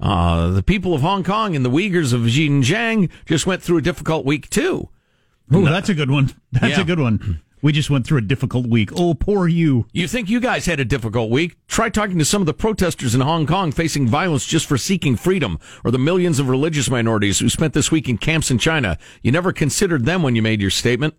Uh, 0.00 0.48
the 0.50 0.62
people 0.62 0.94
of 0.94 1.02
Hong 1.02 1.22
Kong 1.22 1.54
and 1.54 1.64
the 1.66 1.70
Uyghurs 1.70 2.12
of 2.14 2.22
Xinjiang 2.22 3.10
just 3.26 3.46
went 3.46 3.62
through 3.62 3.78
a 3.78 3.82
difficult 3.82 4.24
week 4.24 4.48
too. 4.48 4.88
Oh, 5.52 5.64
that's 5.64 5.88
a 5.88 5.94
good 5.94 6.10
one. 6.10 6.30
That's 6.52 6.76
Yeah. 6.76 6.82
a 6.82 6.84
good 6.84 7.00
one. 7.00 7.40
We 7.60 7.72
just 7.72 7.90
went 7.90 8.06
through 8.06 8.18
a 8.18 8.22
difficult 8.22 8.66
week. 8.66 8.90
Oh, 8.94 9.14
poor 9.14 9.48
you. 9.48 9.86
You 9.92 10.06
think 10.06 10.28
you 10.28 10.40
guys 10.40 10.66
had 10.66 10.80
a 10.80 10.84
difficult 10.84 11.30
week? 11.30 11.56
Try 11.66 11.88
talking 11.88 12.18
to 12.18 12.24
some 12.24 12.42
of 12.42 12.46
the 12.46 12.54
protesters 12.54 13.14
in 13.14 13.20
Hong 13.20 13.46
Kong 13.46 13.72
facing 13.72 14.06
violence 14.06 14.46
just 14.46 14.66
for 14.66 14.78
seeking 14.78 15.16
freedom, 15.16 15.58
or 15.84 15.90
the 15.90 15.98
millions 15.98 16.38
of 16.38 16.48
religious 16.48 16.88
minorities 16.88 17.40
who 17.40 17.48
spent 17.48 17.74
this 17.74 17.90
week 17.90 18.08
in 18.08 18.18
camps 18.18 18.50
in 18.50 18.58
China. 18.58 18.98
You 19.22 19.32
never 19.32 19.52
considered 19.52 20.04
them 20.04 20.22
when 20.22 20.36
you 20.36 20.42
made 20.42 20.60
your 20.60 20.70
statement. 20.70 21.14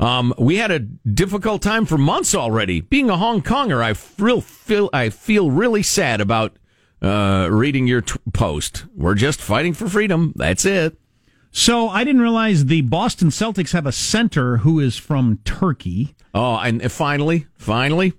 Um, 0.00 0.32
we 0.38 0.56
had 0.56 0.70
a 0.70 0.78
difficult 0.78 1.60
time 1.62 1.84
for 1.84 1.98
months 1.98 2.34
already. 2.34 2.80
Being 2.80 3.10
a 3.10 3.18
Hong 3.18 3.42
Konger, 3.42 3.82
I 3.82 3.92
feel 3.94 4.88
I 4.92 5.10
feel 5.10 5.50
really 5.50 5.82
sad 5.82 6.20
about 6.20 6.56
uh, 7.02 7.48
reading 7.50 7.86
your 7.86 8.00
t- 8.00 8.18
post. 8.32 8.84
We're 8.94 9.14
just 9.14 9.40
fighting 9.40 9.74
for 9.74 9.88
freedom. 9.88 10.32
That's 10.36 10.64
it. 10.64 10.99
So 11.52 11.88
I 11.88 12.04
didn't 12.04 12.20
realize 12.20 12.66
the 12.66 12.82
Boston 12.82 13.28
Celtics 13.28 13.72
have 13.72 13.86
a 13.86 13.92
center 13.92 14.58
who 14.58 14.78
is 14.78 14.96
from 14.96 15.40
Turkey. 15.44 16.14
Oh, 16.32 16.56
and 16.56 16.90
finally, 16.90 17.46
finally, 17.56 18.12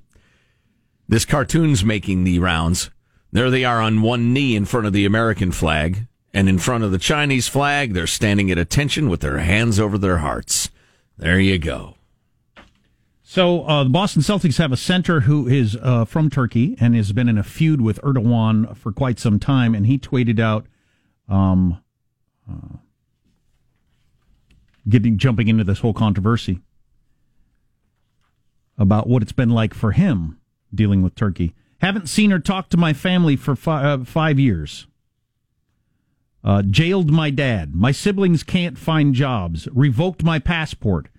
this 1.08 1.26
cartoon's 1.26 1.86
making 1.86 2.24
the 2.24 2.40
rounds. 2.40 2.90
There 3.32 3.50
they 3.50 3.64
are 3.64 3.82
on 3.82 4.02
one 4.02 4.34
knee 4.34 4.56
in 4.56 4.66
front 4.66 4.86
of 4.86 4.94
the 4.94 5.06
American 5.06 5.54
flag, 5.54 6.08
and 6.34 6.50
in 6.50 6.60
front 6.60 6.84
of 6.84 6.92
the 6.92 6.98
Chinese 6.98 7.48
flag, 7.48 7.94
they're 7.94 8.08
standing 8.08 8.52
at 8.52 8.58
attention 8.58 9.10
with 9.10 9.22
their 9.22 9.40
hands 9.40 9.80
over 9.80 9.98
their 9.98 10.18
hearts. 10.18 10.70
There 11.18 11.40
you 11.40 11.58
go. 11.58 11.96
So 13.24 13.64
uh, 13.64 13.86
the 13.86 13.90
Boston 13.90 14.22
Celtics 14.22 14.58
have 14.58 14.74
a 14.74 14.78
center 14.78 15.22
who 15.22 15.48
is 15.48 15.78
uh, 15.82 16.04
from 16.04 16.30
Turkey 16.30 16.76
and 16.82 16.96
has 16.96 17.14
been 17.14 17.30
in 17.30 17.38
a 17.38 17.44
feud 17.44 17.80
with 17.80 18.02
Erdogan 18.02 18.76
for 18.76 18.92
quite 18.92 19.20
some 19.20 19.40
time. 19.40 19.74
And 19.74 19.86
he 19.86 19.98
tweeted 19.98 20.38
out, 20.38 20.66
um, 21.30 21.82
uh, 22.50 22.76
getting 24.88 25.18
jumping 25.18 25.48
into 25.48 25.64
this 25.64 25.80
whole 25.80 25.94
controversy 25.94 26.60
about 28.78 29.08
what 29.08 29.22
it's 29.22 29.32
been 29.32 29.50
like 29.50 29.74
for 29.74 29.92
him 29.92 30.40
dealing 30.74 31.02
with 31.02 31.16
Turkey. 31.16 31.54
Haven't 31.82 32.10
seen 32.10 32.32
or 32.32 32.40
talked 32.40 32.72
to 32.72 32.78
my 32.78 32.94
family 32.94 33.36
for 33.36 33.56
fi- 33.56 33.84
uh, 33.84 34.04
five 34.04 34.40
years. 34.40 34.88
Uh, 36.44 36.64
jailed 36.64 37.12
my 37.12 37.30
dad. 37.30 37.76
My 37.76 37.92
siblings 37.92 38.44
can't 38.44 38.78
find 38.78 39.14
jobs. 39.14 39.68
Revoked 39.72 40.24
my 40.24 40.40
passport. 40.40 41.10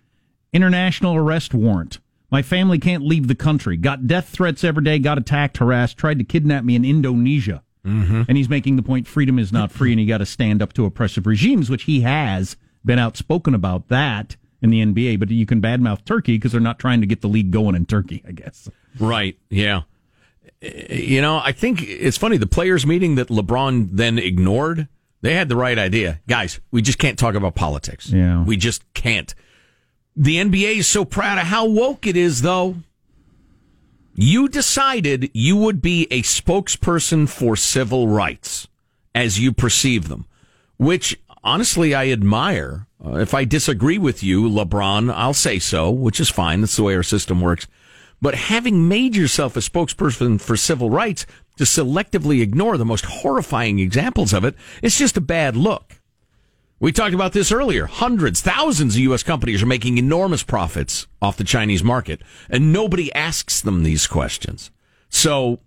International 0.53 1.15
arrest 1.15 1.55
warrant. 1.55 1.99
My 2.31 2.43
family 2.43 2.79
can't 2.79 3.05
leave 3.05 3.29
the 3.29 3.35
country. 3.35 3.77
Got 3.77 4.07
death 4.07 4.29
threats 4.29 4.65
every 4.65 4.83
day. 4.83 4.99
Got 4.99 5.19
attacked, 5.19 5.59
harassed. 5.59 5.99
Tried 5.99 6.19
to 6.19 6.25
kidnap 6.25 6.65
me 6.65 6.75
in 6.75 6.85
Indonesia. 6.85 7.63
Mm-hmm. 7.87 8.23
And 8.29 8.37
he's 8.37 8.49
making 8.49 8.77
the 8.77 8.83
point 8.83 9.07
freedom 9.07 9.39
is 9.39 9.53
not 9.53 9.71
free 9.71 9.93
and 9.93 10.01
you 10.01 10.07
got 10.07 10.19
to 10.19 10.27
stand 10.27 10.63
up 10.63 10.73
to 10.75 10.85
oppressive 10.85 11.27
regimes, 11.27 11.69
which 11.69 11.85
he 11.85 12.03
has 12.03 12.57
been 12.85 12.99
outspoken 12.99 13.55
about 13.55 13.89
that 13.89 14.37
in 14.61 14.71
the 14.71 14.85
NBA. 14.85 15.19
But 15.19 15.31
you 15.31 15.47
can 15.47 15.61
badmouth 15.61 16.05
Turkey 16.05 16.37
because 16.37 16.53
they're 16.53 16.61
not 16.61 16.79
trying 16.79 17.01
to 17.01 17.07
get 17.07 17.21
the 17.21 17.29
league 17.29 17.51
going 17.51 17.75
in 17.75 17.87
Turkey, 17.87 18.23
I 18.27 18.33
guess. 18.33 18.69
Right. 18.99 19.39
Yeah. 19.51 19.83
You 20.61 21.21
know, 21.21 21.41
I 21.43 21.53
think 21.53 21.83
it's 21.83 22.17
funny. 22.17 22.37
The 22.37 22.47
players' 22.47 22.87
meeting 22.87 23.17
that 23.17 23.29
LeBron 23.29 23.91
then 23.93 24.19
ignored, 24.19 24.89
they 25.21 25.35
had 25.35 25.49
the 25.49 25.57
right 25.57 25.79
idea. 25.79 26.21
Guys, 26.29 26.61
we 26.71 26.83
just 26.83 26.99
can't 26.99 27.19
talk 27.19 27.35
about 27.35 27.55
politics. 27.55 28.11
Yeah. 28.11 28.45
We 28.45 28.57
just 28.57 28.83
can't. 28.95 29.35
The 30.15 30.37
NBA 30.37 30.79
is 30.79 30.87
so 30.87 31.05
proud 31.05 31.39
of 31.39 31.45
how 31.45 31.67
woke 31.67 32.07
it 32.07 32.17
is, 32.17 32.43
though. 32.43 32.77
You 34.15 34.47
decided 34.49 35.31
you 35.33 35.57
would 35.57 35.81
be 35.81 36.07
a 36.11 36.23
spokesperson 36.23 37.29
for 37.29 37.57
civil 37.57 38.09
rights 38.09 38.69
as 39.15 39.41
you 39.41 39.53
perceive 39.53 40.09
them, 40.09 40.27
which 40.77 41.19
honestly 41.45 41.95
I 41.95 42.09
admire. 42.09 42.87
Uh, 43.05 43.19
if 43.19 43.35
I 43.35 43.45
disagree 43.45 43.99
with 43.99 44.23
you, 44.23 44.49
LeBron, 44.49 45.13
I'll 45.13 45.35
say 45.35 45.59
so, 45.59 45.91
which 45.91 46.21
is 46.21 46.31
fine. 46.31 46.61
That's 46.61 46.77
the 46.77 46.83
way 46.83 46.95
our 46.95 47.03
system 47.03 47.41
works. 47.41 47.67
But 48.21 48.37
having 48.37 48.89
made 48.89 49.17
yourself 49.17 49.57
a 49.57 49.61
spokesperson 49.61 50.41
for 50.41 50.57
civil 50.57 50.91
rights 50.91 51.27
to 51.57 51.65
selectively 51.65 52.41
ignore 52.41 52.77
the 52.77 52.85
most 52.85 53.05
horrifying 53.05 53.81
examples 53.81 54.33
of 54.33 54.45
it, 54.45 54.55
it's 54.81 54.97
just 54.97 55.17
a 55.17 55.21
bad 55.21 55.57
look. 55.57 56.01
We 56.79 56.91
talked 56.91 57.15
about 57.15 57.33
this 57.33 57.53
earlier. 57.53 57.87
Hundreds, 57.87 58.41
thousands 58.41 58.95
of 58.95 59.01
U.S. 59.03 59.23
companies 59.23 59.63
are 59.63 59.67
making 59.67 59.99
enormous 59.99 60.43
profits 60.43 61.07
off 61.21 61.37
the 61.37 61.45
Chinese 61.45 61.85
market, 61.85 62.23
and 62.51 62.73
nobody 62.73 63.13
asks 63.15 63.61
them 63.61 63.83
these 63.83 64.09
questions. 64.09 64.73
So, 65.09 65.61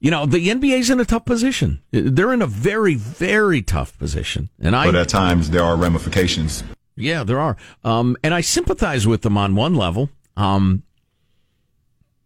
you 0.00 0.10
know, 0.10 0.24
the 0.26 0.48
NBA's 0.48 0.90
in 0.90 0.98
a 1.00 1.04
tough 1.04 1.24
position. 1.24 1.82
They're 1.92 2.32
in 2.32 2.42
a 2.42 2.46
very, 2.46 2.94
very 2.94 3.60
tough 3.62 3.96
position. 3.98 4.48
And 4.58 4.74
I, 4.74 4.86
But 4.86 4.96
at 4.96 5.08
times 5.08 5.50
there 5.50 5.62
are 5.62 5.76
ramifications. 5.76 6.64
yeah, 6.96 7.22
there 7.22 7.38
are. 7.38 7.56
Um, 7.84 8.16
and 8.24 8.32
I 8.34 8.40
sympathize 8.40 9.06
with 9.06 9.22
them 9.22 9.36
on 9.36 9.54
one 9.54 9.74
level. 9.74 10.08
Um, 10.36 10.82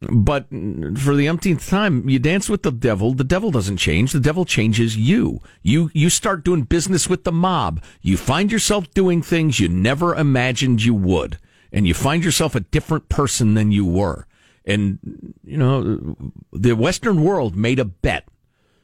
but 0.01 0.49
for 0.51 1.15
the 1.17 1.29
umpteenth 1.29 1.67
time, 1.69 2.09
you 2.09 2.19
dance 2.19 2.49
with 2.49 2.63
the 2.63 2.71
devil. 2.73 3.15
The 3.15 3.25
devil 3.25 3.51
doesn't 3.51 3.79
change. 3.79 4.13
The 4.13 4.21
devil 4.21 4.45
changes 4.45 4.97
you. 4.97 5.41
You 5.63 5.91
you 5.95 6.11
start 6.11 6.45
doing 6.45 6.63
business 6.65 7.09
with 7.09 7.25
the 7.25 7.33
mob. 7.33 7.83
You 8.03 8.17
find 8.19 8.53
yourself 8.53 8.91
doing 8.93 9.23
things 9.23 9.61
you 9.61 9.69
never 9.69 10.15
imagined 10.15 10.83
you 10.85 10.93
would, 10.95 11.39
and 11.73 11.87
you 11.87 11.95
find 11.95 12.23
yourself 12.23 12.55
a 12.55 12.61
different 12.61 13.09
person 13.09 13.55
than 13.55 13.73
you 13.73 13.87
were. 13.87 14.27
And 14.65 15.35
you 15.45 15.57
know, 15.57 16.17
the 16.53 16.75
Western 16.75 17.23
world 17.23 17.57
made 17.57 17.79
a 17.79 17.85
bet. 17.85 18.27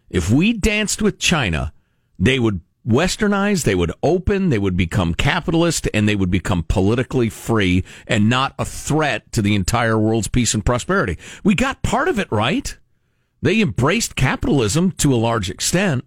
If 0.08 0.30
we 0.30 0.52
danced 0.52 1.00
with 1.00 1.18
China, 1.18 1.72
they 2.18 2.38
would 2.38 2.60
westernize, 2.86 3.64
they 3.64 3.74
would 3.74 3.92
open, 4.02 4.48
they 4.48 4.58
would 4.58 4.76
become 4.76 5.14
capitalist, 5.14 5.88
and 5.92 6.08
they 6.08 6.16
would 6.16 6.30
become 6.30 6.62
politically 6.64 7.28
free 7.28 7.84
and 8.06 8.28
not 8.28 8.54
a 8.58 8.64
threat 8.64 9.30
to 9.32 9.42
the 9.42 9.54
entire 9.54 9.98
world's 9.98 10.28
peace 10.28 10.54
and 10.54 10.64
prosperity. 10.64 11.18
We 11.44 11.54
got 11.54 11.82
part 11.82 12.08
of 12.08 12.18
it 12.18 12.30
right. 12.32 12.76
They 13.42 13.60
embraced 13.60 14.16
capitalism 14.16 14.92
to 14.92 15.14
a 15.14 15.16
large 15.16 15.50
extent, 15.50 16.04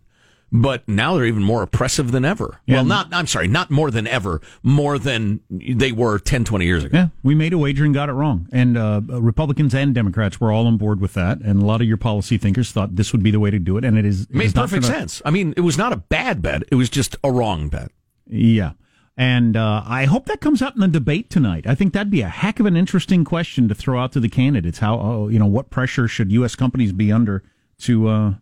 but 0.56 0.88
now 0.88 1.16
they're 1.16 1.26
even 1.26 1.42
more 1.44 1.64
oppressive 1.64 2.12
than 2.12 2.24
ever. 2.24 2.60
Well, 2.68 2.86
not, 2.86 3.08
I'm 3.12 3.26
sorry, 3.26 3.48
not 3.48 3.72
more 3.72 3.90
than 3.90 4.06
ever, 4.06 4.40
more 4.62 5.00
than 5.00 5.40
they 5.50 5.92
were 5.92 6.20
10, 6.20 6.46
20 6.46 6.64
years 6.66 6.84
ago. 6.84 6.96
Yeah, 6.96 7.08
we 7.24 7.34
made 7.34 7.54
a 7.54 7.58
wager 7.58 7.84
and 7.84 7.94
got 7.94 8.08
it 8.08 8.14
wrong. 8.14 8.48
And 8.54 8.78
uh, 8.78 9.02
Republicans 9.08 9.74
and 9.74 9.96
Democrats 9.96 10.40
were 10.40 10.52
all 10.52 10.68
on 10.68 10.78
board 10.78 11.02
with 11.02 11.16
that. 11.16 11.40
And 11.42 11.62
a 11.64 11.66
lot 11.66 11.82
of 11.82 11.88
your 11.88 11.98
policy 11.98 12.38
thinkers 12.38 12.72
thought 12.72 12.96
this 12.96 13.12
would 13.12 13.24
be 13.24 13.32
the 13.32 13.40
way 13.40 13.50
to 13.50 13.58
do 13.58 13.78
it. 13.78 13.84
And 13.84 13.98
it 13.98 14.06
is 14.06 14.22
It 14.24 14.32
made 14.36 14.54
perfect 14.54 14.84
gonna- 14.84 14.94
sense. 14.94 15.22
I 15.26 15.32
mean, 15.32 15.56
it 15.58 15.62
was 15.62 15.78
not 15.78 15.92
a 15.92 15.98
bad 15.98 16.44
bet. 16.44 16.62
It 16.72 16.76
was 16.76 16.90
just 16.90 17.16
a 17.24 17.32
wrong 17.32 17.68
bet. 17.70 17.92
Yeah. 18.28 18.74
And 19.18 19.58
uh, 19.58 19.84
I 19.86 20.06
hope 20.06 20.26
that 20.28 20.40
comes 20.40 20.62
out 20.62 20.76
in 20.76 20.82
the 20.82 20.88
debate 20.88 21.30
tonight. 21.32 21.66
I 21.68 21.74
think 21.76 21.94
that'd 21.94 22.10
be 22.12 22.22
a 22.22 22.30
heck 22.30 22.60
of 22.60 22.66
an 22.68 22.78
interesting 22.78 23.24
question 23.26 23.68
to 23.70 23.76
throw 23.76 24.00
out 24.00 24.12
to 24.14 24.20
the 24.20 24.30
candidates. 24.30 24.80
How, 24.80 25.00
oh, 25.00 25.28
you 25.30 25.38
know, 25.40 25.46
what 25.48 25.70
pressure 25.72 26.08
should 26.08 26.32
U.S. 26.32 26.56
companies 26.56 26.92
be 26.94 27.12
under 27.12 27.44
to 27.80 28.08
uh, 28.08 28.34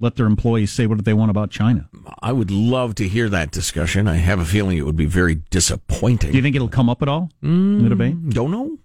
let 0.00 0.16
their 0.16 0.26
employees 0.26 0.72
say 0.72 0.86
what 0.86 1.04
they 1.04 1.14
want 1.14 1.30
about 1.30 1.50
China? 1.50 1.88
I 2.20 2.32
would 2.32 2.50
love 2.50 2.94
to 2.96 3.06
hear 3.06 3.28
that 3.28 3.50
discussion. 3.50 4.08
I 4.08 4.16
have 4.16 4.40
a 4.40 4.44
feeling 4.44 4.78
it 4.78 4.86
would 4.86 4.96
be 4.96 5.06
very 5.06 5.36
disappointing. 5.50 6.32
Do 6.32 6.36
you 6.36 6.42
think 6.42 6.56
it'll 6.56 6.68
come 6.68 6.88
up 6.88 7.02
at 7.02 7.08
all 7.08 7.30
mm, 7.42 7.78
in 7.78 7.82
the 7.84 7.90
debate? 7.90 8.30
Don't 8.30 8.50
know. 8.50 8.78